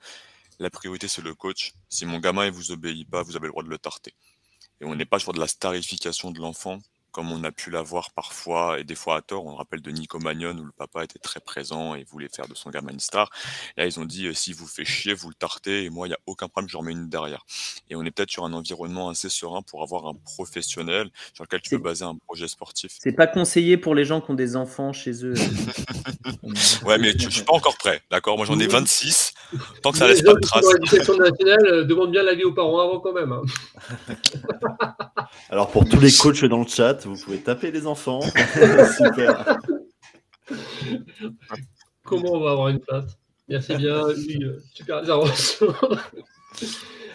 [0.59, 1.73] la priorité c'est le coach.
[1.89, 4.15] Si mon gamin il vous obéit pas, vous avez le droit de le tarter.
[4.81, 6.81] Et on n'est pas sur de la starification de l'enfant,
[7.17, 9.47] comme on a pu l'avoir parfois, et des fois à tort.
[9.47, 12.55] On rappelle de Nico Magnon, où le papa était très présent et voulait faire de
[12.55, 13.31] son gamin une star.
[13.79, 16.11] Là, ils ont dit, euh, s'il vous fait chier, vous le tartez, et moi, il
[16.11, 17.47] n'y a aucun problème, je remets une derrière.
[17.89, 21.63] Et on est peut-être sur un environnement assez serein pour avoir un professionnel sur lequel
[21.63, 22.93] tu peux baser un projet sportif.
[23.01, 25.33] C'est pas conseillé pour les gens qui ont des enfants chez eux.
[26.85, 28.37] Ouais, mais je, je suis pas encore prêt, d'accord?
[28.37, 28.73] Moi, j'en ai Oui.
[28.73, 29.33] 26.
[29.83, 30.65] Tant que ça laisse pas de traces.
[30.75, 33.33] l'éducation nationale euh, demandent bien l'avis aux parents avant quand même.
[33.33, 33.43] hein.
[35.51, 38.21] Alors pour tous les coachs dans le chat, vous pouvez taper les enfants.
[38.97, 39.59] Super.
[42.05, 43.17] Comment on va avoir une place
[43.49, 44.43] Merci bien, Hugues.
[44.45, 45.73] euh, Super intervention.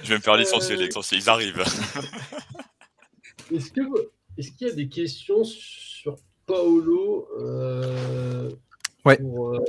[0.04, 0.80] Je vais me faire licencier, Euh.
[0.80, 1.64] les licenciés, ils arrivent.
[3.52, 6.16] Est-ce qu'il y a des questions sur
[6.46, 8.50] Paolo euh,
[9.06, 9.18] Ouais.
[9.18, 9.60] pour, euh,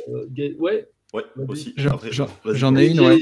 [0.59, 0.89] ouais.
[1.13, 1.75] Ouais, aussi.
[1.77, 1.99] J'en-
[2.77, 3.21] ai une, ouais.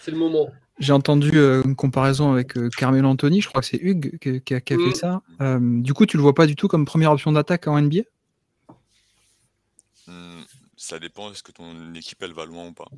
[0.00, 0.50] C'est le moment.
[0.78, 4.40] J'ai entendu euh, une comparaison avec euh, Carmelo Anthony, je crois que c'est Hugues qui,
[4.42, 4.80] qui a, qui a Mm.
[4.80, 5.22] fait ça.
[5.40, 8.02] Euh, du coup, tu le vois pas du tout comme première option d'attaque en NBA
[10.06, 10.42] Hmm,
[10.76, 12.88] Ça dépend, est-ce que ton équipe, elle va loin ou pas?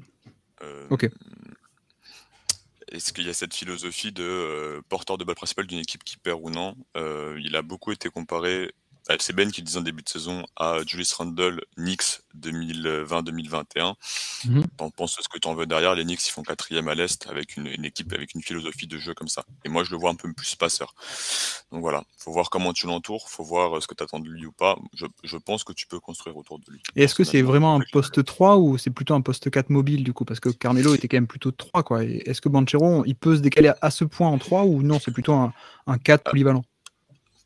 [0.62, 1.08] Euh, Ok.
[2.92, 6.16] Est-ce qu'il y a cette philosophie de euh, porteur de balle principal d'une équipe qui
[6.16, 6.74] perd ou non?
[6.96, 8.72] Euh, Il a beaucoup été comparé,
[9.10, 13.94] euh, c'est Ben qui disait en début de saison, à Julius Randle, Knicks 2020-2021.
[14.46, 14.64] Mhm.
[14.76, 17.26] T'en penses ce que tu en veux derrière, les Knicks ils font quatrième à l'Est
[17.28, 19.44] avec une, une équipe avec une philosophie de jeu comme ça.
[19.64, 20.94] Et moi je le vois un peu plus passeur.
[21.72, 24.28] Donc voilà, faut voir comment tu l'entoures, faut voir euh, ce que tu attends de
[24.28, 24.76] lui ou pas.
[24.94, 26.82] Je, je pense que tu peux construire autour de lui.
[26.94, 30.04] Et est-ce que c'est vraiment un poste 3 ou c'est plutôt un poste 4 mobile
[30.04, 30.24] du coup?
[30.24, 32.04] Parce que Carmelo était quand même plutôt 3 quoi.
[32.04, 34.98] Est-ce que Banchero il peut se décaler à, à ce point en 3 ou non
[34.98, 35.52] c'est plutôt un,
[35.86, 36.64] un 4 polyvalent?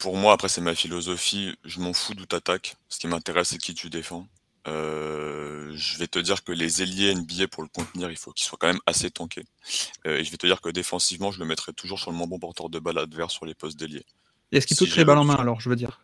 [0.00, 1.54] Pour moi, après, c'est ma philosophie.
[1.64, 2.76] Je m'en fous d'où t'attaques.
[2.88, 4.26] Ce qui m'intéresse, c'est qui tu défends.
[4.66, 8.46] Euh, je vais te dire que les ailiers NBA, pour le contenir, il faut qu'ils
[8.46, 9.44] soient quand même assez tankés.
[10.06, 12.26] Euh, et je vais te dire que défensivement, je le mettrai toujours sur le moins
[12.26, 14.04] bon porteur de balle adverse sur les postes d'ailier.
[14.52, 16.00] Et Est-ce qu'il Si peut créer j'ai balle en main alors je veux dire?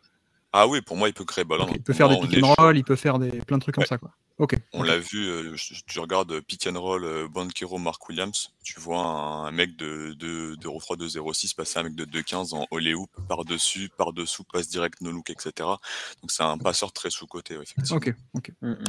[0.58, 1.76] Ah oui, pour moi, il peut créer balle en Ok, main.
[1.76, 2.54] Il peut faire moi, des pick and chaud.
[2.58, 4.10] roll, il peut faire des, plein de trucs comme ça quoi.
[4.38, 4.56] Ok.
[4.72, 8.50] On l'a vu, euh, je- tu regardes euh, pick and roll, euh, Banquero, Mark Williams,
[8.62, 11.84] tu vois un, un mec de, de, de 3 2 0 6 passer à un
[11.84, 15.52] mec de 2-15 en olé hoop, par-dessus, par-dessous, passe direct, no look, etc.
[16.22, 17.96] Donc c'est un passeur très sous-côté, effectivement.
[17.96, 18.52] Ok, ok.
[18.62, 18.84] Mm, mm.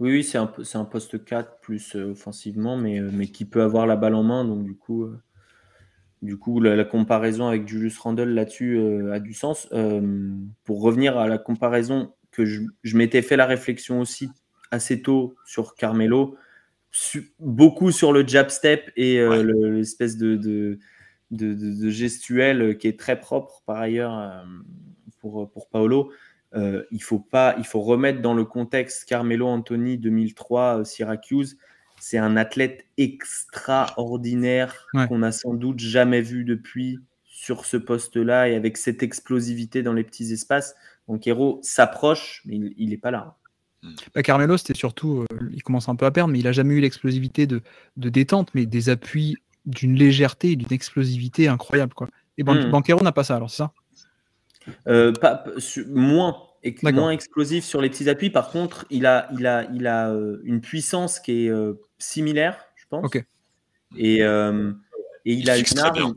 [0.00, 3.86] Oui, oui, c'est un, poste 4 plus euh, offensivement, mais, euh, mais qui peut avoir
[3.86, 4.46] la balle en main.
[4.46, 5.20] Donc, du coup, euh,
[6.22, 9.68] du coup la, la comparaison avec Julius Randle là-dessus euh, a du sens.
[9.72, 10.30] Euh,
[10.64, 14.28] pour revenir à la comparaison que je, je m'étais fait la réflexion aussi
[14.70, 16.36] assez tôt sur Carmelo,
[16.92, 19.70] su- beaucoup sur le jab step et euh, Ouais.
[19.70, 20.78] l'espèce de, de,
[21.30, 24.44] de, de- de gestuel qui est très propre par ailleurs
[25.18, 26.12] pour, pour Paolo.
[26.54, 31.58] Euh, il faut pas, il faut remettre dans le contexte Carmelo Anthony 2003 euh, Syracuse.
[32.00, 35.06] C'est un athlète extraordinaire Ouais.
[35.06, 39.92] qu'on a sans doute jamais vu depuis sur ce poste-là et avec cette explosivité dans
[39.92, 40.74] les petits espaces.
[41.08, 43.36] Donc Hero s'approche, mais il n'est pas là.
[44.14, 46.74] Bah, Carmelo, c'était surtout, euh, il commence un peu à perdre, mais il a jamais
[46.74, 47.62] eu l'explosivité de,
[47.96, 51.94] de détente, mais des appuis d'une légèreté et d'une explosivité incroyable.
[51.94, 52.08] Quoi.
[52.36, 52.70] Et Ban- Mhm.
[52.70, 53.72] Banchero n'a pas ça, alors c'est ça?
[54.86, 56.92] Euh, pas, pas- su- moins, D'accord.
[57.04, 58.30] moins explosif sur les petits appuis.
[58.30, 62.62] Par contre, il a, il a, il a euh, une puissance qui est euh, similaire,
[62.76, 63.04] je pense.
[63.04, 63.24] Ok.
[63.96, 64.72] Et, euh,
[65.24, 65.94] et il, Il a une très arme.
[65.94, 66.16] bien.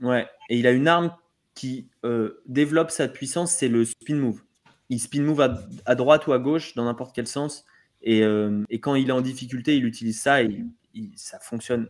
[0.00, 0.28] Ouais.
[0.50, 1.14] Et il a une arme
[1.54, 4.42] qui euh, développe sa puissance, c'est le spin move.
[4.90, 7.64] Il spin move à, à droite ou à gauche dans n'importe quel sens.
[8.02, 10.64] Et, euh, et quand il est en difficulté, il utilise ça et
[10.94, 11.88] il- ça fonctionne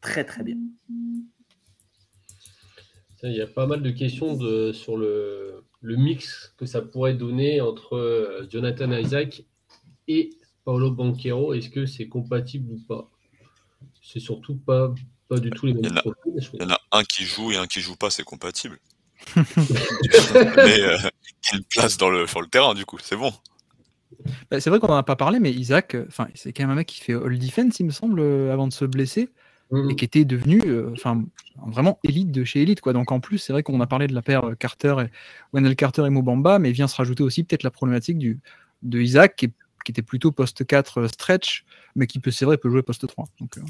[0.00, 0.56] très très bien.
[3.22, 7.12] Il y a pas mal de questions de, sur le, le mix que ça pourrait
[7.14, 9.44] donner entre euh, Jonathan Isaac
[10.08, 10.30] et
[10.64, 11.52] Paolo Banquero.
[11.52, 13.10] Est-ce que c'est compatible ou pas?
[14.02, 14.94] C'est surtout pas,
[15.28, 16.50] pas du tout les Il y mêmes en a- profils.
[16.54, 18.78] Il y en a un qui joue et un qui joue pas, c'est compatible.
[19.36, 20.96] Mais euh,
[21.52, 23.32] il y une place dans le, sur le terrain, du coup, c'est bon.
[24.50, 26.70] Bah, c'est vrai qu'on n'en a pas parlé, mais Isaac, euh, enfin, c'est quand même
[26.70, 29.28] un mec qui fait all defense, il me semble, euh, avant de se blesser,
[29.70, 29.90] Mhm.
[29.90, 31.24] et qui était devenu euh, enfin,
[31.66, 32.80] vraiment élite de chez élite.
[32.80, 32.92] Quoi.
[32.92, 35.10] Donc en plus, c'est vrai qu'on a parlé de la paire euh, Carter et
[35.52, 38.40] Wendell Carter et Mobamba, mais vient se rajouter aussi peut-être la problématique du,
[38.82, 39.52] de Isaac, qui, est-
[39.84, 41.64] qui était plutôt poste 4 euh, stretch,
[41.96, 43.24] mais qui peut, c'est vrai, peut jouer poste 3.
[43.40, 43.62] Donc, euh,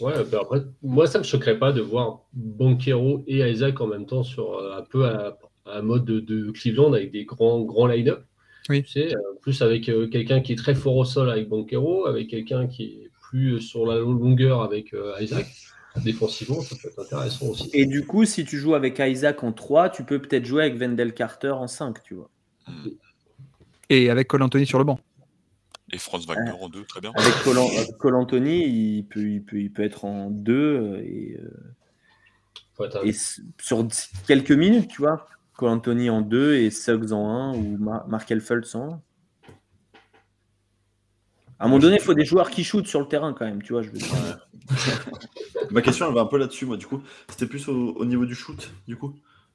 [0.00, 4.06] Ouais, bah après, moi, ça me choquerait pas de voir Banquero et Isaac en même
[4.06, 5.34] temps sur euh, un peu un,
[5.66, 8.24] un mode de, de Cleveland avec des grands, grands line-up.
[8.68, 8.82] Oui.
[8.84, 12.06] Tu sais, euh, plus avec euh, quelqu'un qui est très fort au sol avec Banquero,
[12.06, 15.46] avec quelqu'un qui est plus sur la longueur avec euh, Isaac.
[15.96, 17.70] Défensivement, ça peut être intéressant aussi.
[17.72, 20.78] Et du coup, si tu joues avec Isaac en 3, tu peux peut-être jouer avec
[20.78, 22.30] Wendell Carter en 5, tu vois.
[23.90, 24.98] Et avec Cole Anthony sur le banc.
[25.92, 27.12] Et Franz Wagner en deux, très bien.
[27.14, 31.38] Avec Cole, avec Cole Anthony, il peut, il, peut, il peut être en 2 et,
[32.80, 33.12] euh,
[33.58, 33.86] sur
[34.26, 35.26] quelques minutes, tu vois.
[35.56, 39.02] Cole Anthony en 2 et Suggs en 1 ou Mar Markel Fultz en 1.
[41.62, 43.62] À un moment donné, il faut des joueurs qui shootent sur le terrain quand même,
[43.62, 43.82] tu vois.
[43.82, 44.08] Je veux dire.
[45.70, 47.00] Ma question, elle va un peu là-dessus, moi, du coup.
[47.28, 49.14] C'était plus au, au niveau du shoot, du coup.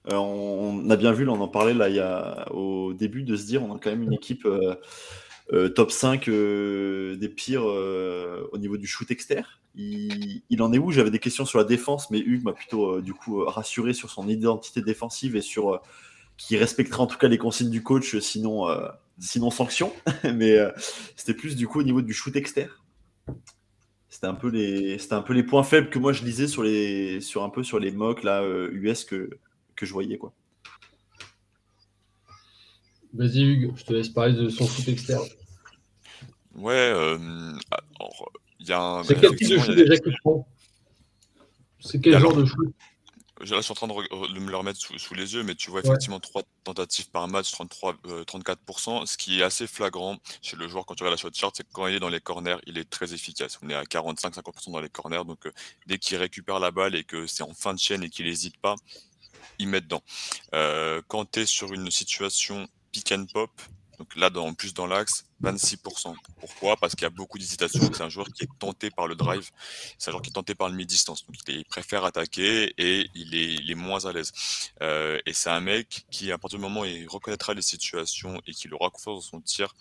[0.09, 2.93] Euh, on, on a bien vu, là, on en parlait là, il y a, au
[2.93, 4.75] début, de se dire on a quand même une équipe euh,
[5.51, 9.43] euh, top 5 euh, des pires au niveau du shoot externe.
[9.75, 10.91] Il, il en est où?
[10.91, 14.29] J'avais des questions sur la défense, mais Hugues m'a plutôt du coup rassuré sur son
[14.29, 15.81] identité défensive et sur
[16.37, 18.87] qui respecterait en tout cas les consignes du coach, sinon, euh,
[19.19, 19.91] sinon sanction.
[20.23, 20.71] mais euh,
[21.15, 22.69] c'était plus du coup au niveau du shoot externe.
[24.09, 26.63] C'était un peu les, c'était un peu les points faibles que moi je lisais sur
[26.63, 29.29] les, sur un peu sur les mocks là euh, US que,
[29.75, 30.33] que je voyais quoi.
[33.13, 35.25] Vas-y, Hugues, je te laisse parler de son foot externe.
[36.55, 37.17] Ouais, euh,
[37.69, 39.03] alors, il y a un.
[39.03, 40.47] C'est quel type de shoot déjà qu'il prend
[41.79, 42.73] C'est quel genre de shoot?
[43.39, 45.43] Là, je suis en train de, re- de me le remettre sous, sous les yeux,
[45.43, 49.05] mais tu vois effectivement trois tentatives par match, 33, euh, 34%.
[49.05, 51.63] Ce qui est assez flagrant chez le joueur quand tu regardes la shot chart, c'est
[51.63, 53.59] que quand il est dans les corners, il est très efficace.
[53.61, 55.51] On est à 45-50% dans les corners, donc euh,
[55.85, 58.57] dès qu'il récupère la balle et que c'est en fin de chaîne et qu'il n'hésite
[58.57, 58.75] pas,
[59.59, 60.01] il met dedans.
[60.55, 63.51] Euh, quand tu es sur une situation pick and pop,
[63.99, 66.15] donc là, dans, en plus dans l'axe, 26%.
[66.39, 66.77] Pourquoi?
[66.77, 67.81] Parce qu'il y a beaucoup d'hésitation.
[67.93, 69.49] C'est un joueur qui est tenté par le drive.
[69.97, 71.25] C'est un joueur qui est tenté par le mi-distance.
[71.25, 74.31] Donc il, préfère attaquer et il est, il est moins à l'aise.
[74.81, 78.41] Euh, et c'est un mec qui, à partir du moment où il reconnaîtra les situations
[78.47, 79.75] et qu'il aura confiance dans son tir,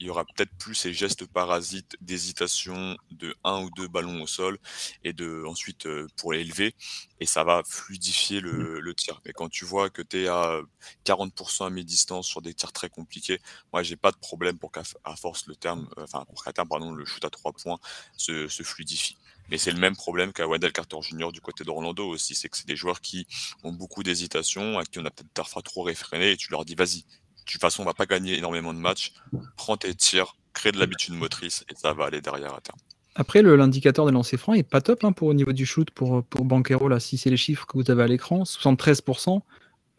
[0.00, 4.26] il y aura peut-être plus ces gestes parasites d'hésitation de un ou deux ballons au
[4.26, 4.58] sol
[5.04, 6.74] et de ensuite euh, pour l'élever
[7.20, 9.20] et ça va fluidifier le, le tir.
[9.24, 10.60] Mais quand tu vois que tu es à
[11.04, 13.40] 40% à mi-distance sur des tirs très compliqués,
[13.72, 14.82] moi j'ai pas de problème pour qu'à
[15.16, 17.78] force le terme, euh, enfin pour qu'à terme pardon le shoot à trois points
[18.16, 19.16] se, se fluidifie.
[19.50, 21.32] Mais c'est le même problème qu'à Wendell Carter Jr.
[21.32, 23.26] du côté d'Orlando aussi, c'est que c'est des joueurs qui
[23.64, 26.74] ont beaucoup d'hésitation, à qui on a peut-être parfois trop réfréné, et tu leur dis
[26.74, 27.04] vas-y,
[27.48, 29.12] de toute façon on va pas gagner énormément de matchs,
[29.56, 32.78] prends tes tirs, crée de l'habitude motrice, et ça va aller derrière à terme.
[33.14, 35.90] Après, le- l'indicateur des lancers francs est pas top hein, pour au niveau du shoot
[35.90, 36.88] pour, pour Banquero.
[36.88, 39.40] Là, si c'est les chiffres que vous avez à l'écran, 73%.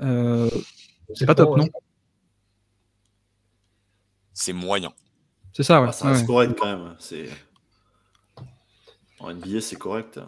[0.01, 0.49] euh,
[1.15, 1.59] c'est pas top, ouais.
[1.65, 1.69] non?
[4.33, 4.93] C'est moyen.
[5.51, 5.87] C'est ça, ouais.
[5.89, 6.27] Ah, ça reste ouais.
[6.27, 6.95] correct quand même.
[6.99, 7.29] C'est
[9.19, 10.19] en NBA c'est correct.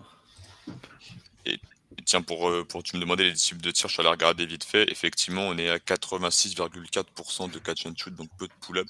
[1.45, 1.57] Et
[2.05, 4.45] tiens, pour, euh, pour tu me demandais les types de tirs, je suis allé regarder
[4.45, 4.89] vite fait.
[4.91, 8.87] Effectivement, on est à 86,4% de catch and shoot, donc peu de pull-up.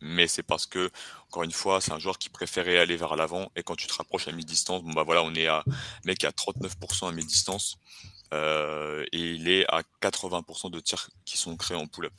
[0.00, 0.90] Mais c'est parce que,
[1.28, 3.50] encore une fois, c'est un joueur qui préférait aller vers l'avant.
[3.56, 5.64] Et quand tu te rapproches à mi-distance, bon bah voilà, on est à
[6.04, 7.78] mec à 39% à mi-distance.
[8.34, 12.12] euh, et il est à 80% de tirs qui sont créés en pull-up.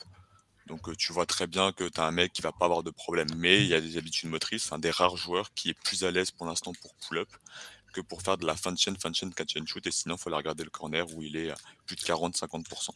[0.66, 2.82] Donc euh, tu vois très bien que tu as un mec qui va pas avoir
[2.82, 3.28] de problème.
[3.36, 4.72] Mais il y a des habitudes motrices.
[4.72, 7.28] Un des rares joueurs qui est plus à l'aise pour l'instant pour pull-up
[7.92, 9.86] que pour faire de la fin de chaîne, fin de chaîne, catch and shoot.
[9.86, 11.56] Et sinon, il faut aller regarder le corner où il est à
[11.86, 12.90] plus de 40-50%.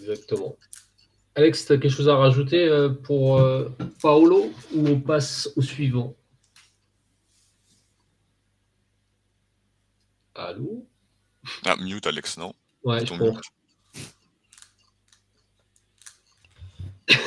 [0.00, 0.56] Exactement.
[1.34, 3.68] Alex, tu as quelque chose à rajouter euh, pour euh,
[4.02, 6.14] Paolo ou on passe au suivant?
[10.34, 10.86] Allô?
[11.64, 12.52] Ah, mute Alex, non
[12.84, 13.40] Ouais, je pense.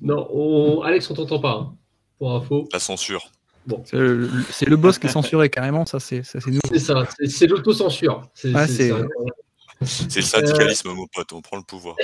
[0.00, 1.52] Non, on- Alex, on t'entend pas.
[1.52, 1.76] hein,
[2.18, 2.68] pour info.
[2.72, 3.30] La censure.
[3.84, 6.60] C'est le, c'est le boss qui est censuré carrément, ça c'est ça, c'est nous.
[6.70, 8.28] C'est ça, c'est- l'autocensure.
[8.34, 9.06] C'est Ouais, c'est- Euh,
[9.80, 9.86] le
[10.22, 11.32] syndicalisme, mon pote.
[11.32, 11.96] On prend le pouvoir.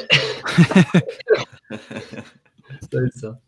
[1.70, 1.76] Ça
[2.92, 3.38] va être ça.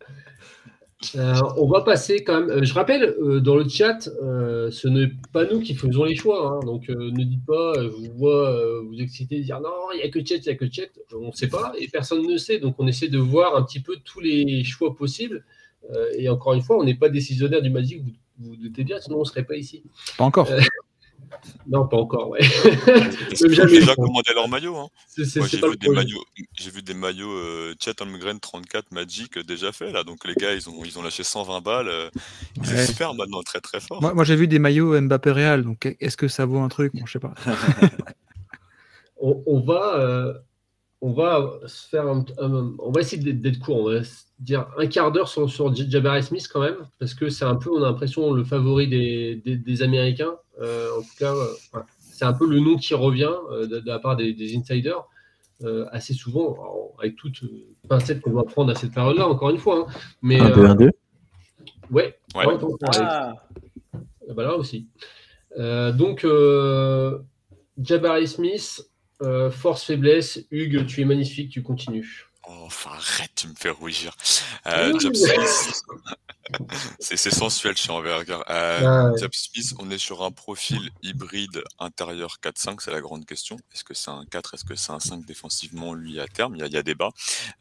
[1.17, 2.51] Euh, on va passer quand même.
[2.51, 6.15] euh, je rappelle euh, dans le chat, euh, ce n'est pas nous qui faisons les
[6.15, 6.53] choix.
[6.53, 9.71] hein, donc euh, ne dites pas, euh, je vous vois euh, vous exciter, dire non,
[9.95, 10.93] il n'y a que Chet, il n'y a que Chet.
[11.13, 12.59] On ne sait pas et personne ne sait.
[12.61, 15.45] Donc on essaie de voir un petit peu tous les choix possibles.
[15.91, 18.13] Euh, et encore une fois, on n'est pas décisionnaire du Magic, vous
[18.51, 19.83] vous doutez bien, sinon on ne serait pas ici.
[20.17, 20.51] Pas encore.
[20.51, 20.61] Euh,
[21.67, 22.41] Non, pas encore, ouais.
[23.41, 24.77] Ils ont déjà commandé leur maillot.
[24.77, 24.89] Hein.
[25.17, 25.95] Moi, j'ai vu, le des problème.
[26.05, 30.05] maillots, j'ai vu des maillots euh, Chet Holmgren 34 Magic euh, déjà fait là.
[30.05, 31.89] Donc les gars, ils ont, ils ont lâché 120 balles.
[31.89, 32.11] euh,
[32.57, 32.75] ils Ouais.
[32.83, 34.03] espèrent maintenant très très fort.
[34.03, 36.93] Moi, moi, j'ai vu des maillots Mbappé Real, donc est-ce que ça vaut un truc?
[36.95, 37.33] Bon, Je sais pas.
[39.21, 40.35] on, on va, euh,
[41.03, 42.07] on va se faire
[42.39, 43.79] on va essayer d'être court.
[43.79, 44.01] On va
[44.39, 47.71] dire un quart d'heure sur, sur Jabari Smith quand même, parce que c'est un peu,
[47.71, 50.37] on a l'impression, le favori des, Américains.
[50.61, 51.35] en tout cas,
[51.99, 55.05] c'est un peu le nom qui revient de, la part des, insiders.
[55.91, 56.57] assez souvent,
[57.01, 57.43] avec toute
[57.89, 59.87] pincette qu'on va prendre à cette période-là, encore une fois.
[59.89, 59.93] Hein.
[60.23, 60.91] Mais, un 2 1 2
[61.91, 62.59] Ouais, ouais.
[62.97, 63.35] Ah.
[64.35, 64.87] Bah là aussi.
[65.59, 67.19] donc, euh,
[67.77, 68.83] Jabari Smith,
[69.23, 70.41] euh, force, faiblesse.
[70.51, 72.27] Hugues, tu es magnifique, tu continues.
[72.49, 74.17] Oh, enfin, arrête, tu me fais rougir.
[74.67, 75.83] Euh, Smith,
[76.99, 78.45] c'est sensuel chez Envergure.
[78.51, 83.57] Euh, Smith, on est sur un profil hybride intérieur 4-5, c'est la grande question.
[83.73, 86.57] Est-ce que c'est un 4, est-ce que c'est un 5 défensivement, lui, à terme?
[86.57, 87.11] Il y, a, débat.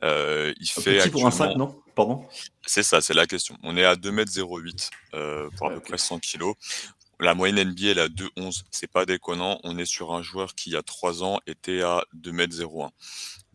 [0.04, 1.80] Euh, il fait petit pour un 5, non?
[1.94, 2.26] Pardon?
[2.66, 3.56] C'est ça, c'est la question.
[3.62, 6.54] On est à 2m08 euh, pour à peu près 100 kg.
[7.24, 8.64] La moyenne NBA, elle est à 2,11.
[8.72, 9.60] C'est pas déconnant.
[9.64, 12.90] On est sur un joueur qui, il y a 3 ans, était à 2m01.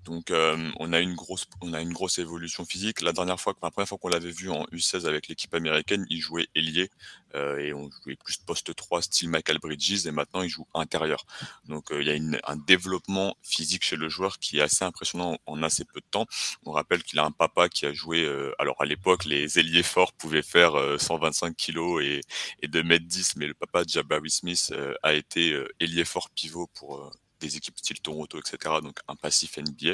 [0.06, 0.32] Donc
[0.78, 3.00] on a une grosse on a une grosse évolution physique.
[3.00, 6.20] La dernière fois, la première fois qu'on l'avait vu en U16 avec l'équipe américaine, il
[6.20, 6.90] jouait ailier
[7.34, 11.26] et on jouait plus poste 3 style Michael Bridges et maintenant il joue intérieur.
[11.66, 15.62] Donc il y a un développement physique chez le joueur qui est assez impressionnant en
[15.62, 16.26] assez peu de temps.
[16.64, 18.26] On rappelle qu'il a un papa qui a joué
[18.58, 22.20] alors à l'époque les ailiers forts pouvaient faire 125 kilos et,
[22.62, 24.72] et 2 m 10 mais le papa de Jabari Smith
[25.02, 28.74] a été ailier fort pivot pour des équipes style Toronto, etc.
[28.82, 29.90] Donc un passif NBA.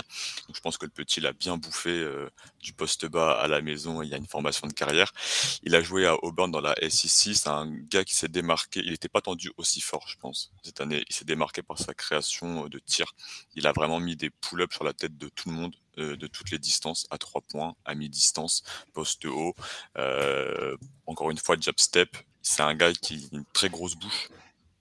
[0.47, 3.61] Donc je pense que le petit l'a bien bouffé euh, du poste bas à la
[3.63, 4.03] maison.
[4.03, 5.13] Il y a une formation de carrière.
[5.63, 7.35] Il a joué à Auburn dans la SEC.
[7.35, 8.81] C'est un gars qui s'est démarqué.
[8.85, 11.05] Il n'était pas tendu aussi fort, je pense, cette année.
[11.09, 13.15] Il s'est démarqué par sa création euh, de tir.
[13.55, 16.27] Il a vraiment mis des pull-ups sur la tête de tout le monde euh, de
[16.27, 18.63] toutes les distances à trois points, à mi-distance,
[18.95, 19.55] poste haut.
[21.07, 22.17] encore une fois, jab step.
[22.43, 24.29] C'est un gars qui a une très grosse bouche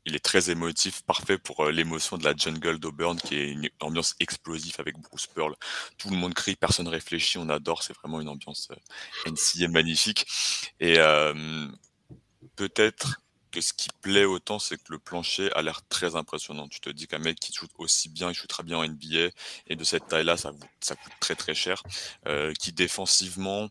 [0.05, 3.69] il est très émotif, parfait pour euh, l'émotion de la jungle d'Auburn, qui est une
[3.79, 5.55] ambiance explosive avec Bruce Pearl.
[5.97, 10.25] Tout le monde crie, personne réfléchit, on adore, c'est vraiment une ambiance euh, NCA magnifique.
[10.79, 11.67] Et euh,
[12.55, 13.21] peut-être
[13.51, 16.67] que ce qui plaît autant, c'est que le plancher a l'air très impressionnant.
[16.69, 19.29] Tu te dis qu'un mec qui shoot aussi bien, il shootera bien en NBA,
[19.67, 21.83] et de cette taille-là, ça, coûte très très cher.
[22.59, 23.69] qui défensivement,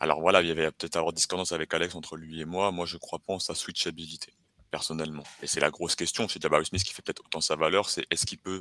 [0.00, 2.72] alors voilà, il y avait peut-être avoir discordance avec Alex entre lui et moi.
[2.72, 4.32] Moi, je crois pas en sa switchabilité
[4.76, 5.24] personnellement.
[5.42, 8.04] Et c'est la grosse question chez Jabari Smith qui fait peut-être autant sa valeur, c'est
[8.10, 8.60] est-ce qu'il peut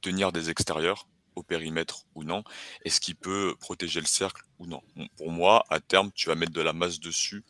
[0.00, 2.44] tenir des extérieurs au périmètre ou non?
[2.84, 4.80] Est-ce qu'il peut protéger le cercle ou non?
[5.16, 7.42] Pour moi, à terme, tu vas mettre de la masse dessus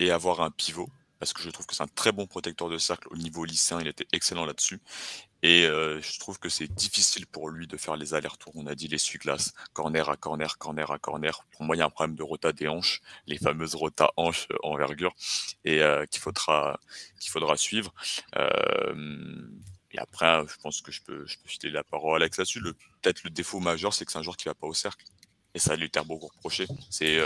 [0.00, 2.78] et avoir un pivot, parce que je trouve que c'est un très bon protecteur de
[2.78, 4.80] cercle au niveau lycéen, il était excellent là-dessus.
[5.42, 8.52] Et euh, je trouve que c'est difficile pour lui de faire les allers-retours.
[8.56, 11.44] On a dit les glaces corner à corner, corner à corner.
[11.52, 14.48] Pour moi, il y a un problème de rota des hanches, les fameuses rota hanches
[14.50, 15.14] euh, envergure,
[15.64, 16.78] et euh, qu'il faudra,
[17.56, 17.94] suivre.
[19.92, 22.60] et après, je pense que je peux, je filer la parole à Alex là-dessus.
[23.02, 25.04] Peut-être le défaut majeur, c'est que c'est un joueur qui va pas au cercle.
[25.54, 26.66] Et ça lui terre beaucoup reproché.
[26.90, 27.18] C'est,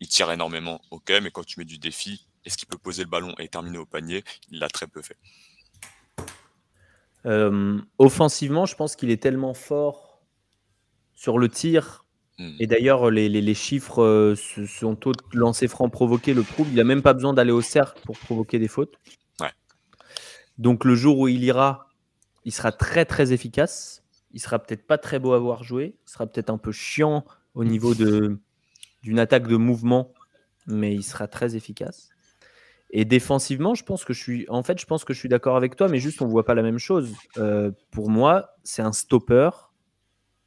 [0.00, 3.08] il tire énormément, ok, mais quand tu mets du défi, est-ce qu'il peut poser le
[3.08, 5.16] ballon et terminer au panier Il l'a très peu fait.
[7.24, 10.22] Euh, offensivement, je pense qu'il est tellement fort
[11.14, 12.04] sur le tir.
[12.38, 12.52] Hmm.
[12.58, 16.68] Et d'ailleurs, les, chiffres euh, sont tous lancés francs provoqués le prouvent.
[16.68, 18.98] Il n'a même pas besoin d'aller au cercle pour provoquer des fautes.
[20.58, 21.88] Donc le jour où il ira,
[22.44, 24.04] il sera très très efficace.
[24.32, 25.96] Il sera peut-être pas très beau à voir jouer.
[26.06, 27.24] Il sera peut-être un peu chiant
[27.54, 30.12] au niveau d'une attaque de mouvement,
[30.66, 32.11] mais il sera très efficace.
[32.94, 35.56] Et défensivement, je pense que je suis, en fait, je pense que je suis d'accord
[35.56, 37.14] avec toi, mais juste on voit pas la même chose.
[37.38, 39.48] Euh, pour moi, c'est un stopper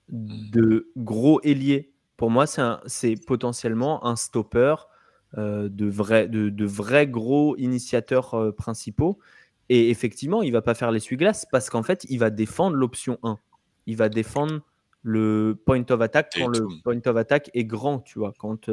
[0.09, 1.91] de gros ailier.
[2.17, 2.45] Pour moi,
[2.85, 4.75] c'est potentiellement un stopper
[5.39, 9.17] euh, de vrais de, vrais gros initiateurs euh, principaux.
[9.69, 13.39] Et effectivement, il va pas faire l'essuie-glace parce qu'en fait, il va défendre l'option 1.
[13.87, 14.61] Il va défendre
[15.01, 18.33] le point of attack quand le point of attack est grand, tu vois.
[18.37, 18.69] Quand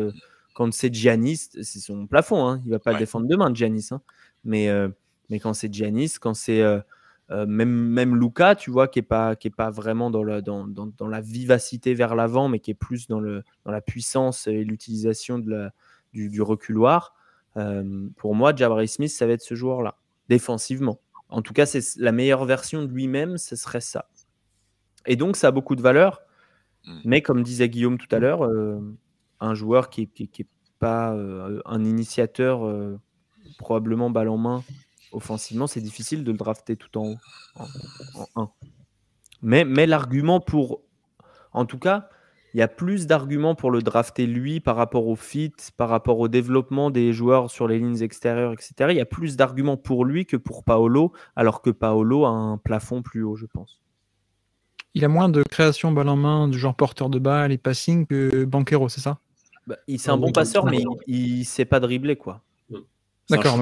[0.54, 2.46] quand c'est Giannis, c'est son plafond.
[2.46, 2.60] Hein.
[2.64, 3.88] Il va pas le défendre demain, Giannis.
[3.90, 4.02] Hein.
[4.44, 4.88] Mais, euh,
[5.30, 6.80] mais quand c'est Giannis, quand c'est euh,
[7.30, 10.42] euh, même, même Luca, tu vois, qui n'est pas, qui est pas vraiment dans, le,
[10.42, 13.80] dans, dans, dans, la vivacité vers l'avant, mais qui est plus dans, le, dans la
[13.80, 15.70] puissance et l'utilisation de la,
[16.12, 17.14] du, du, reculoir.
[18.16, 19.96] pour moi, Jabari Smith, ça va être ce joueur-là,
[20.28, 21.00] défensivement.
[21.28, 24.10] En tout cas, c'est la meilleure version de lui-même, ce serait ça.
[25.06, 26.20] Et donc, ça a beaucoup de valeur.
[26.84, 26.98] Mmh.
[27.04, 28.46] Mais comme disait Guillaume tout à l'heure,
[29.42, 30.46] un joueur qui n'est
[30.78, 32.98] pas euh, un initiateur, euh,
[33.58, 34.64] probablement balle en main
[35.12, 37.16] offensivement, c'est difficile de le drafter tout en haut,
[38.34, 38.50] en, 1.
[39.42, 40.82] Mais, mais l'argument pour.
[41.52, 42.08] En tout cas,
[42.54, 46.18] il y a plus d'arguments pour le drafter lui par rapport au fit, par rapport
[46.18, 48.74] au développement des joueurs sur les lignes extérieures, etc.
[48.90, 52.58] Il y a plus d'arguments pour lui que pour Paolo, alors que Paolo a un
[52.58, 53.80] plafond plus haut, je pense.
[54.94, 58.06] il a moins de création balle en main, du genre porteur de balle et passing
[58.06, 59.18] que Banquero, c'est ça?
[59.66, 62.42] Bah, C'est un bon passeur, mais il ne sait pas dribbler, quoi.
[63.30, 63.58] D'accord,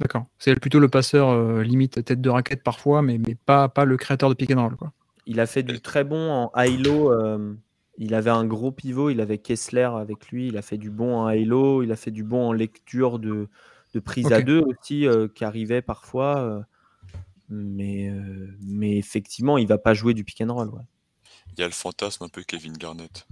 [0.00, 0.26] D'accord.
[0.38, 3.96] C'est plutôt le passeur euh, limite tête de raquette parfois, mais, mais pas, pas le
[3.96, 4.76] créateur de pick and roll.
[4.76, 4.92] Quoi.
[5.26, 7.12] Il a fait du très bon en Hilo.
[7.12, 7.54] Euh,
[7.96, 10.48] il avait un gros pivot, il avait Kessler avec lui.
[10.48, 13.48] Il a fait du bon en Hilo, il a fait du bon en lecture de,
[13.92, 16.64] de prise à deux aussi, euh, qui arrivait parfois.
[17.48, 18.12] mais,
[18.60, 20.70] mais effectivement, il va pas jouer du pick and roll.
[21.56, 23.26] Il y a le fantasme un peu Kevin Garnett.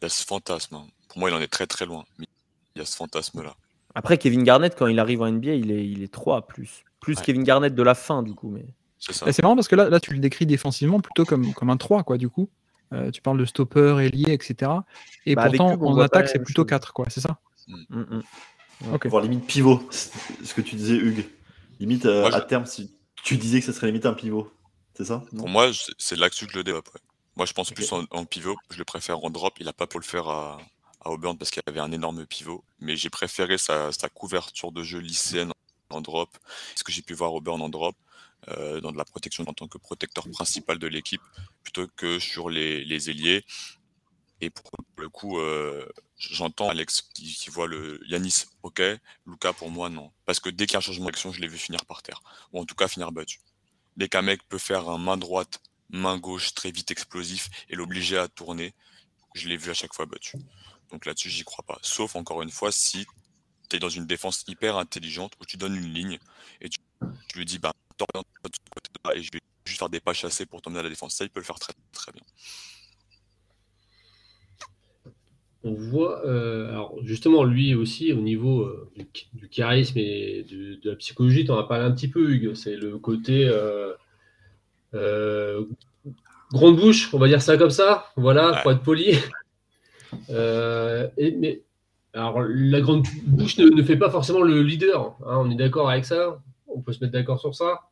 [0.00, 0.76] Il y a ce fantasme.
[0.76, 0.86] Hein.
[1.08, 2.04] Pour moi, il en est très très loin.
[2.18, 2.26] Mais
[2.74, 3.54] il y a ce fantasme-là.
[3.94, 6.84] Après, Kevin Garnett, quand il arrive en NBA, il est, il est 3 plus.
[7.00, 8.50] Plus Kevin Garnett de la fin, du coup.
[8.50, 8.64] Mais...
[8.98, 12.02] C'est marrant parce que là, là, tu le décris défensivement plutôt comme, comme un 3,
[12.02, 12.48] quoi, du coup.
[12.92, 14.70] Euh, tu parles de stopper, ailier, etc.
[15.26, 17.76] Et bah, pourtant, en attaque, c'est plutôt 4, quoi, c'est ça mm.
[17.88, 18.22] mm,
[18.80, 19.08] mm.
[19.08, 21.26] Voir limite pivot, ce que tu disais, Hugues.
[21.80, 22.92] Limite, euh, à terme, si
[23.24, 24.50] tu disais que ça serait limite un pivot,
[24.94, 26.88] c'est ça Pour moi, c'est là-dessus que je le développe.
[27.36, 28.56] Moi, je pense plus en, en, pivot.
[28.70, 29.54] Je le préfère en drop.
[29.60, 30.58] Il n'a pas pour le faire à,
[31.10, 35.52] Auburn parce qu'il avait un énorme pivot, mais j'ai préféré sa, couverture de jeu lycéenne
[35.90, 36.36] en drop,
[36.76, 37.96] ce que j'ai pu voir Auburn en drop,
[38.48, 41.22] euh, dans de la protection en tant que protecteur principal de l'équipe,
[41.62, 43.44] plutôt que sur les, les ailiers.
[44.40, 48.80] Et pour le coup, euh, j'entends Alex qui, voit le Yanis, ok,
[49.26, 50.12] Luca pour moi non.
[50.26, 52.22] Parce que dès qu'il y a un changement d'action, je l'ai vu finir par terre,
[52.52, 53.40] ou en tout cas finir battu.
[53.96, 55.60] Dès qu'un mec peut faire un main droite,
[55.90, 58.74] main gauche très vite explosif et l'obliger à tourner,
[59.34, 60.36] je l'ai vu à chaque fois battu.
[60.90, 61.78] Donc là-dessus, j'y crois pas.
[61.82, 63.06] Sauf, encore une fois, si
[63.68, 66.18] tu es dans une défense hyper intelligente où tu donnes une ligne
[66.60, 66.78] et tu,
[67.36, 70.46] lui dis, bah, t'orientes de ce côté-là et je vais juste faire des pas chassés
[70.46, 71.14] pour t'emmener à la défense.
[71.14, 72.22] Ça, il peut le faire très, très bien.
[75.64, 78.90] On voit, euh, alors justement, lui aussi, au niveau euh,
[79.34, 82.54] du, charisme et de la psychologie, tu en as parlé un petit peu, Hugues.
[82.54, 83.50] C'est le côté
[84.94, 85.64] euh,
[86.52, 88.06] grande bouche, on va dire ça comme ça.
[88.16, 89.18] Voilà, pour être poli.
[90.30, 91.62] Euh, mais
[92.14, 95.16] alors, la grande bouche ne, fait pas forcément le leader.
[95.26, 97.82] Hein, on est d'accord avec ça On peut se mettre d'accord sur ça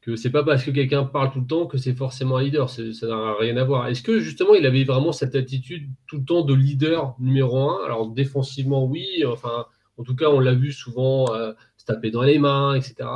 [0.00, 2.68] Que c'est pas parce que quelqu'un parle tout le temps que c'est forcément un leader.
[2.68, 3.86] Ça n'a rien à voir.
[3.86, 7.84] Est-ce que justement il avait vraiment cette attitude tout le temps de leader numéro un?
[7.84, 9.24] Alors, défensivement, oui.
[9.26, 9.66] Enfin,
[9.96, 13.08] en tout cas, on l'a vu souvent euh, se taper dans les mains, etc.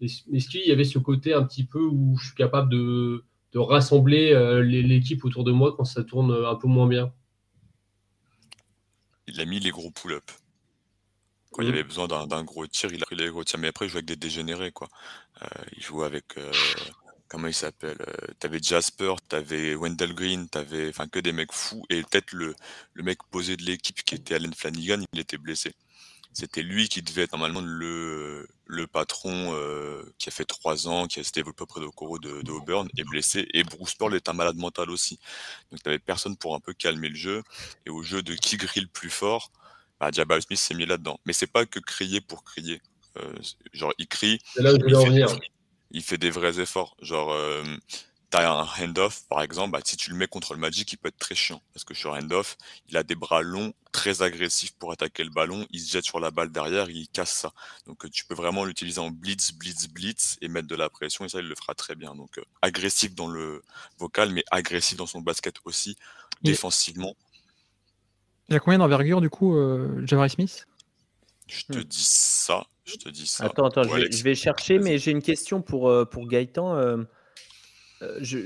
[0.00, 4.32] Est-ce qu'il y avait ce côté un petit peu où je suis capable de, rassembler
[4.32, 7.12] euh, l'équipe autour de moi quand ça tourne un peu moins bien?
[9.26, 10.30] Il a mis les gros pull-up.
[11.50, 13.60] Quand il y avait besoin d'un gros tir, il a pris les gros tirs.
[13.60, 14.88] Mais après, il jouait avec des dégénérés, quoi.
[15.42, 15.46] Euh,
[15.76, 16.36] il jouait avec.
[16.36, 16.52] Euh,
[17.28, 20.88] comment il s'appelle euh, T'avais Jasper, t'avais Wendell Green, t'avais.
[20.88, 21.84] Enfin, que des mecs fous.
[21.90, 22.56] Et peut-être le,
[22.94, 25.74] le mec posé de l'équipe qui était Allen Flanagan, il était blessé.
[26.34, 31.06] C'était lui qui devait être normalement le, le patron euh, qui a fait trois ans,
[31.06, 33.46] qui a été développé auprès de Coro de, de, Auburn, est blessé.
[33.54, 35.20] Et Bruce Pearl est un malade mental aussi.
[35.70, 37.44] Donc tu n'avais personne pour un peu calmer le jeu.
[37.86, 39.52] Et au jeu de qui grille le plus fort,
[40.00, 41.20] bah, Jabal Smith s'est mis là-dedans.
[41.24, 42.82] Mais c'est pas que crier pour crier.
[43.16, 43.32] Euh,
[43.72, 44.40] genre, il crie.
[44.56, 45.38] Là où il, fait,
[45.92, 46.96] il, fait, des vrais efforts.
[47.00, 47.32] Genre,
[48.42, 51.08] euh, un handoff, par exemple, bah, si tu le mets contre le Magic, il peut
[51.08, 51.60] être très chiant.
[51.72, 52.56] Parce que sur handoff,
[52.88, 55.66] il a des bras longs, très agressifs pour attaquer le ballon.
[55.70, 57.52] Il se jette sur la balle derrière, il casse ça.
[57.86, 61.24] Donc euh, tu peux vraiment l'utiliser en blitz, blitz, blitz et mettre de la pression.
[61.24, 62.14] Et ça, il le fera très bien.
[62.14, 63.62] Donc euh, agressif dans le
[63.98, 65.96] vocal, mais agressif dans son basket aussi,
[66.42, 67.16] défensivement.
[68.48, 70.66] Il y a combien d'envergure du coup, euh, Smith?
[71.46, 71.84] Je te hmm.
[71.84, 72.66] dis ça.
[72.84, 73.44] Je te dis ça.
[73.44, 77.06] Attends, attends, je vais, chercher, mais j'ai une question pour, euh, pour Gaëtan.
[78.02, 78.38] Euh, je,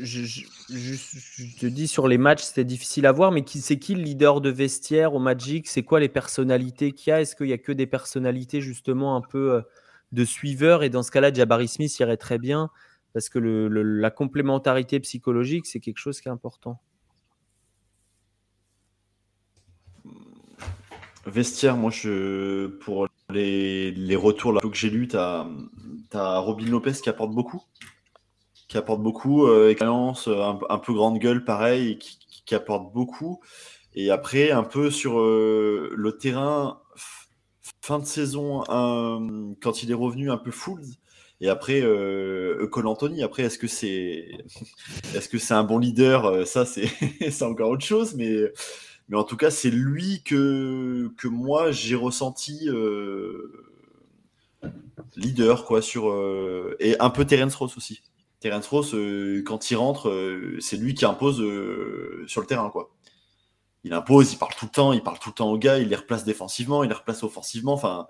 [1.58, 4.40] te dis sur les matchs, c'était difficile à voir, mais qui, c'est qui le leader
[4.40, 5.66] de vestiaire au Magic?
[5.68, 7.20] C'est quoi les personnalités qu'il y a?
[7.20, 9.60] Est-ce qu'il y a que des personnalités justement un peu euh,
[10.12, 10.82] de suiveurs?
[10.82, 12.70] Et dans ce cas-là, Jabari Smith irait très bien
[13.14, 16.80] parce que la complémentarité psychologique, c'est quelque chose qui est important.
[21.26, 25.48] Vestiaire, moi, je, pour les, retours là, que j'ai lus, tu as
[26.38, 27.62] Robin Lopez qui apporte beaucoup
[28.68, 33.40] qui apporte beaucoup, euh, expérience, euh, un, peu grande gueule, pareil, qui, apporte beaucoup.
[33.94, 36.80] Et après, un peu sur euh, le terrain,
[37.82, 38.62] fin de saison,
[39.60, 40.82] quand il est revenu un peu full.
[41.40, 44.28] Et après, euh, Cole Anthony, après, est-ce que c'est
[45.14, 46.46] est-ce que un bon leader?
[46.46, 46.88] Ça, c'est
[47.30, 48.52] c'est encore autre chose, mais
[49.08, 52.68] mais en tout cas, c'est lui que que moi j'ai ressenti
[55.16, 56.14] leader quoi sur
[56.80, 58.02] et un peu Terence Ross aussi.
[58.40, 62.70] Terence Ross, euh, quand il rentre, euh, c'est lui qui impose euh, sur le terrain,
[62.70, 62.90] quoi.
[63.84, 65.88] Il impose, il parle tout le temps, il parle tout le temps aux gars, il
[65.88, 67.72] les replace défensivement, il les replace offensivement.
[67.74, 68.08] Enfin,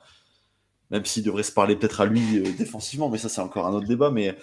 [0.90, 3.86] même s'il devrait se parler peut-être à lui défensivement, mais ça c'est encore un autre
[3.86, 4.10] débat.
[4.10, 4.36] Mais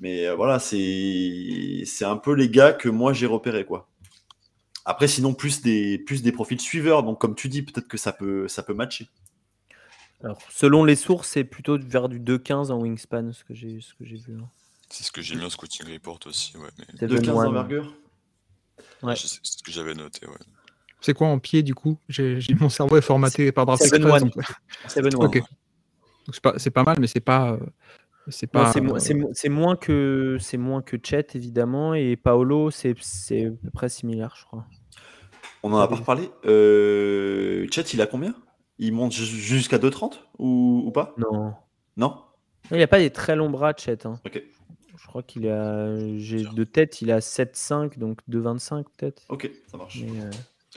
[0.00, 3.88] Mais voilà, c'est c'est un peu les gars que moi j'ai repérés quoi.
[4.84, 7.02] Après, sinon plus des plus des profils suiveurs.
[7.02, 9.08] Donc comme tu dis, peut-être que ça peut ça peut matcher.
[10.22, 13.94] Alors, selon les sources, c'est plutôt vers du 2-15 en wingspan, ce que j'ai ce
[13.94, 14.34] que j'ai vu.
[14.40, 14.48] hein.
[14.92, 16.56] C'est ce que j'ai mis en scouting report aussi.
[16.56, 17.44] Ouais, mais C'est De 15 One.
[17.46, 17.94] d'envergure.
[19.02, 19.14] Ouais.
[19.16, 20.26] c'est ce que j'avais noté.
[20.26, 20.34] Ouais.
[21.00, 21.96] C'est quoi en pied du coup?
[22.08, 24.30] J'ai Mon cerveau est formaté par Draft one.
[25.20, 25.42] donc
[26.32, 27.52] c'est pas, c'est pas mal, mais c'est pas.
[27.52, 27.58] euh,
[28.28, 28.72] C'est pas.
[28.72, 32.94] c'est euh, c'est mo- c'est moins que c'est moins que Chet évidemment et Paolo c'est
[33.00, 34.66] c'est à peu près similaire je crois.
[35.62, 36.30] On en a pas reparlé?
[36.46, 37.66] Euh...
[37.70, 38.34] Chet, il a combien?
[38.78, 41.14] Il monte ju- jusqu'à 2,30 ou, ou pas?
[41.18, 41.54] Non.
[41.96, 42.22] Non?
[42.70, 44.06] Il n'y a pas des très longs bras Chet.
[44.06, 44.18] hein.
[44.26, 44.42] Ok.
[45.02, 49.22] Je crois qu'il a j'ai de tête il a 7,5 donc 2,25 peut-être.
[49.28, 50.00] Ok, ça marche.
[50.02, 50.30] Euh,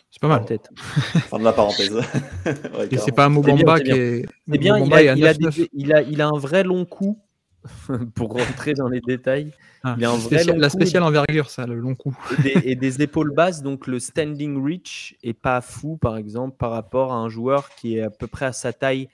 [0.10, 0.46] C'est pas mal.
[0.46, 0.70] peut-être.
[1.30, 1.92] Fin de la parenthèse.
[2.46, 4.26] Ouais, Et c'est pas un Mobamba qui est.
[4.50, 5.56] C'est bien, il a, est à il, a 9-9.
[5.56, 7.20] des- il, a, il a un vrai long coup
[8.16, 9.52] pour rentrer dans les détails.
[9.84, 10.74] Ah, il a un vrai spécial- long la coup.
[10.76, 12.18] spéciale envergure, ça, le long coup.
[12.38, 16.56] et des, et des épaules basses, donc le standing reach est pas fou, par exemple,
[16.58, 19.10] par rapport à un joueur qui est à peu près à sa taille,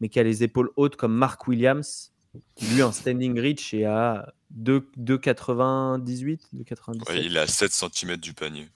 [0.00, 2.12] mais qui a les épaules hautes comme Mark Williams,
[2.54, 7.08] qui lui, un standing reach est à 2 2,98, 2,97.
[7.08, 8.68] Ouais, il est à 7 cm du panier.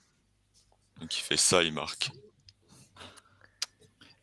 [0.99, 2.11] Donc il fait ça, il marque.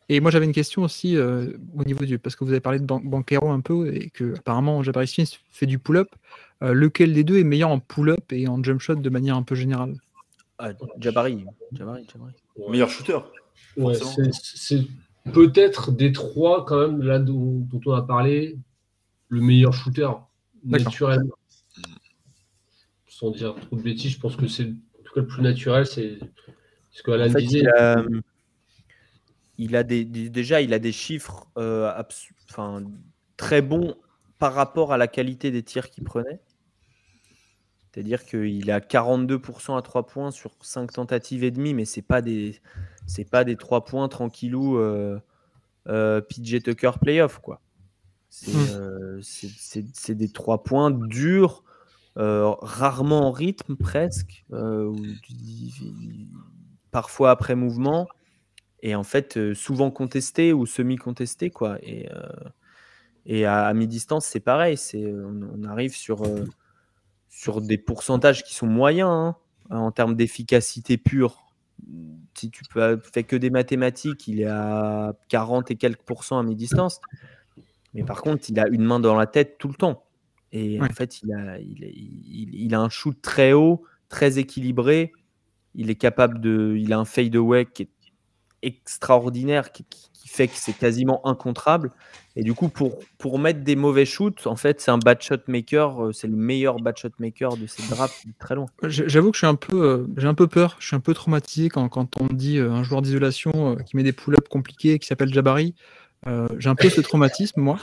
[0.09, 2.19] Et moi, j'avais une question aussi euh, au niveau du.
[2.19, 5.39] Parce que vous avez parlé de Ban- Banquero un peu et que apparemment Jabari Smith
[5.49, 6.09] fait du pull-up.
[6.61, 9.43] Euh, lequel des deux est meilleur en pull-up et en jump shot de manière un
[9.43, 9.95] peu générale?
[10.59, 12.33] Ah, Jabari, Jabari, Jabari.
[12.69, 13.19] Meilleur shooter.
[13.77, 14.85] Ouais, c'est-
[15.33, 18.57] peut-être des trois, quand même, là dont, dont on a parlé,
[19.29, 20.09] le meilleur shooter
[20.63, 20.93] D'accord.
[23.19, 25.85] Sans dire trop de bêtises, je pense que c'est en tout cas le plus naturel,
[25.85, 26.17] c'est
[26.91, 27.59] ce que Alan En fait, disait.
[27.59, 28.03] il a,
[29.57, 32.29] il a des, des- déjà il a des chiffres euh, abs-
[33.37, 33.95] très bons
[34.39, 36.39] par rapport à la qualité des tirs qu'il prenait.
[37.93, 42.21] C'est-à-dire qu'il a 42% à 3 points sur 5 tentatives et demie, mais c'est pas
[42.23, 42.59] des
[43.29, 45.19] pas des 3 points tranquillou euh,
[45.87, 47.61] euh, PJ Tucker playoff quoi.
[48.29, 49.19] C'est Hmm.
[49.21, 51.63] c'est des 3 points durs,
[52.17, 54.95] euh, rarement en rythme presque, euh,
[56.91, 58.07] parfois après mouvement,
[58.83, 61.79] et en fait euh, souvent contesté ou semi-contesté quoi.
[61.81, 66.23] Et, à, mi-distance c'est pareil, c'est on, arrive sur
[67.29, 69.35] sur des pourcentages qui sont moyens hein,
[69.71, 71.47] en termes d'efficacité pure.
[72.35, 76.43] Si tu peux, fais que des mathématiques, il est à 40 et quelques pourcents à
[76.43, 77.01] mi-distance.
[77.95, 80.03] Mais par contre, il a une main dans la tête tout le temps.
[80.53, 85.11] Et en fait, il a, il, il- il a un shoot très haut, très équilibré.
[85.75, 86.75] Il est capable de.
[86.79, 87.89] Il a un fade away qui est
[88.61, 89.85] extraordinaire, qui,
[90.25, 91.91] fait que c'est quasiment incontrable.
[92.35, 95.37] Et du coup, pour, pour mettre des mauvais shoots, en fait, c'est un bad shot
[95.47, 96.05] maker.
[96.05, 98.65] euh, C'est le meilleur bad shot maker de ces drafts de très loin.
[98.83, 101.13] J'avoue que je suis un peu, euh, j'ai un peu peur, je suis un peu
[101.13, 104.47] traumatisé quand, quand on me dit euh, un joueur d'isolation euh, qui met des pull-ups
[104.49, 105.75] compliqués, qui s'appelle Jabari.
[106.27, 107.79] Euh, j'ai un peu ce traumatisme, moi.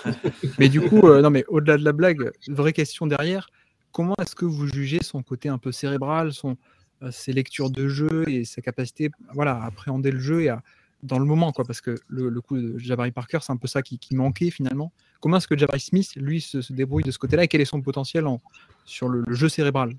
[0.58, 3.48] Mais du coup, euh, non, mais au-delà de la blague, vraie question derrière,
[3.92, 6.56] comment est-ce que vous jugez son côté un peu cérébral, son,
[7.02, 10.62] euh, ses lectures de jeu et sa capacité voilà, à appréhender le jeu et à,
[11.02, 13.82] dans le moment, quoi, parce que le, coup de Jabari Parker, c'est un peu ça
[13.82, 14.92] qui, qui manquait finalement.
[15.20, 17.66] Comment est-ce que Jabari Smith, lui, se, se débrouille de ce côté-là et quel est
[17.66, 18.40] son potentiel en,
[18.84, 19.94] sur le, le jeu cérébral?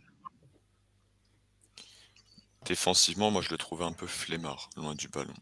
[2.66, 5.34] Défensivement, moi je le trouvais un peu flemmard, loin du ballon.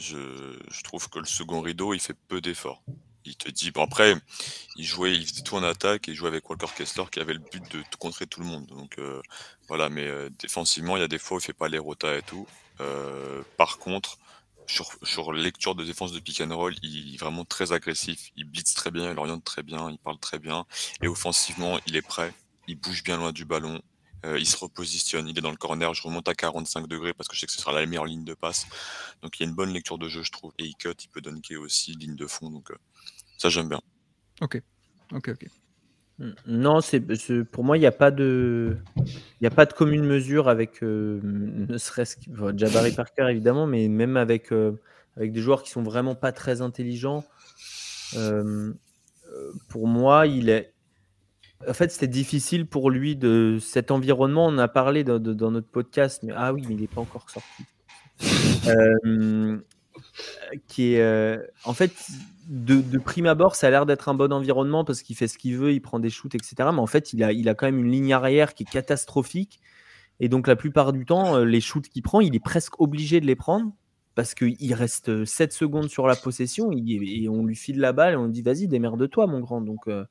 [0.00, 2.82] Je, trouve que le second rideau, il fait peu d'efforts.
[3.26, 4.14] Il te dit, bon après,
[4.76, 7.34] il jouait, il faisait tout en attaque et il jouait avec Walker Kessler qui avait
[7.34, 8.66] le but de contrer tout le monde.
[8.66, 9.20] Donc euh,
[9.68, 12.16] voilà, mais euh, défensivement, il y a des fois où il fait pas les rotas
[12.16, 12.46] et tout.
[12.80, 14.18] Euh, par contre,
[14.66, 18.30] sur, sur lecture de défense de pick and roll, il est vraiment très agressif.
[18.36, 20.64] Il blitz très bien, il oriente très bien, il parle très bien.
[21.02, 22.32] Et offensivement, il est prêt.
[22.68, 23.82] Il bouge bien loin du ballon.
[24.26, 27.28] Euh, il se repositionne, il est dans le corner, je remonte à 45 degrés parce
[27.28, 28.66] que je sais que ce sera la meilleure ligne de passe.
[29.22, 30.52] Donc il y a une bonne lecture de jeu, je trouve.
[30.58, 32.50] Et il cut, il peut dunker aussi, ligne de fond.
[32.50, 32.76] Donc euh,
[33.38, 33.80] ça, j'aime bien.
[34.40, 34.60] Ok,
[35.12, 35.46] ok, ok.
[36.46, 37.00] Non, c'est
[37.44, 38.76] pour moi, il n'y a pas de,
[39.06, 43.26] il y a pas de commune mesure avec, euh, ne serait-ce que enfin, Jabari Parker
[43.30, 44.72] évidemment, mais même avec euh,
[45.16, 47.24] avec des joueurs qui sont vraiment pas très intelligents.
[49.68, 50.74] Pour moi, il est,
[51.68, 54.46] en fait, c'était difficile pour lui de cet environnement.
[54.46, 57.00] On a parlé dans, de- dans notre podcast, mais ah oui, mais il n'est pas
[57.00, 57.64] encore sorti.
[58.68, 59.58] Euh,
[60.68, 61.92] qui est, euh, en fait,
[62.48, 65.38] de, de prime abord, ça a l'air d'être un bon environnement parce qu'il fait ce
[65.38, 66.54] qu'il veut, il prend des shoots, etc.
[66.58, 69.60] Mais en fait, il a, il a quand même une ligne arrière qui est catastrophique.
[70.20, 73.20] Et donc, la plupart du temps, euh, les shoots qu'il prend, il est presque obligé
[73.20, 73.72] de les prendre
[74.14, 78.16] parce qu'il reste 7 secondes sur la possession et on lui file la balle et
[78.16, 79.60] on lui dit vas-y, démerde-toi, mon grand.
[79.60, 80.04] Donc, euh,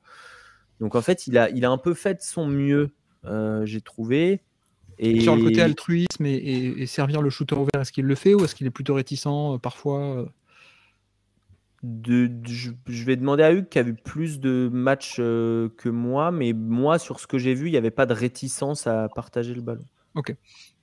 [0.80, 2.90] Donc en fait, il a, il a un peu fait de son mieux,
[3.26, 4.40] euh, j'ai trouvé.
[4.98, 5.20] Et...
[5.20, 8.34] Sur le côté altruisme et, et- et servir le shooter ouvert, est-ce qu'il le fait
[8.34, 10.26] ou est-ce qu'il est plutôt réticent euh, parfois euh
[11.82, 15.70] de, de- je, je vais demander à Hugues qui a vu plus de matchs euh,
[15.78, 18.86] que moi, mais moi, sur ce que j'ai vu, il n'y avait pas de réticence
[18.86, 19.86] à partager le ballon.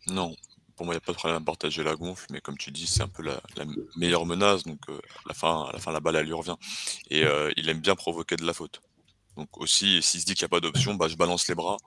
[0.08, 0.36] Non,
[0.76, 2.72] pour moi, il n'y a pas de problème à partager la gonfle, mais comme tu
[2.72, 3.66] dis, c'est un peu la, la
[3.96, 4.64] meilleure menace.
[4.64, 6.56] Donc, euh, à, la fin, à la fin, la balle, elle lui revient.
[7.12, 8.82] Et euh, il aime bien provoquer de la faute.
[9.38, 11.78] Donc, aussi, s'il se dit qu'il n'y a pas d'option, bah, je balance les bras.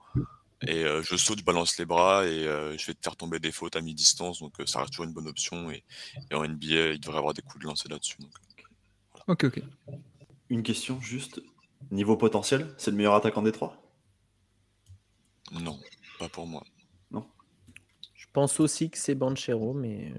[0.67, 3.39] Et euh, je saute, je balance les bras et euh, je vais te faire tomber
[3.39, 4.39] des fautes à mi-distance.
[4.39, 5.69] Donc, euh, ça reste toujours une bonne option.
[5.69, 5.83] Et,
[6.29, 8.17] et en NBA, il devrait avoir des coups de lancer là-dessus.
[8.19, 8.31] Donc,
[9.27, 9.61] Ok, ok.
[10.49, 11.41] Une question juste.
[11.89, 13.75] Niveau potentiel, c'est le meilleur attaquant des trois?
[15.51, 15.79] Non,
[16.19, 16.63] pas pour moi.
[18.31, 20.13] Je pense aussi que c'est Banchero, mais,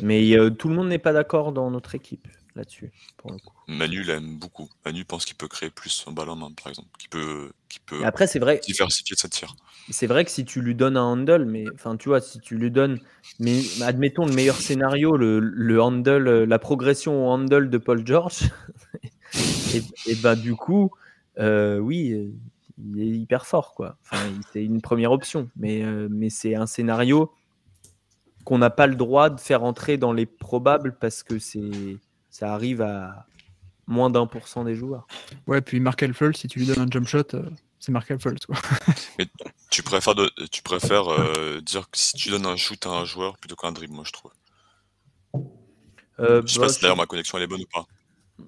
[0.00, 2.26] mais euh, tout le monde n'est pas d'accord dans notre équipe
[2.56, 3.54] là-dessus, pour le coup.
[3.68, 4.68] Manu l'aime beaucoup.
[4.84, 6.88] Manu pense qu'il peut créer plus un ballon en main, par exemple.
[6.98, 7.52] Qu'il peut,
[7.86, 9.54] peut Après, c'est vrai, diversifier sa tir.
[9.90, 12.56] c'est vrai que si tu lui donnes un handle, mais enfin, tu vois, si tu
[12.56, 12.98] lui donnes,
[13.38, 18.50] mais admettons le meilleur scénario, le, le handle, la progression au handle de Paul George,
[19.74, 20.90] et, et ben du coup,
[21.38, 22.32] euh, oui,
[22.78, 23.96] il est hyper fort, quoi.
[24.02, 24.22] Enfin,
[24.52, 27.32] c'est une première option, mais, euh, mais c'est un scénario
[28.44, 31.98] qu'on n'a pas le droit de faire entrer dans les probables parce que c'est,
[32.36, 33.26] ça arrive à
[33.86, 35.06] moins d'un pour cent des joueurs.
[35.46, 37.48] Ouais, puis Markel Fultz, si tu lui donnes un jump shot, euh,
[37.78, 38.44] c'est Markel Fultz.
[38.44, 38.56] Quoi.
[39.70, 43.06] Tu préfères, de- tu préfères euh, dire que si tu donnes un shoot à un
[43.06, 44.32] joueur plutôt qu'un dribble, moi je trouve.
[46.18, 47.86] Euh, Je sais bah, pas si d'ailleurs ma connexion elle est bonne ou pas.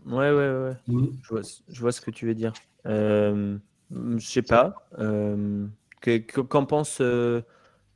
[0.05, 0.77] Ouais, ouais, ouais.
[0.89, 1.16] Mhm.
[1.23, 2.52] Je vois, je vois ce que tu veux dire.
[2.85, 3.56] Euh,
[3.90, 4.86] je sais pas.
[4.98, 5.66] Euh,
[6.02, 7.40] que- que- qu'en pense, euh,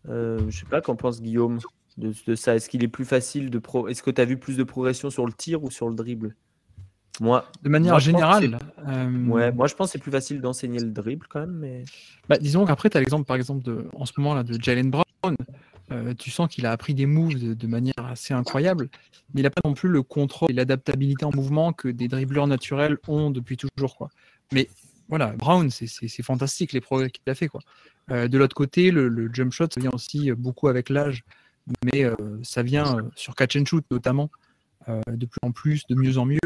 [0.08, 1.60] euh, je sais pas, qu'en pense Guillaume?
[1.98, 4.38] De, de ça Est-ce qu'il est plus facile de pro Est-ce que tu as vu
[4.38, 6.36] plus de progression sur le tir ou sur le dribble?
[7.20, 8.58] Moi, De manière Moi, générale,
[8.88, 11.84] euh, ouais, moi je pense que c'est plus facile d'enseigner le dribble quand même, mais
[12.28, 14.90] bah, disons qu'après, tu as l'exemple, par exemple, de, en ce moment là, de Jalen
[14.90, 15.04] Brown.
[15.90, 18.88] Euh, tu sens qu'il a appris des moves de, de manière assez incroyable,
[19.34, 22.46] mais il n'a pas non plus le contrôle et l'adaptabilité en mouvement que des dribbleurs
[22.46, 23.96] naturels ont depuis toujours.
[23.96, 24.08] Quoi.
[24.52, 24.68] Mais
[25.08, 27.48] voilà, Brown, c'est- fantastique les progrès qu'il a fait.
[27.48, 27.60] Quoi.
[28.10, 31.24] Euh, de l'autre côté, le, le jump shot, ça vient aussi beaucoup avec l'âge,
[31.84, 34.30] mais euh, ça vient euh, sur catch and shoot notamment,
[34.88, 36.40] euh, de plus en plus, de mieux en mieux.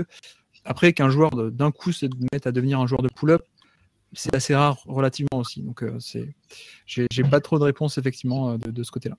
[0.65, 3.43] Après, qu'un joueur d'un coup se mette à devenir un joueur de pull-up,
[4.13, 5.63] c'est assez rare relativement aussi.
[5.63, 6.35] Donc, c'est,
[6.87, 9.17] j'ai pas trop de réponses effectivement de, de ce côté-là.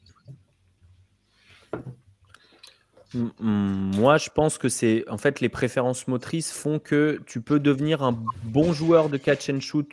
[3.40, 8.03] Moi, je pense que c'est en fait les préférences motrices font que tu peux devenir
[8.03, 9.90] un bon joueur de catch and shoot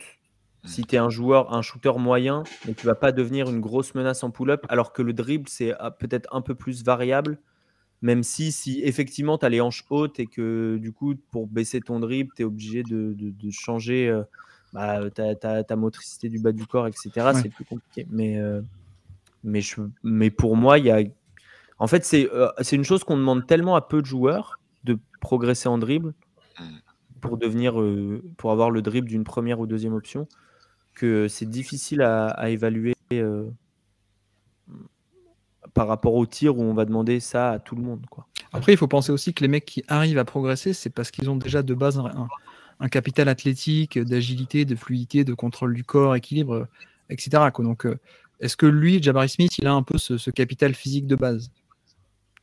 [0.65, 3.93] si tu es un joueur, un shooter moyen, mais tu vas pas devenir une grosse
[3.95, 7.37] menace en pull-up, alors que le dribble, c'est ah, peut-être un peu plus variable,
[8.01, 11.81] même si, si effectivement tu as les hanches hautes et que du coup, pour baisser
[11.81, 14.23] ton dribble, tu es obligé de, de- de changer euh,
[14.73, 17.09] bah, ta, ta- ta motricité du bas du corps, etc.
[17.41, 18.05] C'est plus compliqué.
[18.09, 18.61] Mais, euh,
[19.43, 20.99] mais, je, mais pour moi, il y a
[21.77, 24.97] en fait, c'est euh, c'est une chose qu'on demande tellement à peu de joueurs de
[25.21, 26.13] progresser en dribble
[26.57, 26.63] Mm.
[27.19, 30.25] pour devenir, euh, pour avoir le dribble d'une première ou deuxième option
[30.95, 33.49] que c'est difficile à, à évaluer euh,
[35.73, 38.05] par rapport au tir où on va demander ça à tout le monde.
[38.09, 38.27] Quoi.
[38.53, 41.29] Après, il faut penser aussi que les mecs qui arrivent à progresser, c'est parce qu'ils
[41.29, 42.27] ont déjà de base un, un-
[42.79, 46.67] un capital athlétique, d'agilité, de fluidité, de contrôle du corps, équilibre,
[47.09, 47.51] etc.
[47.53, 47.63] quoi.
[47.63, 47.97] Donc, euh,
[48.41, 51.51] est-ce que lui, Jabari Smith, il a un peu ce, ce capital physique de base?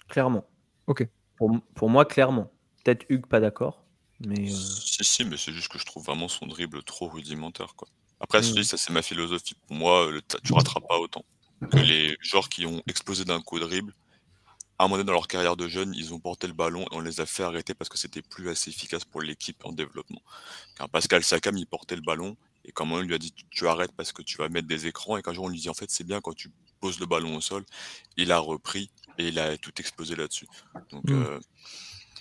[0.09, 0.47] Clairement.
[0.87, 1.07] Ok.
[1.37, 2.51] Pour, pour moi, clairement.
[2.85, 3.85] Peut-être Hugues pas d'accord.
[4.27, 7.75] Mais euh, Si, si, mais c'est juste que je trouve vraiment son dribble trop rudimentaire.
[7.77, 7.89] Quoi.
[8.23, 8.63] Après, je te Mm.
[8.63, 9.55] dis, ça c'est ma philosophie.
[9.67, 11.25] Pour moi, le ta- tu rateras pas autant
[11.71, 13.93] que les joueurs qui ont explosé d'un coup au dribble.
[14.79, 16.89] À un moment donné dans leur carrière de jeune, ils ont porté le ballon et
[16.93, 20.23] on les a fait arrêter parce que c'était plus assez efficace pour l'équipe en développement.
[20.77, 23.69] Car Pascal Sakam, il portait le ballon et comment on lui a dit tu, tu
[23.69, 25.75] arrêtes parce que tu vas mettre des écrans et qu'un jour on lui dit en
[25.75, 26.51] fait c'est bien quand tu
[26.81, 27.65] poses le ballon au sol,
[28.17, 30.47] il a repris et il a tout explosé là-dessus.
[30.91, 31.23] Donc Mm.
[31.23, 31.41] euh,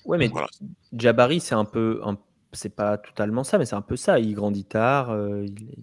[0.06, 0.48] ouais, mais voilà.
[0.94, 2.00] Jabari, c'est un peu.
[2.04, 2.18] un-
[2.54, 4.20] c'est pas totalement ça, mais c'est un peu ça.
[4.20, 5.12] Il grandit tard.
[5.12, 5.76] euh, il-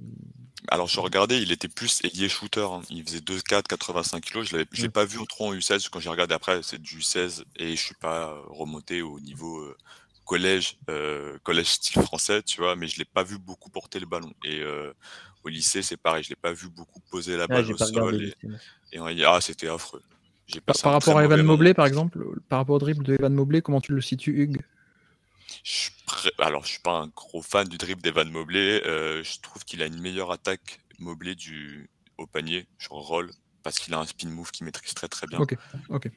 [0.71, 2.61] Alors, je regardais, il était plus ailier shooter.
[2.71, 2.81] hein.
[2.91, 4.43] Il faisait 2,4, 85 kg.
[4.45, 4.93] Je ne l'ai Mm.
[4.93, 5.89] pas vu trop en U16.
[5.89, 9.61] Quand j'ai regardé après, c'est du 16 et je suis pas euh, remonté au niveau
[9.61, 9.77] euh,
[10.25, 14.07] collège, euh, collège style français, tu vois, mais je l'ai pas vu beaucoup porter le
[14.07, 14.33] ballon.
[14.45, 14.93] Et euh,
[15.45, 18.23] au lycée, c'est pareil, je l'ai pas vu beaucoup poser la Ah, balle au sol.
[18.23, 18.35] Et,
[18.93, 20.03] et on a dit, ah, c'était affreux.
[20.49, 21.53] J'ai Par, rapport à Evan moment.
[21.55, 22.19] Mobley, par exemple,
[22.49, 24.61] par rapport au dribble de Evan Mobley, comment tu le situes, Hugues?
[25.65, 25.91] Je
[26.39, 28.83] Alors, je suis pas un gros fan du dribble d'Evan Mobley.
[28.87, 31.91] euh, je trouve qu'il a une meilleure attaque Mobley du...
[32.17, 33.31] au panier, genre roll,
[33.63, 35.39] parce qu'il a un spin move qui maîtrise très très bien.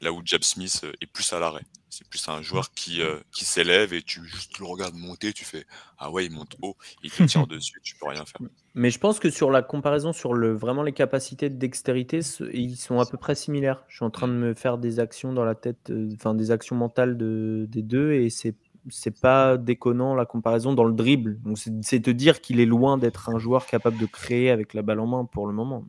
[0.00, 1.64] Là où Jab Smith euh, est plus à l'arrêt.
[1.90, 5.44] C'est plus un joueur qui, euh, qui s'élève et tu juste le regardes monter, tu
[5.44, 5.66] fais
[5.98, 8.40] Ah ouais, il monte haut, il te tire dessus, tu peux rien faire.
[8.74, 12.20] Mais je pense que sur la comparaison sur le, vraiment les capacités de dextérité,
[12.54, 13.84] ils sont à peu près similaires.
[13.88, 16.50] Je suis en train de me faire des actions dans la tête, euh, enfin des
[16.50, 18.54] actions mentales de, des deux, et c'est
[18.90, 21.38] c'est pas déconnant la comparaison dans le dribble.
[21.82, 25.00] C'est te dire qu'il est loin d'être un joueur capable de créer avec la balle
[25.00, 25.84] en main pour le moment.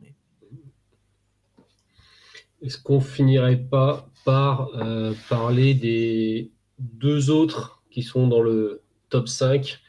[2.62, 9.28] Est-ce qu'on finirait pas par euh, parler des deux autres qui sont dans le top
[9.28, 9.80] 5,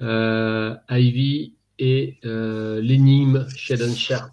[0.00, 4.32] euh, Ivy et euh, l'énigme Sharp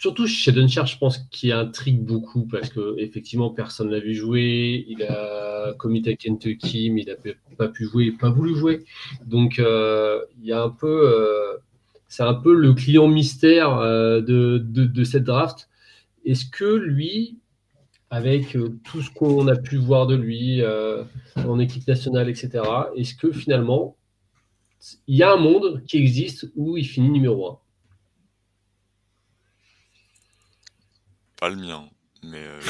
[0.00, 4.86] Surtout Shadow Sharp, je pense qu'il intrigue beaucoup parce que effectivement personne l'a vu jouer.
[4.86, 8.84] Il a commis à Kentucky, mais il n'a pas pu jouer, pas voulu jouer.
[9.26, 11.56] Donc euh, il y a un peu euh,
[12.06, 15.68] c'est un peu le client mystère euh, de, de, de, cette draft.
[16.24, 17.38] Est-ce que lui,
[18.08, 20.62] avec tout ce qu'on a pu voir de lui
[21.34, 22.62] en équipe nationale, etc.,
[22.94, 23.96] est-ce que finalement,
[25.08, 27.58] il y a un monde qui existe où il finit numéro 1
[31.38, 31.88] Pas le mien,
[32.22, 32.42] mais.
[32.42, 32.60] Euh...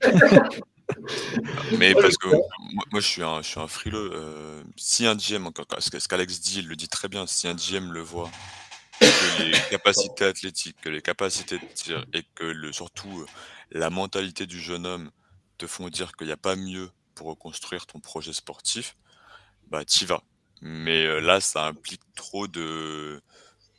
[1.78, 4.10] mais parce que moi, moi, je suis un, je suis un frileux.
[4.12, 7.92] Euh, si un GM, ce qu'Alex dit, il le dit très bien, si un GM
[7.92, 8.30] le voit,
[9.00, 13.26] que les capacités athlétiques, que les capacités de tir et que le, surtout
[13.72, 15.10] la mentalité du jeune homme
[15.58, 18.96] te font dire qu'il n'y a pas mieux pour reconstruire ton projet sportif,
[19.68, 20.22] bah t'y vas.
[20.62, 23.22] Mais euh, là, ça implique trop de,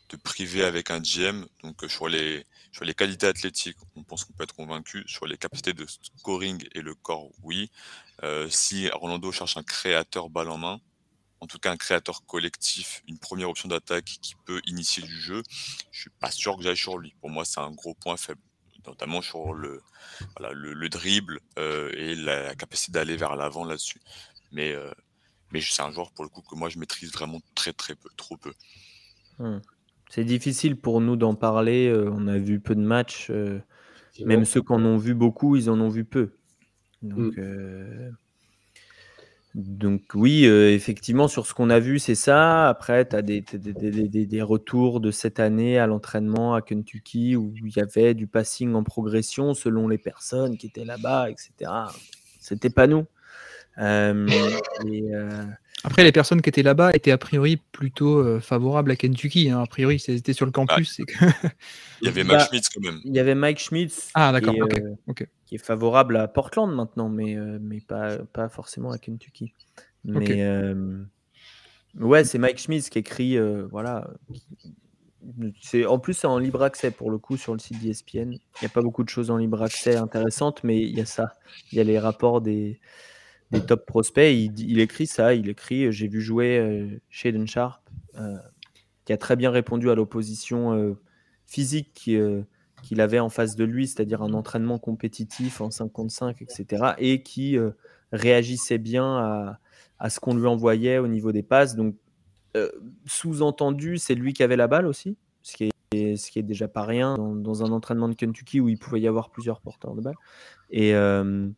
[0.09, 1.45] de privé avec un GM.
[1.63, 5.03] Donc sur les, sur les qualités athlétiques, on pense qu'on peut être convaincu.
[5.07, 7.69] Sur les capacités de scoring et le corps, oui.
[8.23, 10.80] Euh, si Rolando cherche un créateur balle en main,
[11.41, 15.43] en tout cas un créateur collectif, une première option d'attaque qui peut initier du jeu,
[15.91, 17.14] je suis pas sûr que j'aille sur lui.
[17.19, 18.41] Pour moi, c'est un gros point faible,
[18.85, 19.81] notamment sur le,
[20.38, 23.99] voilà, le, le dribble euh, et la, la capacité d'aller vers l'avant là-dessus.
[24.52, 24.91] Mais, euh,
[25.52, 28.10] mais c'est un joueur pour le coup que moi je maîtrise vraiment très très peu,
[28.15, 28.53] trop peu.
[29.39, 29.60] Hmm.
[30.11, 31.88] C'est difficile pour nous d'en parler.
[31.88, 33.29] Euh, on a vu peu de matchs.
[33.31, 33.59] Euh,
[34.25, 36.31] même ceux qui en ont vu beaucoup, ils en ont vu peu.
[37.01, 38.11] Donc, mmh.
[39.55, 42.69] Donc oui, euh, effectivement, sur ce qu'on a vu, c'est ça.
[42.69, 47.35] Après, tu as des, des, des, des, retours de cette année à l'entraînement à Kentucky
[47.35, 51.69] où il y avait du passing en progression selon les personnes qui étaient là-bas, etc.
[52.39, 53.05] C'était pas nous.
[53.77, 54.25] Euh,
[54.88, 55.43] et, euh...
[55.83, 59.49] Après, les personnes qui étaient là-bas étaient a priori plutôt euh, favorables à Kentucky.
[59.49, 59.61] Hein.
[59.61, 60.99] A priori, c'était sur le campus.
[60.99, 61.03] Ah.
[61.05, 61.47] Que...
[62.01, 62.99] il y avait Mike bah, Schmitz quand même.
[63.03, 64.11] Il y avait Mike Schmitz.
[64.13, 64.53] Ah, d'accord.
[64.53, 64.81] Qui, okay.
[65.07, 65.27] okay.
[65.45, 69.53] qui, est favorable à Portland maintenant, mais, euh, mais pas, pas forcément à Kentucky.
[70.03, 70.43] Mais okay.
[70.43, 71.03] euh,
[71.99, 73.37] ouais, c'est Mike Schmitz qui écrit.
[73.37, 74.09] euh, voilà.
[75.61, 78.33] C'est en plus c'est en libre accès pour le coup sur le site d'ESPN.
[78.33, 81.05] Il n'y a pas beaucoup de choses en libre accès intéressantes, mais il y a
[81.05, 81.37] ça.
[81.71, 82.79] Il y a les rapports des
[83.51, 84.33] des top prospects.
[84.57, 87.81] Il, écrit ça, il écrit J'ai vu jouer euh, Shaden Sharp,
[88.17, 88.37] euh,
[89.05, 90.93] qui a très bien répondu à l'opposition euh,
[91.45, 92.45] physique qu'il
[92.83, 96.93] qu avait en face de lui, c'est-à-dire un entraînement compétitif en 55, etc.
[96.97, 97.71] Et qui euh,
[98.11, 99.59] réagissait bien à,
[99.99, 101.75] à ce qu'on lui envoyait au niveau des passes.
[101.75, 101.95] Donc,
[102.55, 102.69] euh,
[103.05, 106.67] sous-entendu, c'est lui qui avait la balle aussi, ce qui est, ce qui est déjà
[106.67, 110.01] pas rien dans, un entraînement de Kentucky où il pouvait y avoir plusieurs porteurs de
[110.01, 110.15] balle.
[110.69, 110.95] Et.
[110.95, 111.49] euh,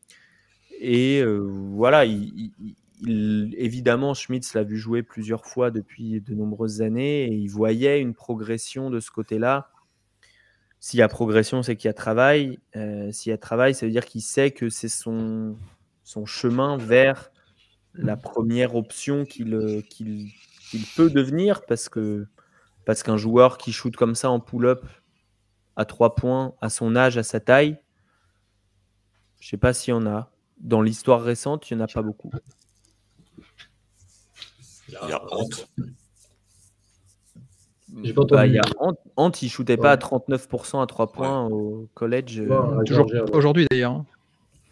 [0.80, 6.34] et euh, voilà, il, il, il, évidemment, Schmitz l'a vu jouer plusieurs fois depuis de
[6.34, 9.70] nombreuses années et il voyait une progression de ce côté-là.
[10.80, 12.60] S'il y a progression, c'est qu'il y a travail.
[12.76, 15.56] Euh, S'il y a travail, ça veut dire qu'il sait que c'est son,
[16.04, 17.32] son chemin vers
[17.94, 20.34] la première option qu'il qu
[20.72, 22.26] qu peut devenir parce que
[22.86, 24.84] parce qu'un joueur qui shoot comme ça en pull-up
[25.76, 27.80] à trois points, à son âge, à sa taille,
[29.40, 30.33] je ne sais pas s'il y en a
[30.64, 32.32] dans l'histoire récente, il n'y en a pas beaucoup.
[34.90, 35.68] Il y a honte.
[38.32, 38.98] Bah, il y a honte.
[39.18, 39.82] honte il ne shootait ouais.
[39.82, 41.54] pas à 39% à 3 points ouais.
[41.54, 42.40] au collège.
[42.40, 44.04] Ouais, toujours aujourd'hui d'ailleurs.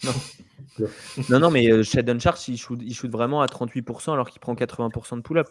[0.03, 0.11] Non.
[1.29, 4.39] non, non, mais euh, Shadon Sharp, il shoot, il shoot vraiment à 38% alors qu'il
[4.39, 5.49] prend 80% de pull-up.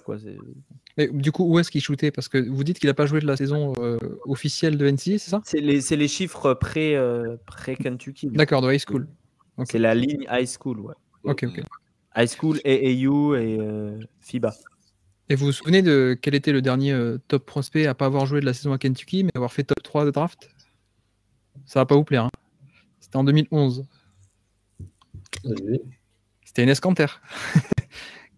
[0.97, 2.11] Mais du coup, où est-ce qu'il shootait?
[2.11, 5.19] Parce que vous dites qu'il n'a pas joué de la saison euh, officielle de NCA,
[5.19, 5.41] c'est ça?
[5.45, 8.27] C'est les, les, chiffres pré-Kentucky.
[8.27, 9.07] Euh, pré D'accord, de high school.
[9.59, 9.73] Okay.
[9.73, 10.95] C'est la ligne high school, ouais.
[11.25, 11.63] Ok, ok.
[12.17, 14.55] High school, AAU et euh, FIBA.
[15.29, 18.27] Et vous vous souvenez de quel était le dernier euh, top prospect à pas avoir
[18.27, 20.51] joué de la saison à Kentucky, mais avoir fait top 3 de draft?
[21.67, 22.25] Ça va pas vous plaire.
[22.25, 22.31] Hein
[22.99, 23.87] C'était en 2011.
[25.45, 25.81] Oui.
[26.45, 27.07] C'était Enes Kanter.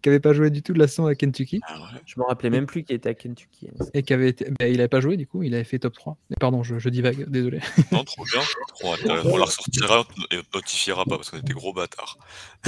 [0.03, 1.99] qui avait pas joué du tout de la saison à Kentucky Ah ouais.
[2.05, 3.69] Je me rappelais même plus qu'il était à Kentucky.
[3.93, 5.93] et qui avait été, bah, il avait pas joué du coup, il avait fait top
[5.93, 6.17] 3.
[6.29, 7.61] Mais pardon, je, je divague, désolé.
[7.91, 8.41] Non, trop bien.
[8.67, 9.29] Trop intéressant.
[9.33, 12.17] On la ressortira et on ne notifiera pas parce qu'on était gros bâtards.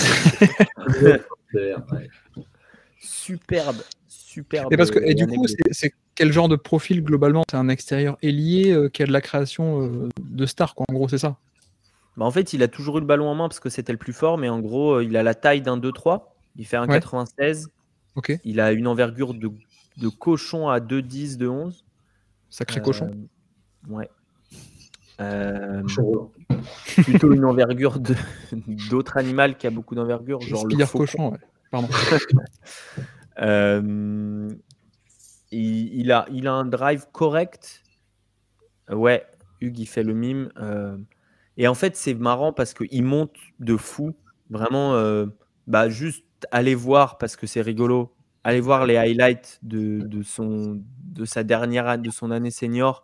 [2.99, 4.74] Superbe, superbe.
[4.74, 7.44] Et parce que et du coup, c'est quel genre de profil globalement?
[7.49, 10.86] C'est un extérieur ailier euh, qui a de la création euh, de star, quoi.
[10.90, 11.38] En gros, c'est ça?
[12.18, 13.98] Bah, en fait, il a toujours eu le ballon en main parce que c'était le
[13.98, 16.35] plus fort, mais en gros, euh, il a la taille d'un 2-3.
[16.56, 16.95] Il fait un Ouais.
[16.99, 17.69] 96.
[18.15, 19.52] Ok, Il a une envergure de,
[19.98, 21.84] de cochon à 2-10, 2-11.
[22.49, 23.11] sacré Euh, cochon.
[23.90, 24.10] Ouais.
[25.19, 25.84] Euh,
[27.03, 28.15] plutôt une envergure de-
[28.90, 30.98] d'autre animal qui a beaucoup d'envergure, genre le faucon.
[31.06, 31.38] cochon, ouais.
[31.72, 31.88] Pardon.
[33.41, 34.49] Euh,
[35.52, 37.84] il, il a, il a un drive correct.
[38.90, 39.26] Euh, Ouais,
[39.60, 40.49] Hugues, il fait le mime.
[40.57, 40.98] euh,
[41.57, 44.15] et en fait, c'est marrant parce qu'il monte de fou.
[44.49, 45.26] Vraiment, euh,
[45.67, 48.13] bah, juste allez voir parce que c'est rigolo.
[48.43, 53.03] Allez voir les highlights de, de, son, de sa dernière année, de son année senior.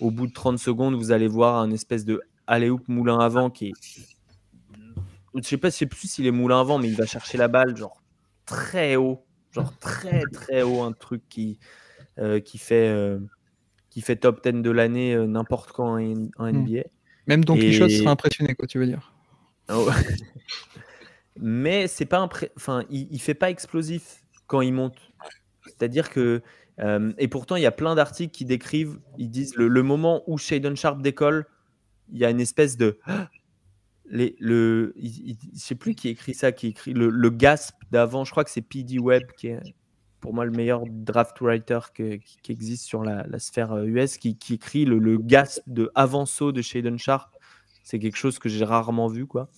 [0.00, 3.66] Au bout de 30 secondes, vous allez voir un espèce de alley-oop moulin avant qui
[3.68, 3.72] est.
[5.34, 7.48] Je sais pas, je sais plus s'il est moulin avant, mais il va chercher la
[7.48, 8.02] balle genre
[8.46, 11.58] très haut, genre très très haut, un truc qui,
[12.18, 13.20] euh, qui, fait, euh,
[13.90, 16.56] qui fait top 10 de l'année euh, n'importe quand en, en Hmm.
[16.64, 16.82] NBA.
[17.26, 19.12] Même Don Quichotte Et- serait impressionné, quoi, tu veux dire.
[19.72, 19.88] Oh.
[21.38, 24.98] Mais c'est pas impré- enfin, il, il fait pas explosif quand il monte.
[25.66, 26.42] C'est-à-dire que
[26.80, 30.22] euh, et pourtant il y a plein d'articles qui décrivent, ils disent le, le moment
[30.26, 31.46] où Shaden Sharp décolle,
[32.10, 32.98] il y a une espèce de
[34.10, 38.24] les, le, je sais plus qui écrit ça, qui écrit le, le gasp d'avant.
[38.24, 39.60] Je crois que c'est PD Webb qui est
[40.20, 44.36] pour moi le meilleur draft writer qui, existe sur la, la sphère euh, US, qui,
[44.36, 47.30] qui écrit le, le gasp de avant saut de Shaden Sharp.
[47.84, 49.48] C'est quelque chose que j'ai rarement vu, quoi.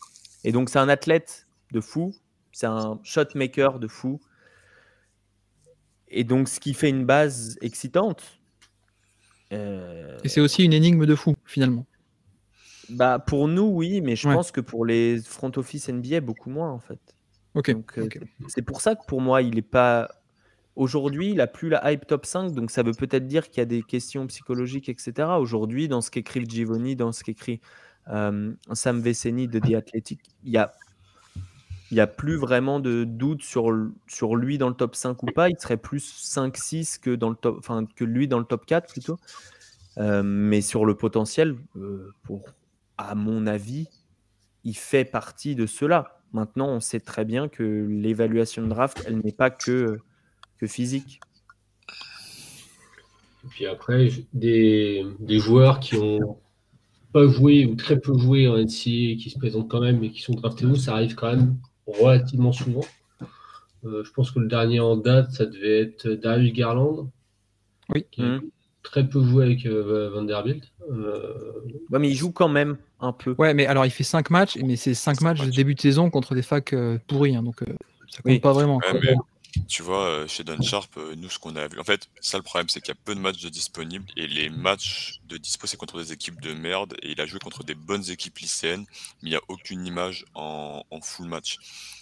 [0.45, 2.15] Et donc c'est un athlète de fou,
[2.53, 4.21] c'est un shot maker de fou.
[6.09, 8.39] Et donc ce qui fait une base excitante.
[9.53, 11.87] Euh, Et c'est aussi une énigme de fou, finalement.
[12.91, 14.35] bah, pour nous, oui, mais je Ouais.
[14.35, 17.01] pense que pour les front office NBA, beaucoup moins en fait.
[17.55, 17.71] Ok.
[17.99, 18.09] Euh.
[18.49, 20.09] C'est pour ça que pour moi, il est pas.
[20.75, 23.61] Aujourd'hui, il a plus la hype top 5, donc ça veut peut-être dire qu'il y
[23.61, 25.29] a des questions psychologiques, etc.
[25.39, 27.61] Aujourd'hui, dans ce qu'écrivent Givoni, dans ce qu'écrit
[28.09, 30.73] euh, Sam Veceni de The Athletic, il y a,
[31.93, 33.71] il y a plus vraiment de doute sur,
[34.07, 35.51] sur lui dans le top 5 ou pas.
[35.51, 38.91] Il serait plus 5-6 que, dans le top, enfin, que lui dans le top 4
[38.91, 39.19] plutôt.
[39.99, 42.45] Euh, mais sur le potentiel, euh, pour,
[42.97, 43.89] à mon avis,
[44.65, 46.23] il fait partie de cela.
[46.33, 49.99] Maintenant, on sait très bien que l'évaluation de draft, elle n'est pas que,
[50.57, 51.21] que physique.
[53.45, 56.39] Et puis après, des, des joueurs qui ont
[57.13, 60.23] pas joué ou très peu joué en NCAA, qui se présentent quand même et qui
[60.23, 62.85] sont draftés haut, ça arrive quand même relativement souvent.
[63.85, 67.09] Euh, je pense que le dernier en date, ça devait être Darius Garland,
[67.89, 68.07] Oui.
[68.11, 68.43] qui a Mhm.
[68.83, 70.65] très peu joué avec euh, Vanderbilt.
[70.91, 71.35] Euh,
[71.91, 73.35] Ouais, mais il joue quand même un peu.
[73.39, 76.11] Ouais, mais alors il fait 5 matchs, mais c'est 5 matchs de début de saison
[76.11, 76.75] contre des facs
[77.09, 77.67] pourris, hein, donc euh,
[78.09, 78.41] ça compte Oui.
[78.41, 78.77] pas vraiment.
[78.77, 79.01] Ouais, quoi.
[79.03, 79.15] mais
[79.69, 81.79] tu vois, euh, chez Don Sharp, euh, nous, ce qu'on a vu.
[81.79, 84.07] En fait, ça, le problème, c'est qu'il y a peu de matchs de disponibles.
[84.17, 86.95] Et les matchs de dispo, c'est contre des équipes de merde.
[87.03, 88.87] Et il a joué contre des bonnes équipes lycéennes.
[89.23, 91.57] Mais il n'y a aucune image en, en full match.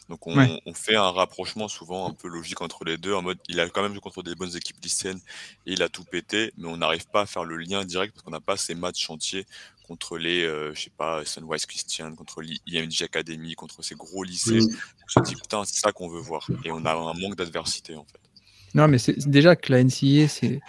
[0.09, 0.51] Donc, on, Ouais.
[0.66, 3.14] on fait un rapprochement souvent un peu logique entre les deux.
[3.14, 5.20] En mode, il a quand même joué contre des bonnes équipes lycéennes.
[5.66, 6.52] Et il a tout pété.
[6.56, 9.01] Mais on n'arrive pas à faire le lien direct parce qu'on n'a pas ces matchs
[9.01, 9.47] chantiers
[9.90, 14.60] contre les, euh, je sais pas, Sunwise Christian, contre l'IMG Academy, contre ces gros lycées.
[14.60, 14.76] Mhm.
[15.16, 16.48] On se dit, putain, c'est ça qu'on veut voir.
[16.64, 18.20] Et on a un manque d'adversité, en fait.
[18.72, 20.60] Non, mais c'est déjà que la NCAA, c'est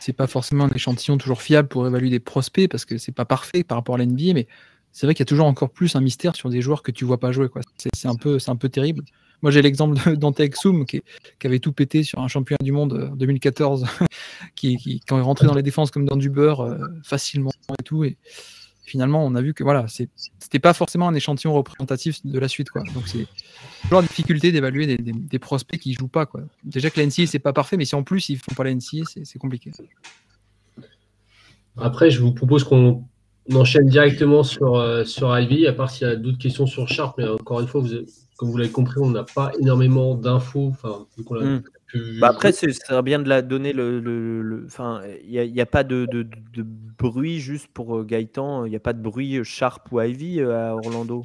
[0.00, 3.24] c'est pas forcément un échantillon toujours fiable pour évaluer des prospects parce que c'est pas
[3.24, 4.48] parfait par rapport à la NBA, mais
[4.92, 7.04] c'est vrai qu'il y a toujours encore plus un mystère sur des joueurs que tu
[7.06, 7.48] vois pas jouer.
[7.94, 9.04] C'est un peu, un peu terrible.
[9.40, 11.00] Moi, j'ai l'exemple de Dante Exum qui,
[11.44, 13.86] avait tout pété sur un championnat du monde euh, 2014,
[14.56, 17.82] qui, qui- quand il rentrait dans les défenses comme dans du beurre euh, facilement et
[17.82, 18.04] tout.
[18.04, 18.18] Et
[18.84, 22.70] finalement, on a vu que voilà, c'était pas forcément un échantillon représentatif de la suite.
[22.70, 22.82] Quoi.
[22.94, 23.26] Donc, c'est
[23.82, 26.26] toujours la difficulté d'évaluer des, des- des prospects qui jouent pas.
[26.26, 26.42] Quoi.
[26.64, 28.74] Déjà que la NCA, c'est pas parfait, mais si en plus ils font pas la
[28.74, 29.70] NCA, c'est compliqué.
[31.76, 33.04] Après, je vous propose qu'on
[33.52, 37.18] enchaîne directement sur, euh, sur Ivy, à part s'il y a d'autres questions sur Sharp.
[37.18, 37.88] Mais encore une fois, vous
[38.36, 40.68] comme vous l'avez compris, on n'a pas énormément d'infos.
[40.72, 41.62] Enfin, vu qu'on l'a Mm.
[42.20, 44.00] Bah après, ce serait bien de la donner le.
[44.00, 46.64] le- le- Enfin, il n'y a, il y a pas de, de- de- de
[46.98, 48.64] bruit juste pour euh, Gaëtan.
[48.64, 51.24] Il n'y a pas de bruit euh, Sharp ou Ivy euh, à Orlando?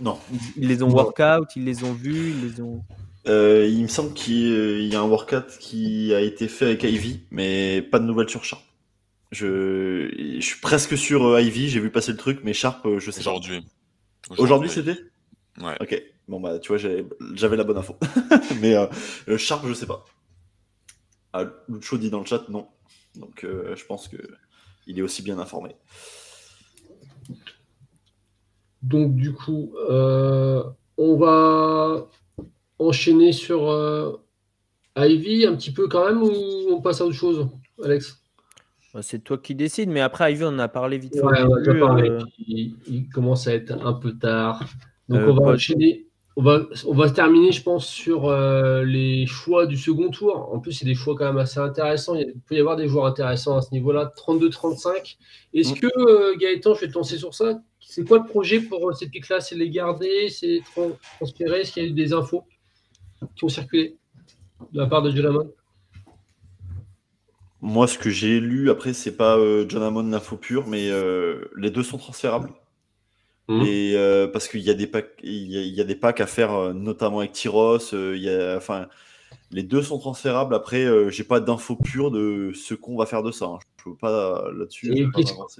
[0.00, 0.18] Non.
[0.56, 2.82] Ils, ils les ont workout, ils les ont vus, ils les ont.
[3.28, 7.20] Euh, il me semble qu'il y a un workout qui a été fait avec Ivy,
[7.30, 8.62] mais pas de nouvelles sur Sharp.
[9.30, 12.98] Je, je suis presque sûr euh, Ivy, j'ai vu passer le truc, mais Sharp, euh,
[12.98, 13.30] je sais pas.
[13.30, 13.60] Aujourd'hui.
[14.38, 14.98] Aujourd'hui, c'était?
[15.60, 15.76] Ouais.
[15.80, 16.02] Ok.
[16.28, 17.04] Bon, bah, tu vois, j'avais
[17.34, 17.96] j'avais la bonne info.
[18.60, 18.86] Mais euh,
[19.28, 20.04] euh, Sharp, je sais pas.
[21.32, 22.68] Ah, Lucho dit dans le chat non.
[23.16, 24.16] Donc, euh, je pense que
[24.86, 25.74] il est aussi bien informé.
[28.82, 30.62] Donc, du coup, euh,
[30.96, 32.08] on va
[32.78, 34.16] enchaîner sur euh,
[34.96, 36.30] Ivy un petit peu quand même ou
[36.70, 37.48] on passe à autre chose,
[37.82, 38.22] Alex?
[38.92, 41.22] Bah, C'est toi qui décides, mais après Ivy, on en a parlé vite fait.
[41.22, 44.64] Ouais, on a déjà début, parlé, euh, il, il commence à être un peu tard.
[45.08, 46.06] Donc, Euh, on va bah, enchaîner.
[46.36, 50.48] On va, on va terminer, je pense, sur euh, les choix du second tour.
[50.52, 52.14] En plus, c'est des choix quand même assez intéressants.
[52.14, 54.10] Il, peut y avoir des joueurs intéressants à ce niveau-là.
[54.16, 55.18] 32-35.
[55.52, 55.78] Est-ce Mm.
[55.78, 57.60] que, euh, Gaëtan, je vais te lancer sur ça.
[57.80, 60.30] C'est quoi le projet pour euh, ces pics-là C'est les garder?
[60.30, 61.60] C'est tran- transférer?
[61.60, 62.44] Est-ce qu'il y a eu des infos
[63.36, 63.98] qui ont circulé
[64.72, 65.52] de la part de Jolamon
[67.60, 69.36] Moi, ce que j'ai lu, après, c'est pas
[69.68, 70.90] John Hammond l'info pure, mais
[71.58, 72.50] les deux sont transférables.
[73.48, 73.62] Mhm.
[73.66, 75.96] Et euh, parce qu'il y a des packs, il y a, il y a des
[75.96, 77.92] packs à faire, euh, notamment avec Tyros.
[77.94, 78.88] euh, il y a, enfin,
[79.50, 80.54] les deux sont transférables.
[80.54, 83.46] Après, euh, j'ai pas d'infos pures de ce qu'on va faire de ça.
[83.46, 83.58] hein.
[83.78, 84.94] Je peux pas là-dessus.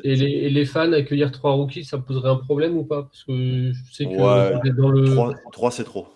[0.04, 3.02] Et, les, et les fans, accueillir trois rookies, ça poserait un problème ou pas?
[3.02, 4.52] Parce que je sais que Ouais.
[4.60, 6.08] vous êtes dans le Trois, trois, c'est trop.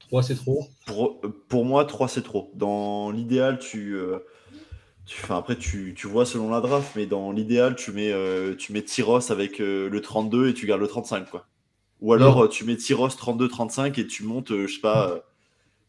[0.00, 0.66] 3, c'est trop.
[0.86, 2.50] Pour, pour moi, 3 c'est trop.
[2.54, 4.24] Dans l'idéal, tu, euh, tu
[5.22, 8.72] enfin, après tu, tu vois selon la draft, mais dans l'idéal, tu mets euh, tu
[8.72, 11.46] mets Tyros avec euh, le 32 et tu gardes le 35 quoi.
[12.00, 15.20] Ou alors euh, tu mets Tyros 32 35 et tu montes euh, je sais pas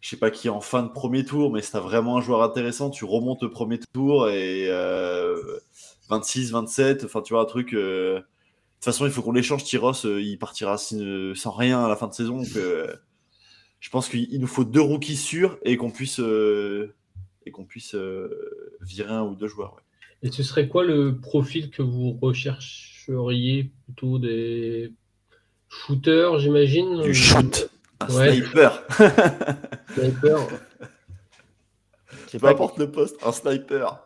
[0.01, 2.21] je sais pas qui est en fin de premier tour, mais si t'as vraiment un
[2.21, 5.37] joueur intéressant, tu remontes le premier tour et euh,
[6.09, 9.63] 26 27, enfin tu vois un truc de toute façon, il faut qu'on l'échange.
[9.63, 12.39] Tyros, il partira sin- sans rien à la fin de saison.
[12.39, 12.47] Donc,
[13.79, 17.95] je pense qu'il il nous faut deux rookies sûrs et qu'on puisse, et qu'on puisse
[18.83, 19.73] virer un ou deux joueurs.
[19.75, 19.81] ouais.
[20.29, 24.93] Et ce serait quoi le profil que vous rechercheriez Plutôt des
[25.69, 27.01] shooters, j'imagine?
[27.01, 27.69] Du shoot,
[27.99, 28.31] un Ouais.
[28.33, 28.83] sniper.
[29.93, 30.37] Sniper.
[32.25, 34.01] Je sais Peu pas, importe le poste, un sniper.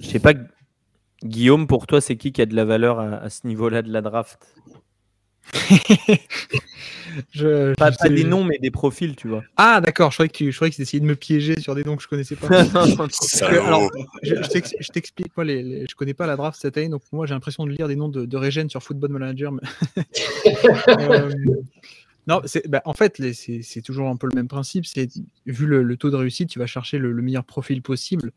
[0.00, 0.32] je sais pas,
[1.22, 3.92] Guillaume, pour toi, c'est qui qui a de la valeur à, à ce niveau-là de
[3.92, 4.54] la draft?
[7.32, 9.42] Je- Pas, je pas sais- des noms, mais des profils, tu vois.
[9.56, 11.74] Ah, d'accord, je croyais que tu je croyais que tu essayais de me piéger sur
[11.74, 12.48] des noms que je connaissais pas.
[13.42, 13.90] Alors,
[14.22, 16.88] je je t'ex- je t'explique, moi, les, les- je connais pas la draft cette année,
[16.88, 19.52] donc moi j'ai l'impression de lire des noms de, de Regen sur Football Manager.
[19.52, 19.60] mais-
[20.88, 21.30] Euh,
[22.26, 24.84] non, bah, en fait, c'est toujours un peu le même principe.
[24.86, 25.08] C'est
[25.46, 28.32] vu le, le taux de réussite, tu vas chercher le, le meilleur profil possible.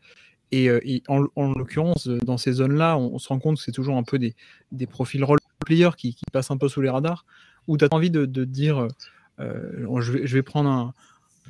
[0.54, 3.58] Et, euh, et en, en l'occurrence, euh, dans ces zones-là, on, on se rend compte
[3.58, 4.36] que c'est toujours un peu des,
[4.72, 7.26] des profils role-players qui, qui passent un peu sous les radars,
[7.68, 8.88] où tu as envie de, dire euh,
[9.40, 10.94] euh, je, vais, prendre un,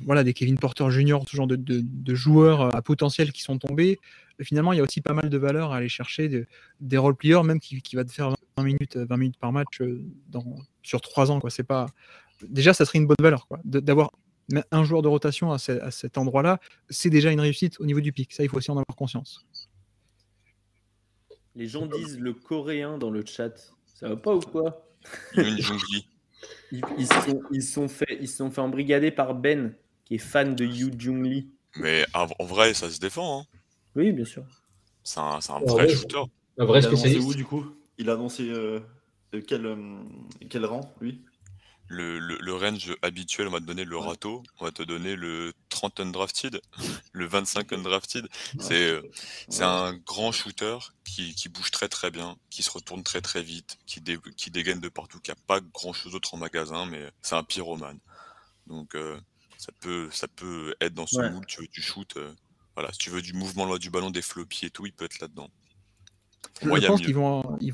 [0.04, 3.98] voilà, des Kevin Porter Jr., ce genre de, de- joueurs à potentiel qui sont tombés.
[4.40, 6.46] Finalement, il y a aussi pas mal de valeur à aller chercher de-
[6.80, 10.04] des role-players, même qui, qui va te faire 20 minutes, 20 minutes par match euh,
[10.28, 10.44] dans,
[10.82, 11.40] sur 3 ans.
[11.40, 11.50] Quoi.
[11.66, 11.86] Pas...
[12.48, 13.46] Déjà, ça serait une bonne valeur.
[13.64, 14.10] D'avoir
[14.70, 16.58] un joueur de rotation à, à cet endroit-là,
[16.90, 18.32] c'est déjà une réussite au niveau du pic.
[18.32, 19.46] Ça, il faut aussi en avoir conscience.
[21.54, 23.72] Les gens disent le coréen dans le chat.
[23.86, 24.91] Ça va pas ou quoi?
[25.34, 26.06] Yoon Jung-lee.
[26.70, 29.74] ils, ils se sont, ils sont fait, ils sont fait embrigader par Ben,
[30.04, 31.50] qui est fan de Yu Jung Lee.
[31.76, 33.40] Mais en vrai, ça se défend.
[33.40, 33.46] hein.
[33.94, 34.44] Oui, bien sûr.
[35.04, 35.88] C'est un, c'est un Ouais, vrai ouais.
[35.88, 36.22] shooter.
[36.58, 37.28] Un vrai Il a annoncé spécialiste.
[37.28, 37.66] où du coup?
[37.98, 38.80] Il a annoncé euh,
[39.34, 39.76] euh, quel, euh,
[40.50, 41.22] quel rang lui?
[41.92, 44.08] Le, le, le range habituel, on va te donner le Ouais.
[44.08, 46.58] râteau, on va te donner le 30 undrafted,
[47.12, 48.26] le 25 undrafted.
[48.58, 49.02] C'est euh,
[49.50, 49.66] c'est Ouais.
[49.66, 53.76] un grand shooter qui, qui bouge très très bien, qui se retourne très très vite,
[53.86, 57.10] qui, dé, qui dégaine de partout, qui a pas grand chose d'autre en magasin, mais
[57.20, 57.98] c'est un pyromane.
[58.66, 59.20] Donc euh,
[59.58, 61.30] ça, peut, ça peut être dans ce Ouais.
[61.30, 62.16] mood, tu veux du shoot.
[62.16, 62.34] euh,
[62.76, 65.04] voilà, si tu veux du mouvement loin du ballon, des floppies et tout, il peut
[65.04, 65.50] être là-dedans.
[66.62, 67.14] Moi, je pense qu'il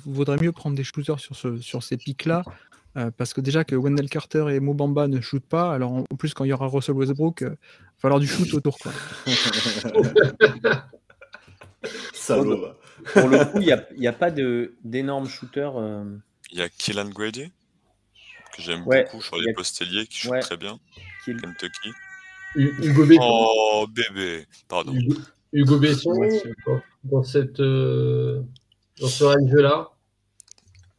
[0.07, 2.43] vaudrait mieux prendre des shooters sur, ce, sur ces pics-là.
[2.99, 6.35] Euh, parce que déjà que Wendell Carter et Mobamba ne shootent pas, alors en plus
[6.35, 7.55] quand il y aura Russell Westbrook, il va
[7.99, 8.77] falloir du shoot autour.
[8.79, 8.93] Quoi.
[12.13, 12.61] Salaud.
[12.61, 12.77] va.
[13.21, 15.77] Pour le coup, il n'y a, il y a pas d'énormes shooters.
[15.77, 16.05] euh,
[16.51, 17.53] Il y a Killan Grady,
[18.57, 20.41] que j'aime Ouais, beaucoup sur les a- posteliers, qui joue Ouais.
[20.41, 20.79] très bien.
[21.25, 21.91] qui- Kentucky.
[22.57, 23.23] Hu- Hugo Besson.
[23.23, 24.47] Oh, bébé.
[24.69, 24.93] Pardon.
[24.95, 25.15] Hugo,
[25.53, 26.11] Hugo Besson,
[27.05, 28.43] dans cette, euh,
[29.01, 29.91] dans ce range-là.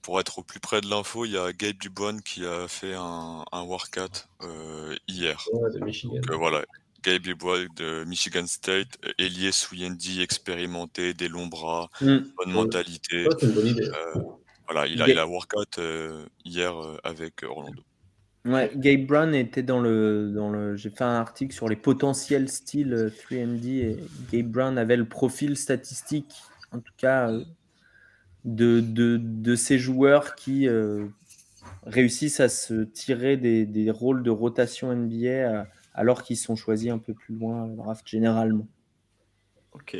[0.09, 2.95] Pour être au plus près de l'info, il y a Gabe Dubois qui a fait
[2.95, 5.39] un, un workout euh, hier.
[5.53, 6.15] Ouais, de Michigan.
[6.15, 6.65] Donc, euh, voilà,
[7.03, 12.21] Gabe Dubois de Michigan State, Elias Souyendi, expérimenté, des longs bras, Hmm.
[12.37, 13.27] bonne mentalité.
[13.27, 13.87] Ouais, c'est une bonne idée.
[13.87, 14.19] Euh,
[14.67, 15.79] voilà, il a, il a workout
[16.43, 16.73] hier
[17.03, 17.83] avec Orlando.
[18.45, 20.75] Ouais, Gabe Brown était dans le, dans le.
[20.75, 23.97] J'ai fait un article sur les potentiels styles euh, 3D et
[24.31, 26.33] Gabe Brown avait le profil statistique,
[26.71, 27.31] en tout cas,
[28.45, 31.05] de, de, de ces joueurs qui, euh,
[31.85, 36.91] réussissent à se tirer des, des rôles de rotation NBA à- alors qu'ils sont choisis
[36.91, 38.67] un peu plus loin à la draft généralement.
[39.73, 39.97] Ok.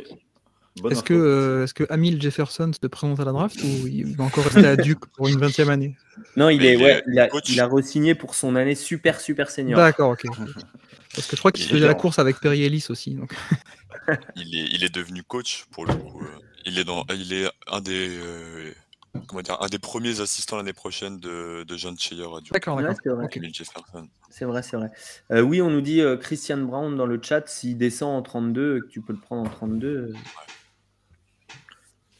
[0.76, 4.16] Bonne Est-ce que, euh, est-ce que Amil Jefferson se présente à la draft ou il
[4.16, 5.96] va encore rester à Duke pour une 20e année?
[6.36, 9.20] Non, il, est, il ouais, est il, a, il a re-signé pour son année super
[9.20, 9.78] super senior.
[9.78, 10.22] D'accord, ok.
[11.14, 13.14] Parce que je crois qu'il Il faisait est la course avec Perry Ellis aussi.
[13.14, 13.34] Donc.
[14.36, 16.20] Il est, il est devenu coach pour le coup.
[16.22, 18.72] euh, Il est, dans, il est un des, euh,
[19.26, 22.24] comment dire, un des premiers assistants l'année prochaine de, de John Cheyer.
[22.52, 22.98] D'accord, Ouais, d'accord.
[23.02, 23.28] c'est vrai.
[24.30, 24.90] C'est vrai, c'est vrai.
[25.32, 28.76] Euh, oui, on nous dit euh, Christian Brown dans le chat, s'il descend en 32,
[28.78, 29.86] et que tu peux le prendre en 32.
[29.88, 30.12] euh,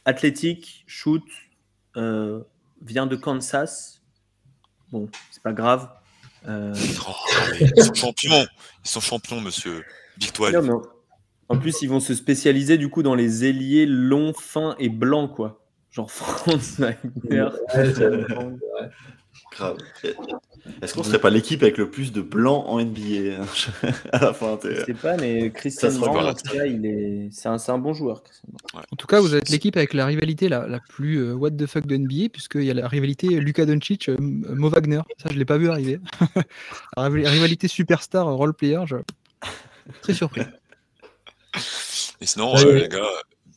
[0.05, 1.23] Athlétique, shoot,
[1.95, 2.41] euh,
[2.81, 4.01] vient de Kansas.
[4.91, 5.89] Bon, c'est pas grave.
[6.47, 6.73] Euh,
[7.07, 7.13] Oh,
[7.59, 8.45] ils sont champions.
[8.83, 9.85] Ils sont champions, monsieur.
[10.17, 10.53] Big 12.
[10.53, 10.71] non, mais
[11.57, 15.33] en- plus, ils vont se spécialiser du coup dans les ailiers longs, fins et blancs,
[15.35, 15.63] quoi.
[15.91, 17.49] Genre Franz Wagner.
[19.51, 19.77] Grave.
[20.81, 23.45] Est-ce qu'on serait pas l'équipe avec le plus de blancs en NBA hein,
[24.13, 26.41] à la fin Je sais pas, mais Christian se Brown, en regarde.
[26.41, 27.27] tout cas, il est...
[27.31, 28.23] c'est un, c'est un bon joueur.
[28.73, 31.65] En tout cas, vous êtes l'équipe avec la rivalité la, la plus euh, what the
[31.65, 35.01] fuck de NBA, puisqu'il y a la rivalité Luka Doncic, euh, Mo Wagner.
[35.17, 35.99] Ça, je l'ai pas vu arriver.
[36.95, 38.97] la rival- rivalité superstar role player, je...
[40.01, 40.41] très surpris.
[42.21, 42.81] Et sinon, Ouais, euh, ouais.
[42.81, 43.09] les gars,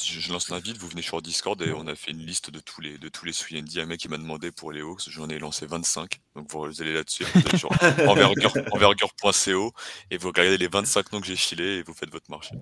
[0.03, 2.81] je, lance l'invite, vous venez sur Discord et on a fait une liste de tous
[2.81, 4.81] les de tous les sous Il y a un mec qui m'a demandé pour les
[4.81, 6.21] Hawks, j'en ai lancé 25.
[6.35, 7.25] Donc vous allez là-dessus,
[7.57, 7.71] sur
[8.09, 9.73] envergure- envergure.co
[10.11, 12.55] et vous regardez les 25 noms que j'ai filés et vous faites votre marché.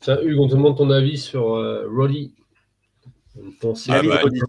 [0.00, 2.34] Tiens, Hugues, on te demande ton avis sur euh, Roddy.
[3.36, 3.40] Ah
[3.86, 4.40] David bah, Roddy.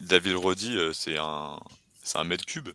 [0.00, 1.60] David Roddy, euh, c'est un
[2.02, 2.70] c'est un mètre cube.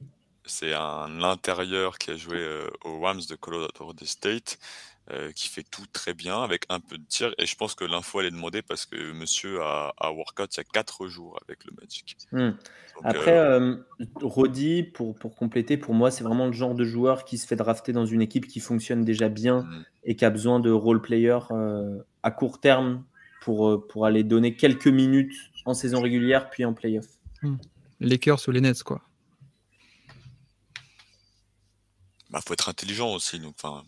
[0.45, 4.59] C'est un intérieur qui a joué euh, aux Rams de Colorado State,
[5.09, 7.33] euh, qui fait tout très bien avec un peu de tir.
[7.37, 10.59] Et je pense que l'info elle est demandée parce que monsieur a, a workout il
[10.59, 12.17] y a 4 jours avec le Magic.
[12.31, 12.49] Hmm.
[12.49, 12.57] Donc,
[13.03, 17.25] Après, euh, euh, Roddy, pour, pour compléter, pour moi, c'est vraiment le genre de joueur
[17.25, 20.29] qui se fait drafter dans une équipe qui fonctionne déjà bien mm, et qui a
[20.29, 23.03] besoin de role player euh, à court terme
[23.41, 25.33] pour, pour aller donner quelques minutes
[25.65, 27.07] en saison régulière puis en playoff.
[27.99, 29.01] Lakers ou les Nets, quoi.
[32.31, 33.39] bah, faut être intelligent aussi.
[33.39, 33.83] Donc, enfin.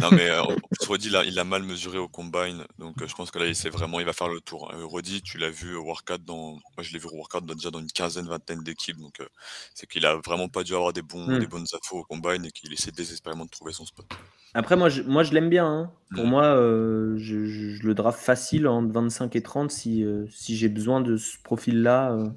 [0.00, 0.42] Non mais euh,
[0.86, 3.46] Roddy il a, il a mal mesuré au combine, donc euh, je pense que là
[3.46, 4.72] il sait vraiment, il va faire le tour.
[4.74, 7.54] Euh, Roddy, tu l'as vu au workout dans, moi je l'ai vu au workout dans-
[7.54, 9.26] déjà dans une quinzaine, vingtaine d'équipes, donc euh,
[9.74, 11.38] c'est qu'il a vraiment pas dû avoir des bons, Mm.
[11.38, 14.06] des bonnes infos au combine et qu'il essaie désespérément de trouver son spot.
[14.52, 15.64] Après, moi, je, moi, je l'aime bien.
[15.66, 15.92] hein.
[16.14, 16.28] Pour Mm.
[16.28, 21.00] moi, euh, je, le draft facile entre 25 et 30 si, euh, si j'ai besoin
[21.00, 22.12] de ce profil-là.
[22.14, 22.28] euh.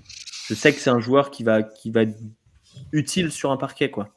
[0.48, 2.16] je sais que c'est un joueur qui va, qui va être
[2.92, 3.90] utile sur un parquet.
[3.90, 4.10] quoi.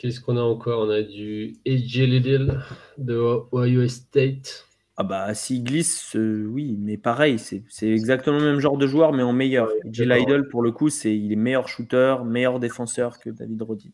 [0.00, 0.86] Qu'est-ce qu'on a encore?
[0.86, 2.62] On a du AJ Liddell
[2.96, 3.18] de
[3.52, 4.66] Ohio State.
[4.96, 8.86] Ah bah s'il glisse, euh, oui, mais pareil, c'est c'est exactement le même genre de
[8.86, 9.68] joueur, mais en meilleur.
[9.68, 13.92] Ouais, pour le coup, c'est il est meilleur shooter, meilleur défenseur que David Roddy.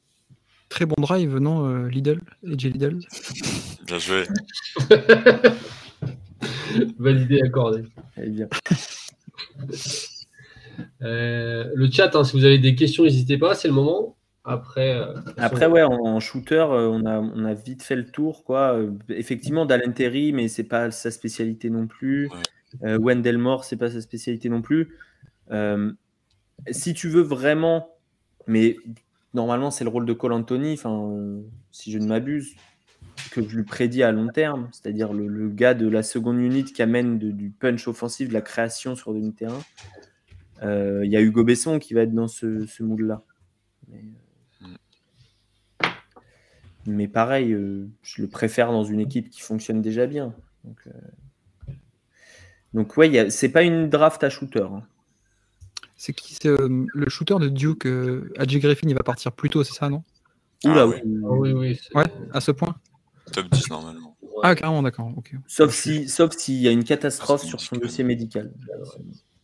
[0.68, 2.98] Très bon drive, non, euh, Lidl, AJ Lidl.
[3.84, 4.22] Bien joué.
[7.00, 7.82] Validé, accordé.
[8.16, 8.48] Eh bien.
[11.02, 14.16] Euh, le chat, hein, si vous avez des questions, n'hésitez pas, c'est le moment.
[14.46, 18.06] Après, euh, Après, ouais, en, en shooter, euh, on a, on a vite fait le
[18.06, 18.74] tour, quoi.
[18.78, 22.28] Euh, effectivement, Dalen Terry, mais c'est pas sa spécialité non plus.
[22.28, 22.36] Ouais.
[22.84, 24.94] Euh, Wendell Moore, c'est pas sa spécialité non plus.
[25.50, 25.92] Euh,
[26.70, 27.88] si tu veux vraiment,
[28.46, 28.76] mais
[29.34, 31.42] normalement, c'est le rôle de Cole Anthony, enfin, euh,
[31.72, 32.54] si je ne m'abuse,
[33.32, 36.64] que je lui prédis à long terme, c'est-à-dire le, le gars de la seconde unit
[36.64, 39.62] qui amène de- du punch offensif, de la création sur demi-terrain.
[40.62, 43.22] Euh, Il y a Hugo Besson qui va être dans ce, ce moule-là.
[43.88, 44.00] Mais, euh,
[46.86, 50.34] mais pareil, euh, je le préfère dans une équipe qui fonctionne déjà bien.
[50.64, 50.90] Donc, euh,
[52.74, 54.62] donc ouais, a- c'est pas une draft à shooter.
[54.70, 54.82] hein.
[55.96, 59.48] C'est qui c'est, euh, le shooter de Duke euh, AJ Griffin, il va partir plus
[59.48, 60.04] tôt, c'est ça, non?
[60.64, 61.02] Oula, Ah ouais.
[61.04, 61.20] oui.
[61.24, 61.80] ah oui, oui.
[61.94, 62.74] Ouais, à ce point?
[63.32, 64.16] Top 10 normalement.
[64.20, 64.28] ouais.
[64.42, 65.10] Ah, carrément, d'accord.
[65.46, 68.52] Sauf si, sauf s'il y a une catastrophe sur son dossier médical.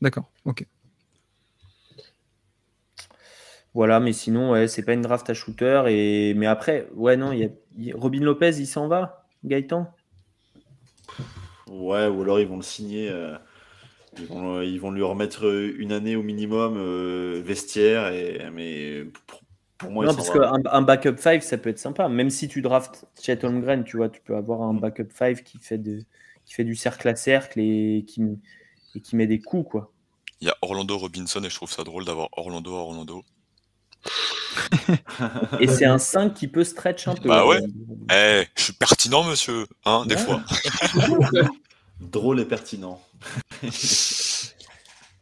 [0.01, 0.67] D'accord, ok.
[3.75, 5.85] Voilà, mais sinon, ouais, c'est pas une draft à shooter.
[5.89, 6.35] Et...
[6.35, 7.97] Mais après, ouais, non, il y a...
[7.97, 9.93] Robin Lopez, il s'en va, Gaëtan?
[11.69, 13.09] Ouais, ou alors ils vont le signer.
[13.09, 13.37] euh,
[14.19, 15.45] ils, vont, ils vont lui remettre
[15.79, 18.09] une année au minimum euh, vestiaire.
[18.13, 19.41] Et, mais pour,
[19.79, 22.09] pour moi, Non, parce qu'un un backup 5, ça peut être sympa.
[22.09, 25.59] Même si tu draftes Chet Holmgren, tu vois, tu peux avoir un backup 5 qui
[25.59, 26.01] fait, de...
[26.45, 28.23] qui fait du cercle à cercle et qui,
[28.95, 29.93] et qui met des coups, quoi.
[30.43, 33.25] Il y a Orlando Robinson et je trouve ça drôle d'avoir Orlando à Orlando.
[35.61, 37.29] Et c'est un 5 qui peut stretch un peu.
[37.29, 37.61] Bah ouais.
[38.13, 40.21] Eh, je suis pertinent, monsieur, hein, des Ouais.
[40.21, 40.43] fois.
[42.01, 43.01] Drôle et pertinent.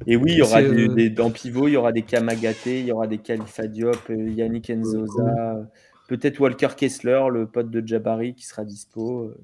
[0.07, 2.81] Et oui, il y aura des, euh, des- dans pivot, il y aura des Kamagaté,
[2.81, 5.62] il y aura des Khalifa Diop, euh, Yannick Nzoza, euh,
[6.09, 9.35] peut-être Walker Kessler, le pote de Jabari qui sera dispo.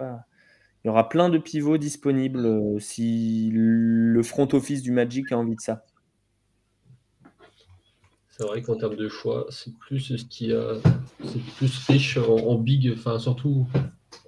[0.00, 5.56] il y aura plein de pivots disponibles si le front office du Magic a envie
[5.56, 5.84] de ça.
[8.40, 10.76] C'est vrai qu'en termes de choix, c'est plus ce qui a,
[11.22, 13.66] c'est plus riche en, en big, enfin surtout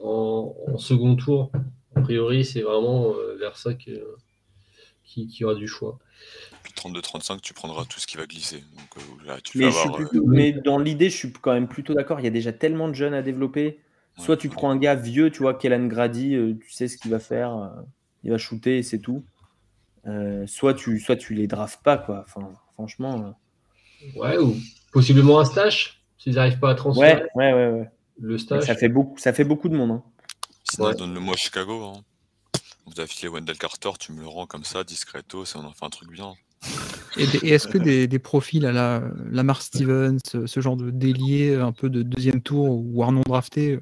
[0.03, 1.51] en, en second tour.
[1.97, 4.17] A priori, c'est vraiment euh, vers ça que-
[5.03, 5.99] qui, qui aura du choix.
[6.63, 8.59] Puis 32-35, tu prendras tout ce qui va glisser.
[8.77, 9.71] Donc euh, là, tu vas
[10.27, 12.21] Mais, euh, dans l'idée, je suis quand même plutôt d'accord.
[12.21, 13.81] Il y a déjà tellement de jeunes à développer.
[14.19, 16.99] Soit ouais, tu prends un gars vieux, tu vois, Kellan Grady, euh, tu sais ce
[16.99, 17.69] qu'il va faire, euh,
[18.25, 19.25] il va shooter et c'est tout.
[20.07, 22.27] Euh, soit, tu, soit tu les drafts pas, quoi.
[22.27, 23.35] Enfin, franchement.
[24.17, 24.57] Ouais, ou
[24.93, 27.23] possiblement un stash, s'ils n'arrivent pas à transférer.
[27.35, 27.71] Ouais, ouais, ouais.
[27.81, 27.91] ouais.
[28.21, 28.65] Le stash.
[28.67, 29.91] ça, fait beaucoup, ça fait beaucoup de monde.
[29.93, 30.03] hein.
[30.71, 30.95] Sinon, Ouais.
[30.95, 31.83] donne-le-moi à Chicago.
[31.85, 32.01] Hein.
[32.87, 35.73] Vous avez filé Wendell Carter, tu me le rends comme ça, discreto, et on en
[35.73, 36.35] fait un truc bien.
[37.17, 41.57] Et, est-ce que des, des profils à la Lamar Stevens, ce, ce genre de délié
[41.57, 43.81] un peu de deuxième tour ou non drafté,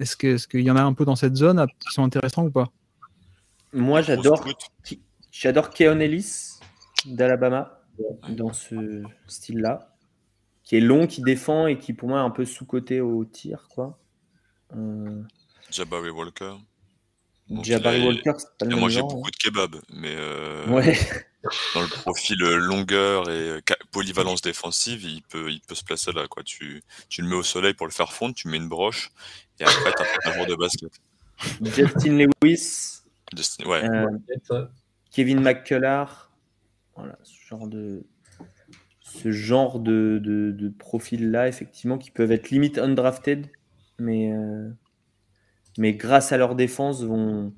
[0.00, 2.44] est-ce que- est-ce qu'il y en a un peu dans cette zone qui sont intéressants
[2.44, 2.70] ou pas?
[3.72, 4.44] Moi, j'adore
[5.30, 6.58] j'adore Keon Ellis
[7.06, 7.77] d'Alabama
[8.28, 9.94] dans ce style-là,
[10.62, 13.68] qui est long, qui défend et qui, pour moi, est un peu sous-côté au tir,
[13.68, 13.98] quoi.
[14.76, 15.22] Euh,
[15.70, 16.54] Jabari Walker.
[17.48, 20.14] Donc, Jabari Walker, c'est pas Il le a même mangé genre, beaucoup de kebab, mais
[20.14, 20.72] euh, hein.
[20.72, 20.98] Ouais.
[21.74, 23.60] dans le profil euh, longueur et
[23.90, 26.26] polyvalence défensive, il peut, il peut se placer là.
[26.28, 26.42] Quoi.
[26.42, 29.10] Tu, tu le mets au soleil pour le faire fondre, tu mets une broche,
[29.60, 30.90] et après, tu as un joueur de basket.
[31.62, 33.02] Justin Lewis,
[33.34, 34.66] Justin- ouais, euh.
[35.10, 36.27] Kevin McCullar,
[37.22, 38.04] ce genre de,
[39.08, 43.46] ce genre de, de, de profil-là, effectivement, qui peuvent être limite undrafted,
[43.98, 44.68] mais, euh,
[45.78, 47.52] mais grâce à leur défense, vont,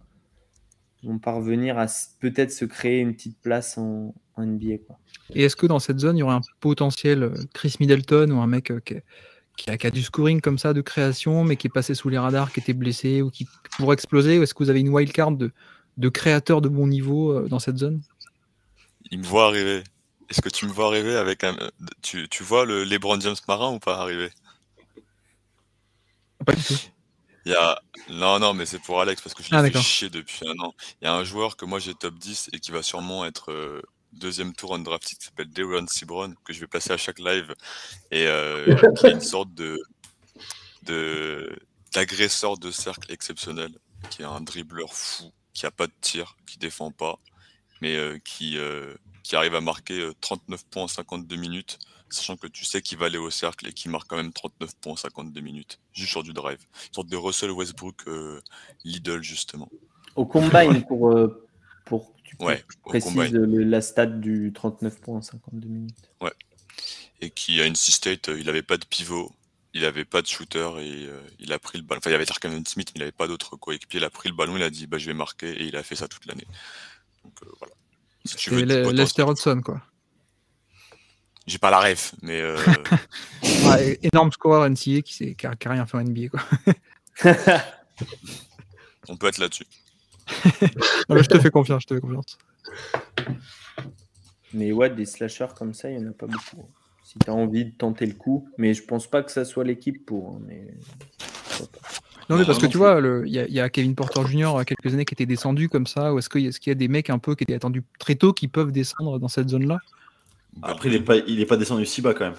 [1.03, 1.87] vont parvenir à
[2.21, 4.79] peut-être se créer une petite place en, NBA.
[4.87, 4.99] Quoi.
[5.35, 8.41] Et est-ce que dans cette zone, il y aurait un potentiel euh, Chris Middleton ou
[8.41, 11.67] un mec euh, qui, a, qui a du scoring comme ça de création, mais qui
[11.67, 13.47] est passé sous les radars, qui était blessé ou qui
[13.77, 15.53] pourrait exploser Ou est-ce que vous avez une wildcard de,
[15.99, 18.01] de créateurs de bon niveau dans cette zone?
[19.11, 19.83] Il me voit arriver.
[20.29, 21.57] Est-ce que tu me vois arriver avec un.
[22.03, 24.31] Tu, tu vois le LeBron James marin ou pas arriver?
[26.45, 26.79] Pas du tout.
[27.47, 27.81] Il y a...
[28.11, 29.83] Non, non, mais c'est pour Alex parce que je Ah, l'ai fait d'accord.
[29.83, 30.75] chier depuis un an.
[31.01, 33.51] Il y a un joueur que moi j'ai top 10 et qui va sûrement être
[33.51, 33.83] euh,
[34.13, 37.55] deuxième tour undrafted qui s'appelle Deron Cibron que je vais placer à chaque live
[38.11, 39.79] et euh, qui est une sorte de
[40.83, 41.57] de
[41.93, 43.73] d'agresseur de cercle exceptionnel,
[44.11, 47.19] qui est un dribbleur fou, qui a pas de tir, qui défend pas,
[47.81, 51.79] mais euh, qui euh, qui arrive à marquer euh, 39 points en 52 minutes,
[52.09, 54.75] sachant que tu sais qu'il va aller au cercle et qu'il marque quand même 39
[54.81, 56.59] points en 52 minutes, juste sur du drive.
[56.89, 58.41] Une sorte de Russell Westbrook euh,
[58.85, 59.69] Lidl, justement.
[60.17, 61.47] Au combine, pour, euh,
[61.85, 65.97] pour que tu Ouais, précises le- la stat du 39 points en 52 minutes.
[67.23, 69.31] Et qui a une C-State, euh, il avait pas de pivot,
[69.75, 71.99] il avait pas de shooter et euh, il a pris le ballon.
[71.99, 74.01] Enfin, il y avait Tarkan Smith, mais il avait pas d'autre coéquipier.
[74.01, 75.83] Il a pris le ballon, il a dit bah, je vais marquer et il a
[75.83, 76.47] fait ça toute l'année.
[77.25, 77.75] Donc euh, voilà.
[78.25, 79.83] Si tu veux C'est du Le- potentiel- Lester Hudson, quoi.
[81.47, 82.57] J'ai pas la ref, mais euh,
[83.79, 86.43] é- énorme scoreur NCA qui, s'est- qui a, qui a rien fait en NBA, quoi.
[89.09, 89.67] on peut être là-dessus.
[91.11, 92.39] Je te fais confiance, je te fais confiance.
[94.53, 96.69] Mais ouais, des slashers comme ça, il n'y en a pas beaucoup.
[97.03, 99.65] Si tu as envie de tenter le coup, mais je pense pas que ça soit
[99.65, 100.37] l'équipe pour.
[100.37, 100.69] hein, mais...
[102.31, 104.33] Non, mais parce que tu vois, il y, a- il y a Kevin Porter Jr.
[104.35, 106.49] il y a quelques années qui était descendu comme ça, ou est-ce qu'il y, a-
[106.51, 108.71] est-ce qu'il y a des mecs un peu qui étaient attendus très tôt qui peuvent
[108.73, 109.79] descendre dans cette zone-là?
[110.63, 112.35] Après, il est pas, il est pas descendu si bas quand même.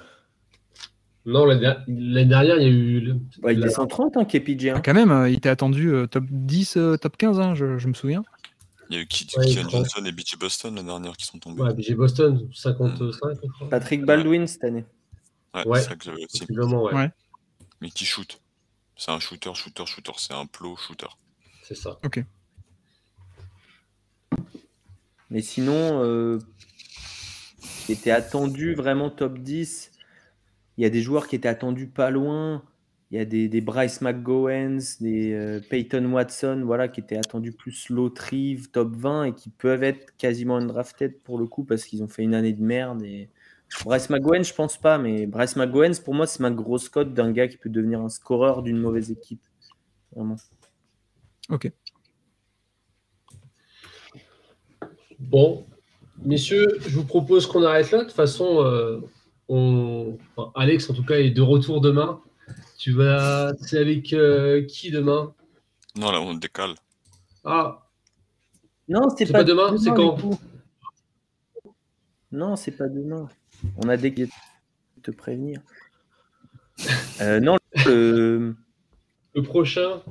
[1.26, 3.00] Non, l'année der- l'année dernière, il y a eu.
[3.02, 3.14] le-
[3.44, 4.70] Ouais, il la- descend 30, hein, KPJ.
[4.70, 4.74] hein.
[4.78, 7.88] Ah, Quand même, il était attendu euh, top 10, euh, top 15, hein, je, je
[7.88, 8.24] me souviens.
[8.90, 9.48] Il y a eu Keith Ouais.
[9.48, 11.62] Johnson et BJ Boston l'année dernière qui sont tombés.
[11.62, 13.70] Ouais, j'ai Boston, 55, je crois.
[13.70, 14.84] Patrick Baldwin cette année.
[15.54, 15.80] Ouais, Ouais.
[15.80, 16.40] c'est ça que j'avais aussi.
[16.40, 16.94] Possiblement, ouais.
[16.94, 17.12] Ouais.
[17.82, 18.41] Mais qui shoot.
[19.04, 20.12] C'est un shooter, shooter, shooter.
[20.18, 21.08] C'est un plot shooter.
[21.64, 22.00] C'est ça.
[25.32, 26.38] Mais sinon, euh,
[27.84, 29.90] qui était attendu vraiment top 10,
[30.78, 32.64] il y a des joueurs qui étaient attendus pas loin.
[33.10, 37.54] Il y a des, des Bryce McGowens, des euh, Peyton Watson, voilà, qui étaient attendus
[37.54, 42.04] plus loterie, top 20 et qui peuvent être quasiment undrafted pour le coup parce qu'ils
[42.04, 43.02] ont fait une année de merde.
[43.02, 43.30] Et...
[43.86, 47.32] Bryce McGowens, je pense pas, mais Bryce McGowens, pour moi, c'est ma grosse cote d'un
[47.32, 49.42] gars qui peut devenir un scoreur d'une mauvaise équipe.
[50.16, 50.36] Vraiment.
[55.20, 55.66] Bon,
[56.24, 58.00] messieurs, je vous propose qu'on arrête là.
[58.00, 59.00] De toute façon, euh,
[59.48, 60.18] on...
[60.36, 62.22] enfin, Alex, en tout cas, est de retour demain.
[62.78, 63.54] Tu vas.
[63.60, 65.34] C'est avec euh, qui demain?
[65.96, 66.76] Non, là, on décale.
[67.44, 67.88] Ah,
[68.88, 70.18] Non, c'est C'est pas, pas demain, c'est quand?
[72.32, 73.28] Non, c'est pas demain.
[73.78, 74.30] On a des de
[75.04, 75.62] te prévenir.
[77.22, 78.56] Euh, non, le,
[79.34, 80.02] Le prochain,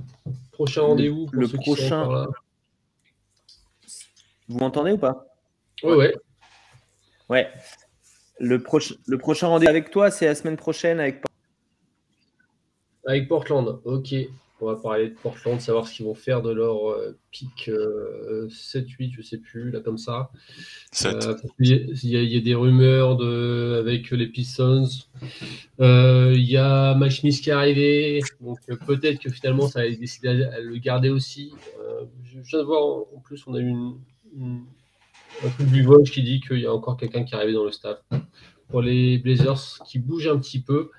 [0.52, 1.28] prochain rendez-vous.
[1.32, 2.26] le prochain-
[4.48, 5.26] vous m'entendez ou pas?
[5.82, 6.14] Ouais, ouais.
[7.28, 7.50] Ouais.
[8.38, 11.22] Le, proche- le prochain rendez-vous avec toi, c'est la semaine prochaine avec
[13.06, 14.14] Avec Portland, ok.
[14.62, 17.70] On va parler de Portland, savoir ce qu'ils vont faire de leur euh, pic
[18.48, 20.30] 7-8, je sais plus, là comme ça.
[21.14, 21.68] Euh, il
[22.10, 24.86] y a- il y a des rumeurs de, avec les Pistons.
[25.80, 29.82] Euh, Il y a Mike Smith qui est arrivé, donc euh, peut-être que finalement ça
[29.82, 31.52] va décider à, à le garder aussi.
[31.80, 33.94] Euh, je, viens de voir en, en plus, on a eu une,
[34.36, 34.64] une-
[35.44, 37.64] un truc du Vogue qui dit qu'il y a encore quelqu'un qui est arrivé dans
[37.64, 37.98] le staff.
[38.68, 40.90] Pour les Blazers qui bougent un petit peu,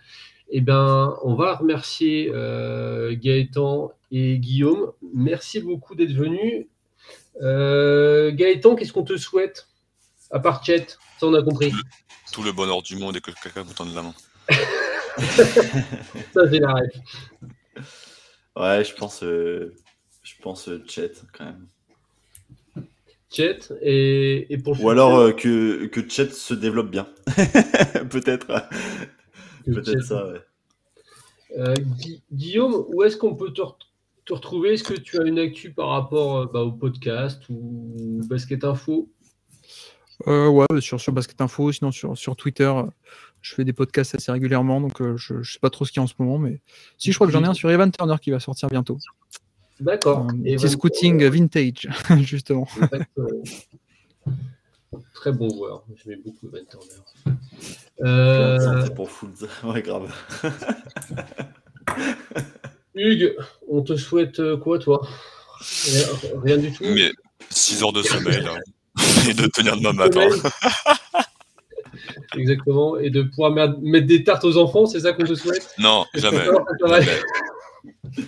[0.51, 4.91] eh ben, on va remercier euh, Gaëtan et Guillaume.
[5.13, 6.67] Merci beaucoup d'être venus.
[7.41, 9.67] Euh, Gaëtan, qu'est-ce qu'on te souhaite?
[10.29, 10.87] À part Chet,
[11.19, 11.71] ça on a compris.
[12.33, 14.13] Tout le bonheur du monde et que quelqu'un vous tende la main.
[16.33, 17.01] Ça c'est la règle.
[18.55, 19.73] Ouais, je pense, euh,
[20.23, 21.67] je pense euh, Chet quand même.
[23.29, 27.07] Chet et, et pour Ou alors euh, que, que Chet se développe bien.
[28.09, 28.69] Peut-être.
[29.65, 30.41] Peut-être ça, ouais.
[31.57, 33.75] Euh, Gui- Guillaume, où est-ce qu'on peut te, re-
[34.25, 34.73] te retrouver?
[34.73, 39.09] Est-ce que tu as une actu par rapport euh, bah, au podcast ou Basket Info?
[40.27, 42.71] Euh, ouais, sur, sur Basket Info, sinon sur, sur Twitter,
[43.41, 45.99] je fais des podcasts assez régulièrement, donc euh, je, je sais pas trop ce qu'il
[45.99, 46.61] y a en ce moment, mais
[46.97, 48.99] si je crois que j'en ai un sur Evan Turner qui va sortir bientôt.
[49.79, 50.27] D'accord.
[50.27, 51.87] Van- scouting vintage,
[52.19, 52.67] justement.
[55.13, 55.83] Très bon joueur.
[55.95, 57.37] J'aimais beaucoup Evan Turner.
[58.01, 59.31] Euh, C'est pour full.
[59.63, 60.13] Ouais, grave.
[62.95, 63.35] Hugues,
[63.69, 65.07] on te souhaite euh, quoi, toi?
[65.85, 66.05] Rien,
[66.43, 66.83] rien du tout?
[66.83, 67.11] Mais
[67.49, 68.57] 6 heures de sommeil hein.
[69.29, 70.27] et de tenir demain matin.
[72.35, 72.97] Exactement.
[72.97, 75.73] Et de pouvoir mettre des tartes aux enfants, c'est ça qu'on te souhaite?
[75.77, 76.05] Non.
[76.15, 76.47] Jamais.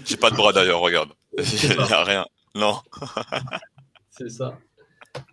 [0.05, 1.09] J'ai pas de bras d'ailleurs, regarde.
[1.37, 2.25] Il n'y a rien.
[2.55, 2.79] Non.
[4.11, 4.57] C'est ça.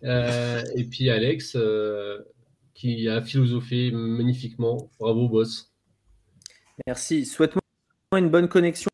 [0.03, 2.19] Euh, et puis Alex, euh,
[2.73, 4.89] qui a philosophé magnifiquement.
[4.99, 5.71] Bravo, boss.
[6.87, 7.25] Merci.
[7.25, 7.61] Souhaite-moi
[8.17, 8.89] une bonne connexion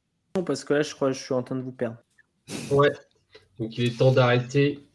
[0.45, 1.97] parce que là, je crois que je suis en train de vous perdre.
[2.71, 2.91] Ouais.
[3.59, 4.87] Donc il est temps d'arrêter.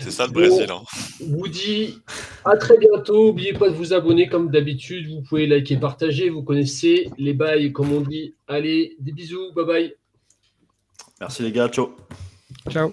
[0.00, 0.66] C'est ça le Brésil.
[0.70, 0.82] Hein.
[1.20, 2.02] vous dis
[2.44, 3.28] à très bientôt.
[3.28, 5.08] N'oubliez pas de vous abonner comme d'habitude.
[5.08, 6.30] Vous pouvez liker, partager.
[6.30, 8.34] Vous connaissez les bails, comme on dit.
[8.48, 9.52] Allez, des bisous.
[9.54, 9.94] Bye bye.
[11.20, 11.94] Merci les gars, ciao.
[12.68, 12.92] Ciao.